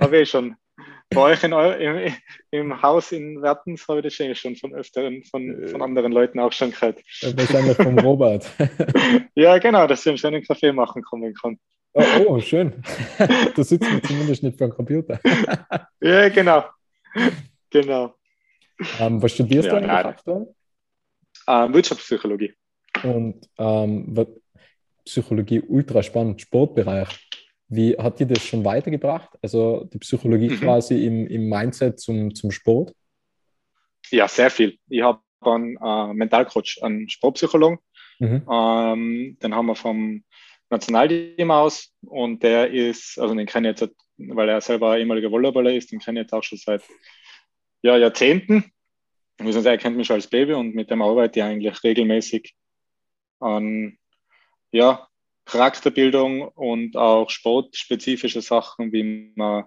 Habe 0.00 0.18
ich 0.18 0.30
schon. 0.30 0.56
Bei 1.10 1.20
euch 1.20 1.44
in 1.44 1.52
im, 1.52 2.14
im, 2.50 2.82
Haus 2.82 3.12
in 3.12 3.42
Wertens 3.42 3.86
habe 3.86 4.00
ich 4.06 4.16
das 4.16 4.38
schon 4.38 4.56
von 4.56 4.72
öfteren, 4.74 5.22
von, 5.24 5.68
von 5.68 5.82
anderen 5.82 6.10
Leuten 6.10 6.40
auch 6.40 6.52
schon 6.52 6.70
gehört. 6.70 7.02
Wahrscheinlich 7.20 7.76
vom 7.76 7.98
Robert. 7.98 8.50
ja, 9.34 9.58
genau, 9.58 9.86
dass 9.86 10.00
ich 10.00 10.08
einen 10.08 10.16
schönen 10.16 10.42
Kaffee 10.42 10.72
machen 10.72 11.02
kommen 11.02 11.34
kann. 11.34 11.58
Oh, 11.94 12.04
oh 12.26 12.40
schön. 12.40 12.82
da 13.18 13.64
sitzt 13.64 13.90
man 13.90 14.02
zumindest 14.02 14.42
nicht 14.42 14.56
vor 14.56 14.68
dem 14.68 14.74
Computer. 14.74 15.20
ja, 16.00 16.28
genau. 16.30 16.64
Genau. 17.70 18.14
Ähm, 18.98 19.22
was 19.22 19.32
studierst 19.32 19.66
ja, 19.66 19.72
du 19.72 19.76
eigentlich 19.78 19.90
aktuell? 19.90 20.54
Ähm, 21.46 21.74
Wirtschaftspsychologie. 21.74 22.54
Und 23.02 23.48
ähm, 23.58 24.26
Psychologie 25.04 25.60
ultra 25.60 26.02
spannend, 26.02 26.40
Sportbereich. 26.40 27.28
Wie 27.68 27.96
hat 27.96 28.20
dir 28.20 28.26
das 28.26 28.44
schon 28.44 28.64
weitergebracht? 28.64 29.30
Also 29.42 29.88
die 29.92 29.98
Psychologie 29.98 30.50
mhm. 30.50 30.60
quasi 30.60 31.06
im, 31.06 31.26
im 31.26 31.48
Mindset 31.48 32.00
zum, 32.00 32.34
zum 32.34 32.50
Sport? 32.50 32.94
Ja, 34.10 34.28
sehr 34.28 34.50
viel. 34.50 34.78
Ich 34.88 35.02
habe 35.02 35.20
einen 35.40 35.76
äh, 35.82 36.14
Mentalcoach, 36.14 36.78
einen 36.82 37.08
Sportpsychologen. 37.08 37.78
Mhm. 38.18 38.46
Ähm, 38.50 39.38
den 39.42 39.54
haben 39.54 39.66
wir 39.66 39.74
vom 39.74 40.22
Nationalteam 40.72 41.50
aus 41.50 41.92
und 42.00 42.42
der 42.42 42.70
ist, 42.70 43.18
also 43.18 43.34
den 43.34 43.46
kenne 43.46 43.70
ich 43.70 43.80
jetzt, 43.80 43.94
weil 44.16 44.48
er 44.48 44.60
selber 44.62 44.98
ehemaliger 44.98 45.30
Volleyballer 45.30 45.72
ist, 45.74 45.92
den 45.92 46.00
kenne 46.00 46.20
ich 46.20 46.24
jetzt 46.24 46.32
auch 46.32 46.42
schon 46.42 46.58
seit 46.58 46.82
ja, 47.82 47.96
Jahrzehnten. 47.98 48.72
Er 49.38 49.78
kennt 49.78 49.96
mich 49.96 50.06
schon 50.06 50.14
als 50.14 50.28
Baby 50.28 50.54
und 50.54 50.74
mit 50.74 50.90
dem 50.90 51.02
arbeite 51.02 51.40
ich 51.40 51.44
eigentlich 51.44 51.84
regelmäßig 51.84 52.54
an 53.40 53.98
ja, 54.70 55.08
Charakterbildung 55.44 56.48
und 56.48 56.96
auch 56.96 57.28
sportspezifische 57.28 58.40
Sachen, 58.40 58.92
wie 58.92 59.32
man 59.34 59.64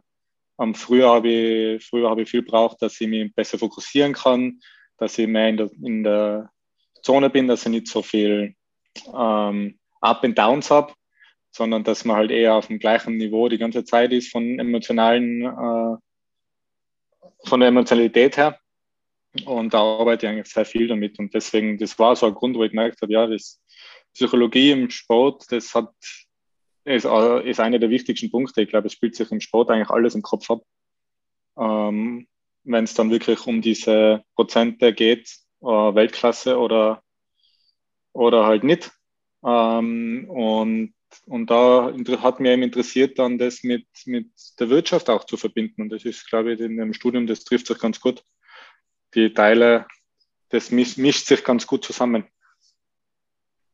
am 0.57 0.73
früher 0.73 1.09
habe 1.09 1.27
ich, 1.29 1.85
früher 1.85 2.09
habe 2.09 2.23
ich 2.23 2.29
viel 2.29 2.41
braucht, 2.41 2.81
dass 2.81 2.99
ich 2.99 3.07
mich 3.07 3.35
besser 3.35 3.59
fokussieren 3.59 4.13
kann, 4.13 4.59
dass 4.97 5.19
ich 5.19 5.27
mehr 5.27 5.49
in 5.49 5.57
der, 5.57 5.69
in 5.83 6.03
der 6.03 6.49
Zone 7.03 7.29
bin, 7.29 7.47
dass 7.47 7.65
ich 7.65 7.71
nicht 7.71 7.87
so 7.89 8.01
viel 8.01 8.55
ähm, 9.13 9.77
Up 10.01 10.23
and 10.23 10.37
Downs 10.37 10.71
habe, 10.71 10.93
sondern 11.51 11.83
dass 11.83 12.05
man 12.05 12.17
halt 12.17 12.31
eher 12.31 12.55
auf 12.55 12.67
dem 12.67 12.79
gleichen 12.79 13.17
Niveau 13.17 13.47
die 13.49 13.57
ganze 13.57 13.83
Zeit 13.85 14.11
ist 14.11 14.31
von 14.31 14.59
emotionalen, 14.59 15.43
äh, 15.43 15.97
von 17.47 17.59
der 17.59 17.69
Emotionalität 17.69 18.37
her. 18.37 18.59
Und 19.45 19.73
da 19.73 19.81
arbeite 19.81 20.25
ich 20.25 20.31
eigentlich 20.31 20.53
sehr 20.53 20.65
viel 20.65 20.87
damit. 20.87 21.19
Und 21.19 21.33
deswegen, 21.33 21.77
das 21.77 21.99
war 21.99 22.15
so 22.15 22.27
ein 22.27 22.33
Grund, 22.33 22.55
wo 22.55 22.63
ich 22.63 22.71
gemerkt 22.71 23.01
habe, 23.01 23.11
ja, 23.11 23.27
das 23.27 23.61
Psychologie 24.13 24.71
im 24.71 24.89
Sport, 24.89 25.45
das 25.51 25.75
hat, 25.75 25.93
ist, 26.85 27.05
äh, 27.05 27.49
ist 27.49 27.59
einer 27.59 27.79
der 27.79 27.89
wichtigsten 27.89 28.31
Punkte. 28.31 28.61
Ich 28.61 28.69
glaube, 28.69 28.87
es 28.87 28.93
spielt 28.93 29.15
sich 29.15 29.29
im 29.31 29.41
Sport 29.41 29.69
eigentlich 29.71 29.89
alles 29.89 30.15
im 30.15 30.21
Kopf 30.21 30.49
ab. 30.49 30.61
Ähm, 31.57 32.27
Wenn 32.63 32.83
es 32.83 32.93
dann 32.93 33.11
wirklich 33.11 33.45
um 33.45 33.61
diese 33.61 34.23
Prozente 34.35 34.93
geht, 34.93 35.29
äh, 35.61 35.65
Weltklasse 35.65 36.57
oder, 36.57 37.01
oder 38.13 38.45
halt 38.45 38.63
nicht, 38.63 38.91
ähm, 39.45 40.25
und, 40.27 40.93
und 41.27 41.49
da 41.49 41.93
hat 42.21 42.39
mir 42.39 42.53
eben 42.53 42.63
interessiert, 42.63 43.19
dann 43.19 43.37
das 43.37 43.63
mit, 43.63 43.85
mit 44.05 44.27
der 44.59 44.69
Wirtschaft 44.69 45.09
auch 45.09 45.23
zu 45.23 45.37
verbinden. 45.37 45.83
Und 45.83 45.89
das 45.89 46.03
ist, 46.03 46.27
glaube 46.29 46.53
ich, 46.53 46.59
in 46.59 46.77
dem 46.77 46.93
Studium, 46.93 47.27
das 47.27 47.43
trifft 47.43 47.67
sich 47.67 47.77
ganz 47.79 47.99
gut. 47.99 48.23
Die 49.13 49.33
Teile, 49.33 49.85
das 50.49 50.71
mischt, 50.71 51.27
sich 51.27 51.43
ganz 51.43 51.67
gut 51.67 51.85
zusammen. 51.85 52.25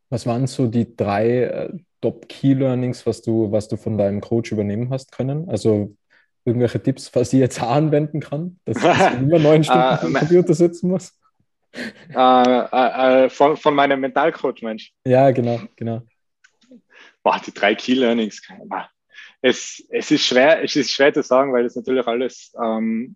Was 0.10 0.26
waren 0.26 0.46
so 0.46 0.68
die 0.68 0.94
drei 0.96 1.44
äh, 1.44 1.74
Top-Key-Learnings, 2.02 3.06
was 3.06 3.22
du, 3.22 3.52
was 3.52 3.70
du 3.70 3.78
von 3.78 3.98
deinem 3.98 4.20
Coach 4.20 4.52
übernehmen 4.52 4.90
hast 4.90 5.14
können? 5.14 5.48
Also 5.50 5.96
irgendwelche 6.44 6.84
Tipps, 6.84 7.16
was 7.16 7.32
ich 7.32 7.40
jetzt 7.40 7.62
anwenden 7.62 8.20
kann, 8.20 8.60
dass 8.66 8.78
ich 8.78 8.84
immer 9.20 9.40
neun 9.40 9.64
Stunden 9.64 9.82
am 9.82 10.16
uh, 10.16 10.20
Computer 10.20 10.54
sitzen 10.54 10.90
muss? 10.90 11.14
Äh, 11.74 12.16
äh, 12.16 13.26
äh, 13.26 13.30
von, 13.30 13.58
von 13.58 13.76
meinem 13.76 14.00
Mentalcoach, 14.00 14.62
Mensch. 14.62 14.94
Ja, 15.06 15.32
genau, 15.32 15.62
genau. 15.76 16.02
Boah, 17.24 17.40
die 17.46 17.54
drei 17.54 17.76
Key 17.76 17.94
Learnings. 17.94 18.42
Es, 19.42 19.84
es, 19.90 20.12
ist 20.12 20.26
schwer, 20.26 20.64
es 20.64 20.76
ist 20.76 20.92
schwer 20.92 21.14
zu 21.14 21.24
sagen, 21.24 21.54
weil 21.54 21.66
es 21.66 21.76
natürlich 21.76 22.06
alles 22.06 22.54
ähm, 22.62 23.16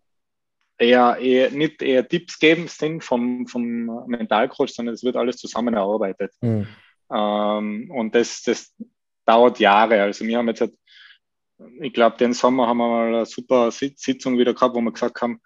eher, 0.78 1.18
eher 1.18 1.52
nicht 1.52 1.82
eher 1.82 2.08
Tipps 2.08 2.40
geben 2.40 2.68
sind 2.68 3.04
vom, 3.04 3.48
vom 3.48 4.08
Mentalcoach, 4.08 4.70
sondern 4.70 4.96
es 4.96 5.04
wird 5.04 5.16
alles 5.16 5.38
zusammen 5.38 5.74
erarbeitet. 5.74 6.32
Mhm. 6.42 6.68
Ähm, 7.12 7.92
und 7.92 8.16
das, 8.16 8.44
das 8.44 8.74
dauert 9.26 9.60
Jahre. 9.60 10.02
Also 10.02 10.26
wir 10.26 10.38
haben 10.38 10.48
jetzt, 10.48 10.64
ich 11.82 11.94
glaube, 11.94 12.18
den 12.18 12.34
Sommer 12.34 12.68
haben 12.68 12.78
wir 12.78 12.88
mal 12.88 13.08
eine 13.08 13.26
super 13.26 13.72
Sitzung 13.72 14.38
wieder 14.38 14.54
gehabt, 14.54 14.76
wo 14.76 14.82
wir 14.82 14.92
gesagt 14.92 15.22
haben, 15.22 15.42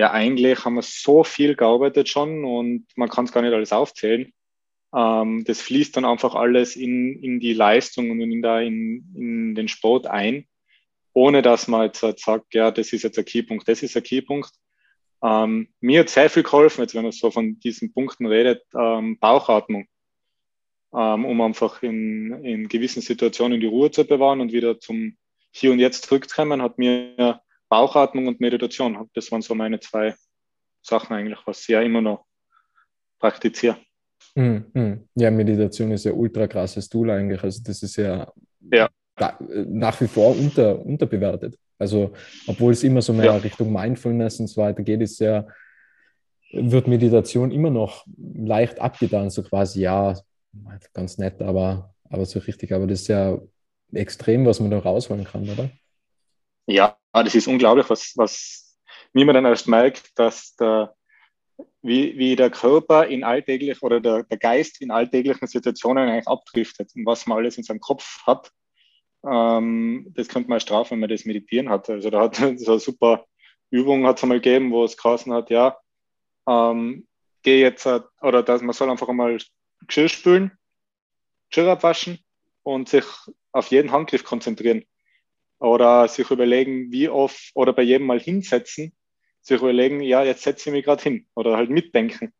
ja, 0.00 0.12
eigentlich 0.12 0.64
haben 0.64 0.76
wir 0.76 0.82
so 0.82 1.24
viel 1.24 1.54
gearbeitet 1.54 2.08
schon 2.08 2.42
und 2.46 2.86
man 2.96 3.10
kann 3.10 3.26
es 3.26 3.32
gar 3.32 3.42
nicht 3.42 3.52
alles 3.52 3.70
aufzählen. 3.70 4.32
Ähm, 4.94 5.44
das 5.44 5.60
fließt 5.60 5.94
dann 5.94 6.06
einfach 6.06 6.34
alles 6.34 6.74
in, 6.74 7.22
in 7.22 7.38
die 7.38 7.52
Leistung 7.52 8.10
und 8.10 8.18
in, 8.22 8.40
der, 8.40 8.62
in, 8.62 9.12
in 9.14 9.54
den 9.54 9.68
Sport 9.68 10.06
ein, 10.06 10.46
ohne 11.12 11.42
dass 11.42 11.68
man 11.68 11.82
jetzt 11.82 12.02
halt 12.02 12.18
sagt, 12.18 12.54
ja, 12.54 12.70
das 12.70 12.94
ist 12.94 13.02
jetzt 13.02 13.18
ein 13.18 13.26
Keypunkt, 13.26 13.68
das 13.68 13.82
ist 13.82 13.94
ein 13.94 14.02
Keypunkt. 14.02 14.52
Ähm, 15.22 15.68
mir 15.80 16.00
hat 16.00 16.08
sehr 16.08 16.30
viel 16.30 16.44
geholfen, 16.44 16.80
jetzt 16.80 16.94
wenn 16.94 17.02
man 17.02 17.12
so 17.12 17.30
von 17.30 17.60
diesen 17.60 17.92
Punkten 17.92 18.24
redet, 18.24 18.62
ähm, 18.74 19.18
Bauchatmung, 19.18 19.86
ähm, 20.94 21.26
um 21.26 21.42
einfach 21.42 21.82
in, 21.82 22.42
in 22.42 22.68
gewissen 22.68 23.02
Situationen 23.02 23.60
die 23.60 23.66
Ruhe 23.66 23.90
zu 23.90 24.06
bewahren 24.06 24.40
und 24.40 24.52
wieder 24.52 24.80
zum 24.80 25.18
Hier 25.50 25.72
und 25.72 25.78
Jetzt 25.78 26.06
zurückzukommen, 26.06 26.62
hat 26.62 26.78
mir 26.78 27.42
Bauchatmung 27.70 28.26
und 28.26 28.40
Meditation. 28.40 29.08
Das 29.14 29.32
waren 29.32 29.40
so 29.40 29.54
meine 29.54 29.80
zwei 29.80 30.14
Sachen 30.82 31.14
eigentlich, 31.14 31.38
was 31.46 31.60
ich 31.62 31.68
ja 31.68 31.80
immer 31.80 32.02
noch 32.02 32.26
praktiziere. 33.18 33.78
Mm, 34.34 34.58
mm. 34.74 35.08
Ja, 35.14 35.30
Meditation 35.30 35.92
ist 35.92 36.04
ja 36.04 36.12
ultra 36.12 36.46
krasses 36.46 36.88
Tool 36.88 37.10
eigentlich. 37.10 37.42
Also 37.42 37.62
das 37.64 37.82
ist 37.82 37.96
ja, 37.96 38.30
ja. 38.72 38.90
Da, 39.16 39.38
nach 39.66 40.00
wie 40.00 40.08
vor 40.08 40.36
unter, 40.36 40.84
unterbewertet. 40.84 41.56
Also 41.78 42.12
obwohl 42.46 42.72
es 42.72 42.82
immer 42.82 43.02
so 43.02 43.12
mehr 43.12 43.26
ja. 43.26 43.36
Richtung 43.36 43.72
Mindfulness 43.72 44.40
und 44.40 44.48
so 44.48 44.60
weiter 44.60 44.82
geht, 44.82 45.00
ist 45.00 45.20
ja, 45.20 45.46
wird 46.52 46.88
Meditation 46.88 47.52
immer 47.52 47.70
noch 47.70 48.04
leicht 48.34 48.80
abgetan, 48.80 49.30
so 49.30 49.42
quasi, 49.42 49.82
ja, 49.82 50.18
ganz 50.92 51.18
nett, 51.18 51.40
aber, 51.40 51.94
aber 52.08 52.26
so 52.26 52.40
richtig. 52.40 52.72
Aber 52.72 52.86
das 52.86 53.02
ist 53.02 53.08
ja 53.08 53.38
extrem, 53.92 54.44
was 54.44 54.58
man 54.58 54.70
da 54.70 54.78
rausholen 54.78 55.24
kann, 55.24 55.48
oder? 55.48 55.70
Ja, 56.70 56.96
das 57.12 57.34
ist 57.34 57.48
unglaublich, 57.48 57.90
was, 57.90 58.12
was 58.16 58.78
wie 59.12 59.24
man 59.24 59.34
dann 59.34 59.44
erst 59.44 59.66
merkt, 59.66 60.16
dass 60.18 60.54
der, 60.54 60.94
wie, 61.82 62.16
wie 62.16 62.36
der 62.36 62.50
Körper 62.50 63.06
in 63.06 63.24
alltäglich 63.24 63.82
oder 63.82 64.00
der, 64.00 64.22
der 64.22 64.38
Geist 64.38 64.80
in 64.80 64.92
alltäglichen 64.92 65.48
Situationen 65.48 66.08
eigentlich 66.08 66.28
abdriftet 66.28 66.92
und 66.94 67.06
was 67.06 67.26
man 67.26 67.38
alles 67.38 67.58
in 67.58 67.64
seinem 67.64 67.80
Kopf 67.80 68.24
hat. 68.24 68.52
Ähm, 69.24 70.06
das 70.14 70.28
könnte 70.28 70.48
man 70.48 70.60
strafen, 70.60 70.92
wenn 70.92 71.00
man 71.00 71.10
das 71.10 71.24
meditieren 71.24 71.70
hat. 71.70 71.90
Also 71.90 72.08
da 72.08 72.20
hat 72.20 72.36
so 72.56 72.72
eine 72.72 72.80
super 72.80 73.26
Übung 73.70 74.06
hat 74.06 74.18
es 74.18 74.22
einmal 74.22 74.40
gegeben, 74.40 74.70
wo 74.70 74.84
es 74.84 74.96
geheißen 74.96 75.32
hat, 75.32 75.50
ja, 75.50 75.76
ähm, 76.48 77.06
geh 77.42 77.60
jetzt, 77.60 77.86
oder 78.20 78.42
dass 78.42 78.62
man 78.62 78.72
soll 78.72 78.90
einfach 78.90 79.08
einmal 79.08 79.38
Geschirr 79.86 80.08
spülen, 80.08 80.52
Geschirr 81.50 81.70
abwaschen 81.70 82.18
und 82.62 82.88
sich 82.88 83.04
auf 83.52 83.68
jeden 83.68 83.90
Handgriff 83.90 84.24
konzentrieren. 84.24 84.84
Oder 85.60 86.08
sich 86.08 86.30
überlegen, 86.30 86.90
wie 86.90 87.08
oft, 87.08 87.50
oder 87.54 87.72
bei 87.72 87.82
jedem 87.82 88.06
Mal 88.06 88.18
hinsetzen, 88.18 88.92
sich 89.42 89.60
überlegen, 89.60 90.00
ja, 90.00 90.24
jetzt 90.24 90.42
setze 90.42 90.70
ich 90.70 90.74
mich 90.74 90.84
gerade 90.84 91.02
hin. 91.02 91.26
Oder 91.34 91.56
halt 91.56 91.70
mitdenken. 91.70 92.32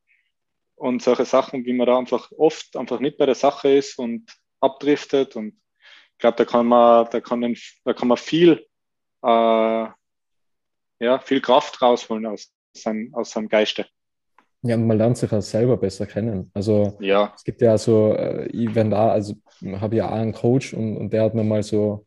Und 0.75 1.03
solche 1.03 1.27
Sachen, 1.27 1.67
wie 1.67 1.75
man 1.75 1.87
da 1.87 1.99
einfach 1.99 2.33
oft 2.39 2.77
einfach 2.77 2.99
nicht 3.01 3.19
bei 3.19 3.27
der 3.27 3.35
Sache 3.35 3.71
ist 3.71 3.99
und 3.99 4.33
abdriftet. 4.61 5.37
Und 5.37 5.61
ich 6.13 6.19
glaube, 6.19 6.37
da 6.37 6.45
kann 6.47 6.67
man, 6.67 7.07
da 7.11 7.21
kann, 7.21 7.41
man, 7.41 7.55
da 7.85 7.93
kann 7.93 8.09
man 8.09 8.17
viel, 8.17 8.67
äh, 9.23 9.87
ja, 11.03 11.19
viel 11.23 11.41
Kraft 11.43 11.81
rausholen 11.83 12.25
aus, 12.27 12.51
sein, 12.75 13.11
aus 13.13 13.31
seinem 13.31 13.49
Geiste. 13.49 13.87
Ja, 14.63 14.77
und 14.77 14.87
man 14.87 14.99
lernt 14.99 15.17
sich 15.17 15.33
auch 15.33 15.41
selber 15.41 15.77
besser 15.77 16.07
kennen. 16.07 16.51
Also 16.53 16.97
ja. 17.01 17.33
es 17.35 17.45
gibt 17.45 17.63
ja 17.63 17.79
so, 17.79 18.15
äh, 18.15 18.47
ich 18.49 18.75
wenn 18.75 18.91
da, 18.91 19.11
also 19.11 19.35
habe 19.81 19.97
ja 19.97 20.09
auch 20.09 20.13
einen 20.13 20.33
Coach 20.33 20.75
und, 20.75 20.97
und 20.97 21.13
der 21.13 21.25
hat 21.25 21.35
mir 21.35 21.45
mal 21.45 21.63
so, 21.63 22.07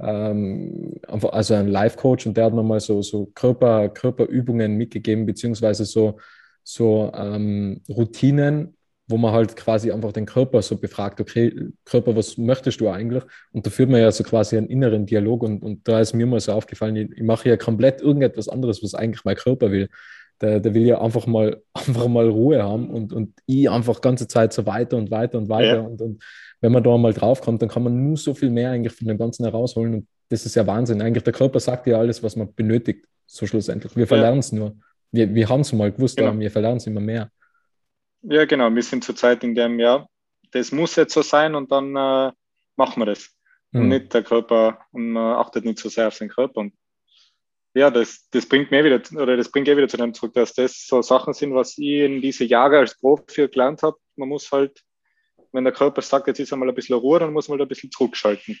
ähm, 0.00 0.94
also 1.06 1.54
einen 1.54 1.68
Live-Coach 1.68 2.26
und 2.26 2.36
der 2.36 2.46
hat 2.46 2.54
mir 2.54 2.62
mal 2.62 2.80
so, 2.80 3.02
so 3.02 3.26
Körper, 3.34 3.88
Körperübungen 3.88 4.76
mitgegeben, 4.76 5.26
beziehungsweise 5.26 5.84
so, 5.84 6.18
so 6.62 7.12
ähm, 7.14 7.82
Routinen, 7.88 8.76
wo 9.06 9.18
man 9.18 9.32
halt 9.32 9.54
quasi 9.54 9.92
einfach 9.92 10.12
den 10.12 10.26
Körper 10.26 10.62
so 10.62 10.78
befragt, 10.78 11.20
okay, 11.20 11.54
Körper, 11.84 12.16
was 12.16 12.38
möchtest 12.38 12.80
du 12.80 12.88
eigentlich? 12.88 13.22
Und 13.52 13.66
da 13.66 13.70
führt 13.70 13.90
man 13.90 14.00
ja 14.00 14.10
so 14.10 14.24
quasi 14.24 14.56
einen 14.56 14.68
inneren 14.68 15.06
Dialog 15.06 15.42
und, 15.42 15.62
und 15.62 15.86
da 15.86 16.00
ist 16.00 16.14
mir 16.14 16.26
mal 16.26 16.40
so 16.40 16.52
aufgefallen, 16.52 16.96
ich, 16.96 17.10
ich 17.12 17.22
mache 17.22 17.48
ja 17.48 17.56
komplett 17.56 18.00
irgendetwas 18.00 18.48
anderes, 18.48 18.82
was 18.82 18.94
eigentlich 18.94 19.24
mein 19.24 19.36
Körper 19.36 19.70
will. 19.70 19.88
Der, 20.40 20.58
der 20.58 20.74
will 20.74 20.86
ja 20.86 21.00
einfach 21.00 21.26
mal, 21.26 21.62
einfach 21.74 22.08
mal 22.08 22.28
Ruhe 22.28 22.62
haben 22.62 22.90
und, 22.90 23.12
und 23.12 23.34
ich 23.46 23.68
einfach 23.68 24.00
ganze 24.00 24.26
Zeit 24.26 24.52
so 24.52 24.66
weiter 24.66 24.96
und 24.96 25.10
weiter 25.10 25.38
und 25.38 25.48
weiter. 25.48 25.76
Ja. 25.76 25.80
Und, 25.80 26.00
und 26.00 26.22
wenn 26.64 26.72
man 26.72 26.82
da 26.82 26.96
mal 26.96 27.12
draufkommt, 27.12 27.60
dann 27.60 27.68
kann 27.68 27.82
man 27.82 28.08
nur 28.08 28.16
so 28.16 28.32
viel 28.32 28.48
mehr 28.48 28.70
eigentlich 28.70 28.94
von 28.94 29.06
dem 29.06 29.18
Ganzen 29.18 29.44
herausholen. 29.44 29.96
Und 29.96 30.08
das 30.30 30.46
ist 30.46 30.54
ja 30.54 30.66
Wahnsinn. 30.66 31.02
Eigentlich 31.02 31.22
der 31.22 31.34
Körper 31.34 31.60
sagt 31.60 31.86
ja 31.86 31.98
alles, 31.98 32.22
was 32.22 32.36
man 32.36 32.54
benötigt, 32.54 33.04
so 33.26 33.46
schlussendlich. 33.46 33.94
Wir 33.94 34.06
verlernen 34.06 34.38
es 34.38 34.50
ja. 34.50 34.60
nur. 34.60 34.76
Wir, 35.12 35.34
wir 35.34 35.46
haben 35.46 35.60
es 35.60 35.74
mal 35.74 35.92
gewusst, 35.92 36.16
genau. 36.16 36.30
aber 36.30 36.40
wir 36.40 36.50
verlernen 36.50 36.78
es 36.78 36.86
immer 36.86 37.02
mehr. 37.02 37.30
Ja, 38.22 38.46
genau. 38.46 38.74
Wir 38.74 38.82
sind 38.82 39.04
zurzeit 39.04 39.44
in 39.44 39.54
dem, 39.54 39.78
ja, 39.78 40.06
das 40.52 40.72
muss 40.72 40.96
jetzt 40.96 41.12
so 41.12 41.20
sein 41.20 41.54
und 41.54 41.70
dann 41.70 41.90
äh, 41.96 42.32
machen 42.76 43.02
wir 43.02 43.06
das. 43.06 43.28
Mhm. 43.72 43.80
Und 43.80 43.82
hm. 43.82 43.88
nicht 43.98 44.14
der 44.14 44.22
Körper, 44.22 44.78
und 44.92 45.10
man 45.10 45.34
achtet 45.34 45.66
nicht 45.66 45.78
so 45.78 45.90
sehr 45.90 46.08
auf 46.08 46.16
den 46.16 46.30
Körper. 46.30 46.60
Und 46.60 46.72
ja, 47.74 47.90
das, 47.90 48.26
das 48.30 48.46
bringt 48.46 48.70
mir 48.70 48.82
wieder, 48.84 49.02
oder 49.20 49.36
das 49.36 49.50
bringt 49.50 49.68
eh 49.68 49.76
wieder 49.76 49.88
zu 49.88 49.98
dem 49.98 50.14
zurück, 50.14 50.32
dass 50.32 50.54
das 50.54 50.86
so 50.86 51.02
Sachen 51.02 51.34
sind, 51.34 51.54
was 51.54 51.76
ich 51.76 52.04
in 52.06 52.22
diese 52.22 52.44
Jahre 52.44 52.78
als 52.78 52.98
Profi 52.98 53.48
gelernt 53.48 53.82
habe. 53.82 53.98
Man 54.16 54.30
muss 54.30 54.50
halt, 54.50 54.82
wenn 55.54 55.64
der 55.64 55.72
Körper 55.72 56.02
sagt, 56.02 56.26
jetzt 56.26 56.40
ist 56.40 56.52
einmal 56.52 56.68
ein 56.68 56.74
bisschen 56.74 56.98
Ruhe, 56.98 57.20
dann 57.20 57.32
muss 57.32 57.48
man 57.48 57.58
halt 57.58 57.66
ein 57.66 57.68
bisschen 57.68 57.90
zurückschalten. 57.90 58.58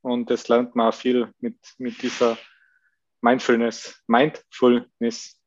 Und 0.00 0.30
das 0.30 0.48
lernt 0.48 0.74
man 0.74 0.88
auch 0.88 0.94
viel 0.94 1.30
mit, 1.40 1.56
mit 1.76 2.00
dieser 2.02 2.38
Mindfulness, 3.20 4.02
Mindfulness 4.06 5.38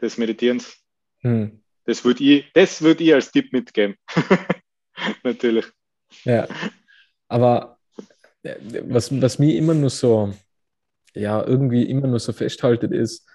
des 0.00 0.18
Meditierens. 0.18 0.76
Hm. 1.20 1.62
Das 1.84 2.04
würde 2.04 2.22
ich, 2.22 2.52
das 2.52 2.82
würd 2.82 3.00
ich 3.00 3.14
als 3.14 3.32
Tipp 3.32 3.52
mitgeben. 3.52 3.96
Natürlich. 5.24 5.66
Ja. 6.24 6.46
Aber 7.28 7.78
äh, 8.42 8.56
was, 8.84 9.18
was 9.20 9.38
mir 9.38 9.56
immer 9.56 9.74
nur 9.74 9.90
so, 9.90 10.34
ja, 11.14 11.42
irgendwie 11.42 11.88
immer 11.88 12.06
nur 12.06 12.20
so 12.20 12.34
festhaltet, 12.34 12.92
ist, 12.92 13.26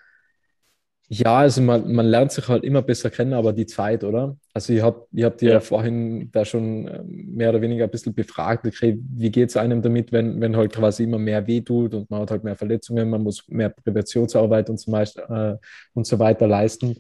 ja, 1.08 1.38
also 1.38 1.62
man, 1.62 1.92
man 1.92 2.06
lernt 2.08 2.32
sich 2.32 2.48
halt 2.48 2.64
immer 2.64 2.82
besser 2.82 3.12
kennen, 3.12 3.34
aber 3.34 3.54
die 3.54 3.68
Zeit, 3.68 4.04
oder? 4.04 4.38
Also 4.54 4.74
ich 4.74 4.82
habe 4.82 5.06
ich 5.12 5.24
hab 5.24 5.38
dir 5.38 5.54
ja. 5.54 5.60
vorhin 5.60 6.32
da 6.32 6.46
schon 6.46 6.88
ähm, 6.88 7.36
mehr 7.36 7.50
oder 7.50 7.62
weniger 7.62 7.84
ein 7.84 7.92
bisschen 7.92 8.16
befragt, 8.16 8.66
okay, 8.66 8.98
wie 9.14 9.30
geht 9.30 9.50
es 9.50 9.58
einem 9.58 9.84
damit, 9.84 10.12
wenn, 10.12 10.42
wenn 10.42 10.56
halt 10.58 10.74
quasi 10.74 11.04
immer 11.04 11.20
mehr 11.20 11.46
wehtut 11.46 11.94
und 11.94 12.10
man 12.10 12.22
hat 12.22 12.32
halt 12.32 12.44
mehr 12.44 12.56
Verletzungen, 12.56 13.10
man 13.10 13.22
muss 13.22 13.48
mehr 13.48 13.70
Präventionsarbeit 13.70 14.70
und 14.72 14.80
so, 14.80 14.96
äh, 14.96 15.58
und 15.94 16.08
so 16.08 16.18
weiter 16.18 16.48
leisten. 16.48 16.98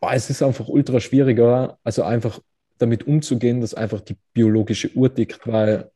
Boah, 0.00 0.12
es 0.14 0.30
ist 0.30 0.42
einfach 0.42 0.68
ultra 0.68 1.00
schwieriger, 1.00 1.78
also 1.82 2.04
einfach 2.04 2.40
damit 2.78 3.06
umzugehen, 3.06 3.60
dass 3.60 3.74
einfach 3.74 4.00
die 4.00 4.16
biologische 4.32 4.92
Uhr 4.94 5.12
tickt, 5.12 5.44
weil 5.46 5.90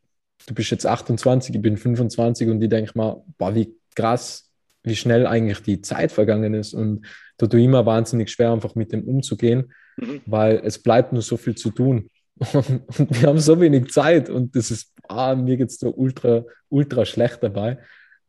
du 0.47 0.55
bist 0.55 0.71
jetzt 0.71 0.87
28, 0.87 1.55
ich 1.55 1.63
bin 1.63 1.77
25 1.77 2.49
und 2.49 2.61
ich 2.63 2.69
denke 2.69 2.93
mal, 2.95 3.23
boah, 3.37 3.55
wie 3.55 3.77
krass, 3.95 4.48
wie 4.83 4.97
schnell 4.97 5.27
eigentlich 5.27 5.63
die 5.63 5.81
Zeit 5.81 6.13
vergangen 6.13 6.55
ist 6.55 6.75
und 6.75 7.07
da 7.37 7.47
tue 7.47 7.61
ich 7.61 7.67
immer 7.67 7.87
wahnsinnig 7.87 8.31
schwer, 8.31 8.53
einfach 8.53 8.75
mit 8.75 8.93
dem 8.93 9.05
umzugehen, 9.05 9.73
mhm. 9.97 10.21
weil 10.27 10.61
es 10.65 10.83
bleibt 10.83 11.13
nur 11.13 11.23
so 11.23 11.37
viel 11.37 11.55
zu 11.55 11.71
tun. 11.71 12.11
Und, 12.39 12.55
und 12.99 13.21
wir 13.23 13.29
haben 13.29 13.39
so 13.39 13.61
wenig 13.61 13.91
Zeit 13.91 14.29
und 14.29 14.55
das 14.57 14.71
ist, 14.71 14.93
ah, 15.09 15.35
mir 15.35 15.57
geht 15.57 15.69
es 15.69 15.79
so 15.79 15.91
ultra, 15.91 16.45
ultra 16.69 17.05
schlecht 17.05 17.43
dabei. 17.43 17.79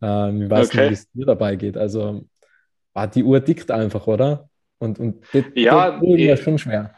Ähm, 0.01 0.43
ich 0.43 0.49
weiß 0.49 0.69
okay. 0.69 0.77
nicht, 0.77 0.89
wie 0.89 0.93
es 0.93 1.11
dir 1.11 1.25
dabei 1.25 1.55
geht. 1.55 1.77
Also, 1.77 2.25
ah, 2.93 3.07
die 3.07 3.23
Uhr 3.23 3.43
tickt 3.43 3.71
einfach, 3.71 4.07
oder? 4.07 4.49
Und, 4.77 4.99
und 4.99 5.23
das, 5.33 5.43
ja, 5.55 5.91
das 5.91 6.01
ist 6.01 6.19
eh. 6.19 6.37
schon 6.37 6.57
schwer. 6.57 6.95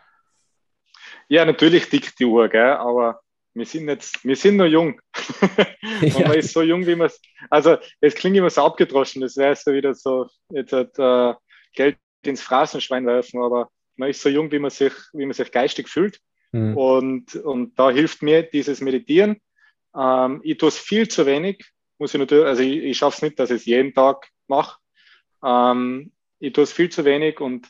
Ja, 1.28 1.46
natürlich 1.46 1.90
tickt 1.90 2.20
die 2.20 2.26
Uhr, 2.26 2.50
gell? 2.50 2.74
aber 2.74 3.22
wir 3.54 3.66
sind 3.66 3.88
jetzt, 3.88 4.24
wir 4.24 4.36
sind 4.36 4.58
noch 4.58 4.66
jung. 4.66 5.00
und 6.02 6.20
ja. 6.20 6.28
man 6.28 6.38
ist 6.38 6.54
so 6.54 6.62
jung, 6.62 6.86
wie 6.86 6.96
man 6.96 7.08
es, 7.08 7.22
also 7.50 7.78
es 8.00 8.16
klingt 8.16 8.38
immer 8.38 8.50
so 8.50 8.64
abgedroschen, 8.64 9.22
das 9.22 9.38
wäre 9.38 9.56
so 9.56 9.74
wieder 9.74 9.94
so, 9.94 10.28
jetzt 10.50 10.74
hat 10.74 10.98
äh, 10.98 11.34
Geld 11.74 11.98
ins 12.24 12.42
Phrasenschwein 12.42 13.06
werfen, 13.06 13.42
aber 13.42 13.70
man 13.96 14.10
ist 14.10 14.22
so 14.22 14.30
jung, 14.30 14.52
wie 14.52 14.60
man 14.60 14.72
sich, 14.72 14.94
wie 15.14 15.26
man 15.26 15.34
sich 15.34 15.52
geistig 15.52 15.90
fühlt. 15.90 16.20
Mhm. 16.52 16.78
Und, 16.78 17.36
und 17.36 17.78
da 17.78 17.92
hilft 17.92 18.22
mir 18.22 18.44
dieses 18.44 18.82
Meditieren. 18.82 19.38
Ähm, 19.96 20.42
ich 20.44 20.58
tue 20.58 20.70
es 20.70 20.78
viel 20.78 21.08
zu 21.08 21.26
wenig, 21.26 21.66
muss 21.98 22.14
ich 22.14 22.20
natürlich, 22.20 22.46
also 22.46 22.64
ich, 22.64 22.78
ich 22.78 22.98
schaffe 22.98 23.18
es 23.18 23.22
nicht, 23.22 23.40
dass 23.40 23.52
ich 23.52 23.58
es 23.58 23.66
jeden 23.66 23.94
Tag 23.94 24.30
mache. 24.48 24.80
Ähm, 25.44 26.12
ich 26.40 26.54
tue 26.54 26.64
es 26.64 26.74
viel 26.74 26.90
zu 26.90 27.06
wenig 27.06 27.40
und 27.40 27.68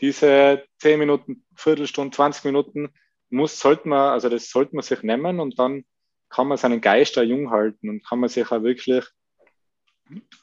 diese 0.00 0.64
10 0.78 0.98
Minuten, 0.98 1.44
Viertelstunde, 1.54 2.14
20 2.14 2.44
Minuten 2.44 2.92
muss, 3.30 3.58
sollte 3.58 3.88
man, 3.88 4.12
also 4.12 4.28
das 4.28 4.50
sollte 4.50 4.74
man 4.74 4.82
sich 4.82 5.02
nehmen 5.02 5.40
und 5.40 5.58
dann 5.58 5.84
kann 6.28 6.48
man 6.48 6.58
seinen 6.58 6.80
Geist 6.80 7.16
da 7.16 7.22
jung 7.22 7.50
halten 7.50 7.88
und 7.88 8.06
kann 8.06 8.20
man 8.20 8.28
sich 8.28 8.50
auch 8.50 8.62
wirklich 8.62 9.04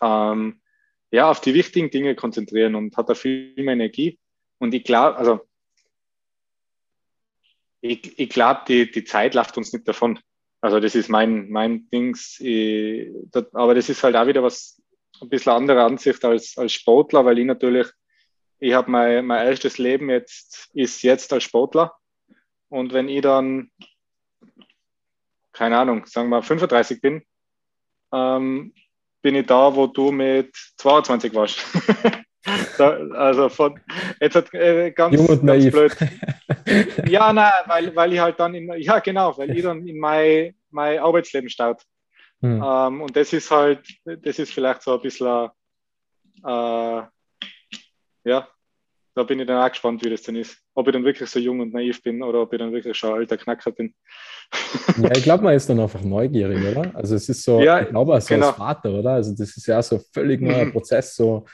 ähm, 0.02 0.62
ja, 1.12 1.30
auf 1.30 1.42
die 1.42 1.54
wichtigen 1.54 1.90
Dinge 1.90 2.16
konzentrieren 2.16 2.76
und 2.76 2.96
hat 2.98 3.10
da 3.10 3.16
viel 3.16 3.54
mehr 3.58 3.74
Energie. 3.74 4.20
Und 4.60 4.74
ich 4.74 4.84
glaube, 4.84 5.18
also 5.18 5.48
ich, 7.82 8.20
ich 8.20 8.30
glaube, 8.30 8.62
die, 8.68 8.92
die 8.92 9.04
Zeit 9.04 9.34
läuft 9.34 9.58
uns 9.58 9.72
nicht 9.72 9.88
davon. 9.88 10.20
Also 10.60 10.80
das 10.80 10.96
ist 10.96 11.10
mein, 11.10 11.50
mein 11.50 11.90
Dings. 11.90 12.40
Ich, 12.40 13.10
das, 13.32 13.54
aber 13.54 13.76
das 13.76 13.90
ist 13.90 14.04
halt 14.04 14.16
auch 14.16 14.28
wieder 14.28 14.44
was, 14.44 14.82
ein 15.22 15.30
bisschen 15.30 15.54
andere 15.54 15.84
Ansicht 15.84 16.24
als, 16.26 16.58
als 16.58 16.74
Sportler, 16.74 17.26
weil 17.26 17.40
ich 17.40 17.46
natürlich, 17.46 17.88
ich 18.60 18.74
habe 18.74 18.92
mein, 18.92 19.26
mein 19.26 19.48
erstes 19.48 19.78
Leben 19.78 20.10
jetzt, 20.10 20.70
ist 20.74 21.02
jetzt 21.04 21.32
als 21.34 21.44
Sportler. 21.44 21.96
Und 22.70 22.94
wenn 22.94 23.10
ich 23.10 23.22
dann, 23.22 23.72
keine 25.54 25.78
Ahnung, 25.78 26.06
sagen 26.06 26.30
wir 26.30 26.42
35 26.42 27.02
bin, 27.02 27.24
ähm, 28.14 28.74
bin 29.22 29.36
ich 29.36 29.48
da, 29.48 29.76
wo 29.76 29.88
du 29.88 30.12
mit 30.12 30.56
22 30.78 31.34
warst. 31.34 31.60
da, 32.78 32.90
also 33.14 33.50
von, 33.50 33.80
jetzt 34.20 34.36
hat 34.36 34.54
äh, 34.54 34.92
ganz, 34.92 35.16
Jung 35.16 35.28
und 35.28 35.46
ganz 35.46 35.72
blöd. 35.72 35.96
ja, 37.08 37.34
nein, 37.34 37.52
weil, 37.66 37.96
weil 37.96 38.14
ich 38.14 38.20
halt 38.20 38.40
dann, 38.40 38.54
in, 38.54 38.72
ja 38.78 39.00
genau, 39.00 39.38
weil 39.38 39.56
ich 39.56 39.64
dann 39.64 39.86
in 39.88 40.00
mein, 40.00 40.56
mein 40.70 41.00
Arbeitsleben 41.00 41.50
starte. 41.50 41.84
Hm. 42.42 42.64
Ähm, 42.64 43.02
und 43.02 43.16
das 43.16 43.34
ist 43.34 43.50
halt, 43.50 43.88
das 44.06 44.40
ist 44.40 44.54
vielleicht 44.54 44.84
so 44.84 44.96
ein 44.96 45.02
bisschen, 45.02 45.50
äh, 46.46 47.02
ja, 48.24 48.48
da 49.18 49.24
bin 49.24 49.40
ich 49.40 49.48
dann 49.48 49.64
auch 49.64 49.70
gespannt, 49.70 50.06
wie 50.06 50.12
das 50.12 50.22
denn 50.22 50.36
ist. 50.36 50.60
Ob 50.76 50.88
ich 50.88 50.94
dann 50.94 51.04
wirklich 51.04 51.28
so 51.28 51.40
jung 51.40 51.60
und 51.60 51.74
naiv 51.74 52.04
bin 52.04 52.22
oder 52.22 52.42
ob 52.42 52.54
ich 52.54 52.60
dann 52.60 52.72
wirklich 52.72 52.96
schon 52.96 53.14
alter 53.14 53.36
Knacker 53.36 53.72
bin. 53.72 53.96
ja, 55.02 55.12
ich 55.12 55.24
glaube, 55.24 55.44
man 55.44 55.56
ist 55.56 55.68
dann 55.68 55.80
einfach 55.80 56.02
neugierig, 56.02 56.64
oder? 56.64 56.96
Also 56.96 57.16
es 57.16 57.28
ist 57.28 57.42
so, 57.44 57.60
ja, 57.60 57.82
ich 57.82 57.90
glaube, 57.90 58.22
so 58.22 58.28
genau. 58.34 58.50
als 58.50 58.58
Vater, 58.58 58.92
oder? 58.92 59.12
Also 59.14 59.36
das 59.36 59.58
ist 59.58 59.66
ja 59.66 59.82
so 59.82 59.96
ein 59.96 60.02
völlig 60.14 60.40
neuer 60.40 60.66
mhm. 60.66 60.72
Prozess, 60.72 61.16
so 61.16 61.46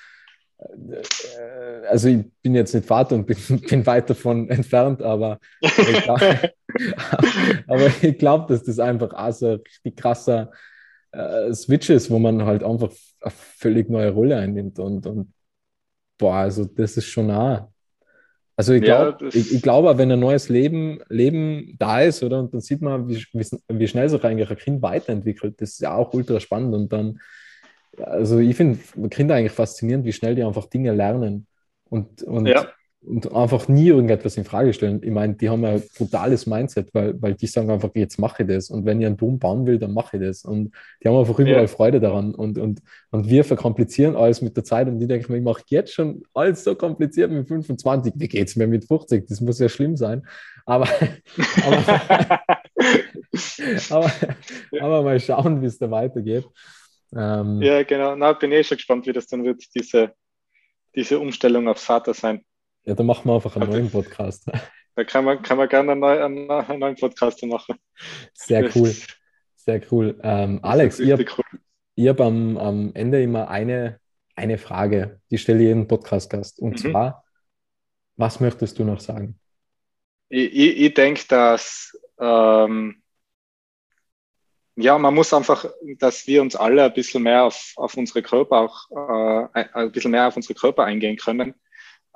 äh, 0.60 1.88
also 1.88 2.10
ich 2.10 2.26
bin 2.42 2.56
jetzt 2.56 2.74
nicht 2.74 2.86
Vater 2.86 3.16
und 3.16 3.26
bin, 3.26 3.38
bin 3.70 3.86
weit 3.86 4.10
davon 4.10 4.50
entfernt, 4.50 5.02
aber 5.02 5.40
ich 5.62 6.04
glaube, 6.04 6.52
glaub, 8.18 8.48
dass 8.48 8.64
das 8.64 8.80
einfach 8.80 9.14
auch 9.14 9.32
so 9.32 9.48
ein 9.48 9.60
richtig 9.60 9.96
krasser 9.96 10.52
äh, 11.14 11.54
Switch 11.54 11.90
ist, 11.90 12.12
wo 12.12 12.20
man 12.20 12.44
halt 12.44 12.62
einfach 12.62 12.92
eine 13.22 13.32
völlig 13.32 13.90
neue 13.90 14.12
Rolle 14.12 14.38
einnimmt 14.38 14.80
und, 14.80 15.08
und 15.08 15.34
boah, 16.18 16.36
also 16.36 16.66
das 16.66 16.98
ist 16.98 17.06
schon 17.06 17.28
nah. 17.28 17.70
Also 18.56 18.74
ich 18.74 18.84
glaube, 18.84 19.18
ja, 19.20 19.28
ich, 19.30 19.52
ich 19.52 19.62
glaube, 19.64 19.98
wenn 19.98 20.12
ein 20.12 20.20
neues 20.20 20.48
Leben, 20.48 21.00
Leben 21.10 21.76
da 21.80 22.02
ist, 22.02 22.22
oder, 22.22 22.40
und 22.40 22.54
dann 22.54 22.62
sieht 22.62 22.82
man, 22.82 23.08
wie, 23.08 23.26
wie, 23.34 23.48
wie 23.68 23.88
schnell 23.88 24.10
sich 24.10 24.24
eigentlich 24.24 24.50
ein 24.50 24.58
Kind 24.58 24.82
weiterentwickelt, 24.84 25.60
das 25.60 25.72
ist 25.72 25.82
ja 25.82 25.96
auch 25.96 26.14
ultra 26.14 26.40
spannend. 26.40 26.76
Und 26.76 26.94
dann, 26.94 27.20
also 27.98 28.38
ich 28.38 28.56
finde 28.56 28.80
Kinder 29.10 29.36
eigentlich 29.36 29.54
faszinierend, 29.54 30.06
wie 30.06 30.14
schnell 30.14 30.36
die 30.36 30.44
einfach 30.44 30.68
Dinge 30.68 30.94
lernen. 30.94 31.48
Und, 31.90 32.22
und 32.22 32.46
ja. 32.46 32.68
Und 33.06 33.34
einfach 33.34 33.68
nie 33.68 33.88
irgendetwas 33.88 34.38
in 34.38 34.46
Frage 34.46 34.74
stellen. 34.74 35.02
Ich 35.04 35.12
meine, 35.12 35.34
die 35.34 35.50
haben 35.50 35.64
ja 35.64 35.72
ein 35.72 35.84
brutales 35.98 36.46
Mindset, 36.46 36.94
weil, 36.94 37.22
weil 37.22 37.34
die 37.34 37.48
sagen 37.48 37.70
einfach, 37.70 37.90
jetzt 37.96 38.18
mache 38.18 38.44
ich 38.44 38.50
das. 38.50 38.70
Und 38.70 38.86
wenn 38.86 39.02
ich 39.02 39.08
einen 39.08 39.18
Dom 39.18 39.40
bauen 39.40 39.66
will, 39.66 39.78
dann 39.78 39.94
mache 39.94 40.18
ich 40.18 40.24
das. 40.24 40.46
Und 40.46 40.72
die 41.02 41.08
haben 41.08 41.18
einfach 41.18 41.38
überall 41.38 41.62
ja. 41.62 41.68
Freude 41.68 42.00
daran. 42.00 42.34
Und, 42.34 42.58
und, 42.58 42.82
und 43.12 43.30
wir 43.30 43.44
verkomplizieren 43.44 44.16
alles 44.16 44.42
mit 44.42 44.56
der 44.56 44.64
Zeit 44.64 44.88
und 44.88 45.00
die 45.00 45.08
denken, 45.08 45.36
ich 45.36 45.44
mache 45.44 45.64
jetzt 45.68 45.94
schon 45.94 46.24
alles 46.34 46.64
so 46.64 46.76
kompliziert 46.76 47.30
mit 47.32 47.48
25. 47.48 48.14
Wie 48.16 48.28
geht 48.28 48.48
es 48.48 48.56
mir 48.56 48.68
mit 48.68 48.86
50? 48.86 49.28
Das 49.28 49.42
muss 49.42 49.60
ja 49.60 49.68
schlimm 49.68 49.98
sein. 49.98 50.26
Aber, 50.66 50.88
aber, 51.66 51.84
aber, 53.90 54.12
aber, 54.80 55.04
mal 55.04 55.20
schauen, 55.20 55.62
wie 55.62 55.66
es 55.66 55.78
da 55.78 55.92
weitergeht. 55.92 56.46
Ähm, 57.14 57.62
ja, 57.62 57.84
genau. 57.84 58.16
Na, 58.16 58.32
bin 58.34 58.52
eh 58.54 58.64
schon 58.64 58.78
gespannt, 58.78 59.06
wie 59.06 59.14
das 59.14 59.28
dann 59.28 59.44
wird, 59.44 59.64
diese, 59.76 60.14
diese 60.96 61.20
Umstellung 61.20 61.68
aufs 61.68 61.84
Vatersein. 61.84 62.46
Ja, 62.86 62.96
dann 62.96 63.06
machen 63.06 63.30
wir 63.30 63.36
einfach 63.36 63.56
einen 63.56 63.70
neuen 63.70 63.92
Podcast. 63.92 64.46
Da 64.96 65.04
kann 65.04 65.26
man, 65.26 65.42
kann 65.42 65.58
man 65.58 65.68
gerne 65.68 65.94
einen, 65.94 66.02
neuen, 66.02 66.52
einen 66.52 66.80
neuen 66.80 66.96
Podcast 66.96 67.44
machen. 67.46 67.80
Sehr 68.36 68.70
cool. 68.76 68.94
Sehr 69.56 69.82
cool. 69.92 70.20
Ähm, 70.22 70.60
Alex, 70.62 71.00
ihr, 71.00 71.18
cool. 71.18 71.60
ihr 71.96 72.12
habt 72.12 72.22
am, 72.22 72.58
am 72.58 72.92
Ende 72.94 73.24
immer 73.24 73.50
eine, 73.50 74.00
eine 74.36 74.60
Frage, 74.60 75.20
die 75.32 75.40
stelle 75.40 75.62
ich 75.62 75.66
jedem 75.66 75.88
Podcast-Gast. 75.88 76.60
Und 76.60 76.74
mhm. 76.84 76.92
zwar, 76.92 77.24
was 78.18 78.40
möchtest 78.40 78.78
du 78.78 78.84
noch 78.84 79.00
sagen? 79.00 79.40
Ich, 80.30 80.54
ich, 80.54 80.78
ich 80.82 80.94
denke, 80.94 81.24
dass 81.28 81.98
ähm, 82.20 83.02
ja, 84.76 85.00
man 85.00 85.16
muss 85.16 85.34
einfach, 85.34 85.66
dass 85.98 86.28
wir 86.28 86.40
uns 86.44 86.56
alle 86.56 86.84
ein 86.84 86.94
bisschen 86.94 87.24
mehr 87.24 87.46
auf, 87.46 87.74
auf 87.78 87.98
unsere 87.98 88.22
Körper 88.22 88.58
auch 88.58 89.50
äh, 89.56 89.66
ein 89.74 89.92
bisschen 89.92 90.12
mehr 90.12 90.28
auf 90.28 90.36
unsere 90.36 90.54
Körper 90.54 90.84
eingehen 90.84 91.18
können 91.18 91.56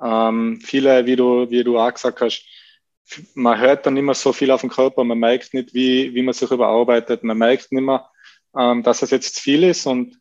ähm, 0.02 0.60
viele, 0.62 1.06
wie 1.06 1.16
du, 1.16 1.50
wie 1.50 1.64
du 1.64 1.78
auch 1.78 1.92
gesagt 1.92 2.20
hast, 2.20 2.44
man 3.34 3.58
hört 3.58 3.86
dann 3.86 3.96
immer 3.96 4.14
so 4.14 4.32
viel 4.32 4.50
auf 4.50 4.60
den 4.60 4.70
Körper, 4.70 5.04
man 5.04 5.18
merkt 5.18 5.54
nicht, 5.54 5.74
wie, 5.74 6.14
wie 6.14 6.22
man 6.22 6.34
sich 6.34 6.50
überarbeitet, 6.50 7.24
man 7.24 7.38
merkt 7.38 7.72
nicht 7.72 7.82
mehr, 7.82 8.08
ähm, 8.56 8.82
dass 8.82 9.02
es 9.02 9.10
jetzt 9.10 9.36
zu 9.36 9.42
viel 9.42 9.64
ist 9.64 9.86
und 9.86 10.18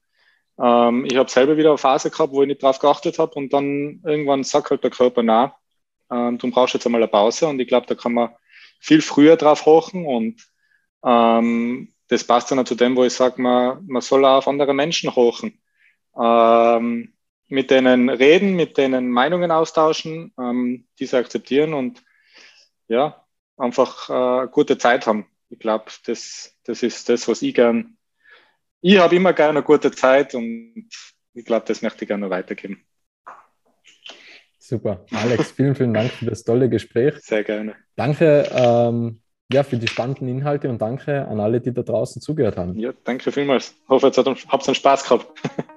ähm, 0.60 1.06
ich 1.06 1.18
habe 1.18 1.30
selber 1.30 1.58
wieder 1.58 1.70
eine 1.70 1.78
Phase 1.78 2.10
gehabt, 2.10 2.34
wo 2.34 2.42
ich 2.42 2.48
nicht 2.48 2.64
drauf 2.64 2.80
geachtet 2.80 3.20
habe 3.20 3.34
und 3.36 3.54
dann 3.54 4.02
irgendwann 4.06 4.44
sagt 4.44 4.72
halt 4.72 4.84
der 4.84 4.92
Körper, 4.92 5.22
na, 5.24 5.56
ähm, 6.12 6.38
du 6.38 6.50
brauchst 6.50 6.74
jetzt 6.74 6.86
einmal 6.86 7.02
eine 7.02 7.10
Pause 7.10 7.48
und 7.48 7.60
ich 7.60 7.68
glaube, 7.68 7.88
da 7.88 7.96
kann 7.96 8.14
man 8.14 8.30
viel 8.80 9.02
früher 9.02 9.36
drauf 9.36 9.66
hochen 9.66 10.06
und 10.06 10.42
ähm, 11.04 11.94
das 12.08 12.24
passt 12.24 12.52
dann 12.52 12.60
auch 12.60 12.64
zu 12.64 12.76
dem, 12.76 12.96
wo 12.96 13.04
ich 13.04 13.14
sage, 13.14 13.42
man, 13.42 13.86
man 13.86 14.02
soll 14.02 14.26
auch 14.26 14.38
auf 14.38 14.48
andere 14.48 14.74
Menschen 14.74 15.16
hochen. 15.16 15.60
Ähm, 16.18 17.14
mit 17.48 17.72
denen 17.72 18.10
reden, 18.10 18.56
mit 18.56 18.78
denen 18.78 19.10
Meinungen 19.10 19.52
austauschen, 19.52 20.34
ähm, 20.40 20.88
diese 21.00 21.18
akzeptieren 21.18 21.74
und 21.74 22.04
ja, 22.88 23.26
einfach 23.58 24.10
äh, 24.10 24.48
gute 24.50 24.78
Zeit 24.78 25.08
haben. 25.08 25.26
Ich 25.50 25.60
glaube, 25.60 25.86
das, 26.06 26.56
das 26.64 26.84
ist 26.84 27.08
das, 27.10 27.28
was 27.28 27.42
ich 27.42 27.54
gern. 27.54 27.98
Ich 28.82 28.98
habe 29.00 29.16
immer 29.16 29.34
gerne 29.34 29.60
eine 29.60 29.64
gute 29.64 29.92
Zeit 29.92 30.36
und 30.36 30.88
ich 31.34 31.46
glaube, 31.46 31.66
das 31.66 31.82
möchte 31.82 32.04
ich 32.04 32.08
gerne 32.08 32.30
weitergeben. 32.30 32.86
Super. 34.60 35.06
Alex, 35.12 35.52
vielen, 35.52 35.76
vielen 35.76 35.94
Dank 35.94 36.12
für 36.12 36.26
das 36.26 36.44
tolle 36.44 36.70
Gespräch. 36.70 37.16
Sehr 37.22 37.44
gerne. 37.44 37.76
Danke 37.96 38.50
ähm, 38.52 39.22
ja, 39.52 39.64
für 39.64 39.78
die 39.78 39.88
spannenden 39.88 40.28
Inhalte 40.28 40.68
und 40.70 40.82
danke 40.82 41.26
an 41.26 41.40
alle, 41.40 41.62
die 41.62 41.74
da 41.74 41.84
draußen 41.84 42.22
zugehört 42.22 42.58
haben. 42.58 42.78
Ja, 42.78 42.92
danke 43.06 43.32
vielmals. 43.32 43.76
Ich 43.82 43.90
hoffe, 43.90 44.08
jetzt 44.08 44.18
habt 44.18 44.68
ihr 44.68 44.76
Spaß 44.76 45.04
gehabt. 45.06 45.28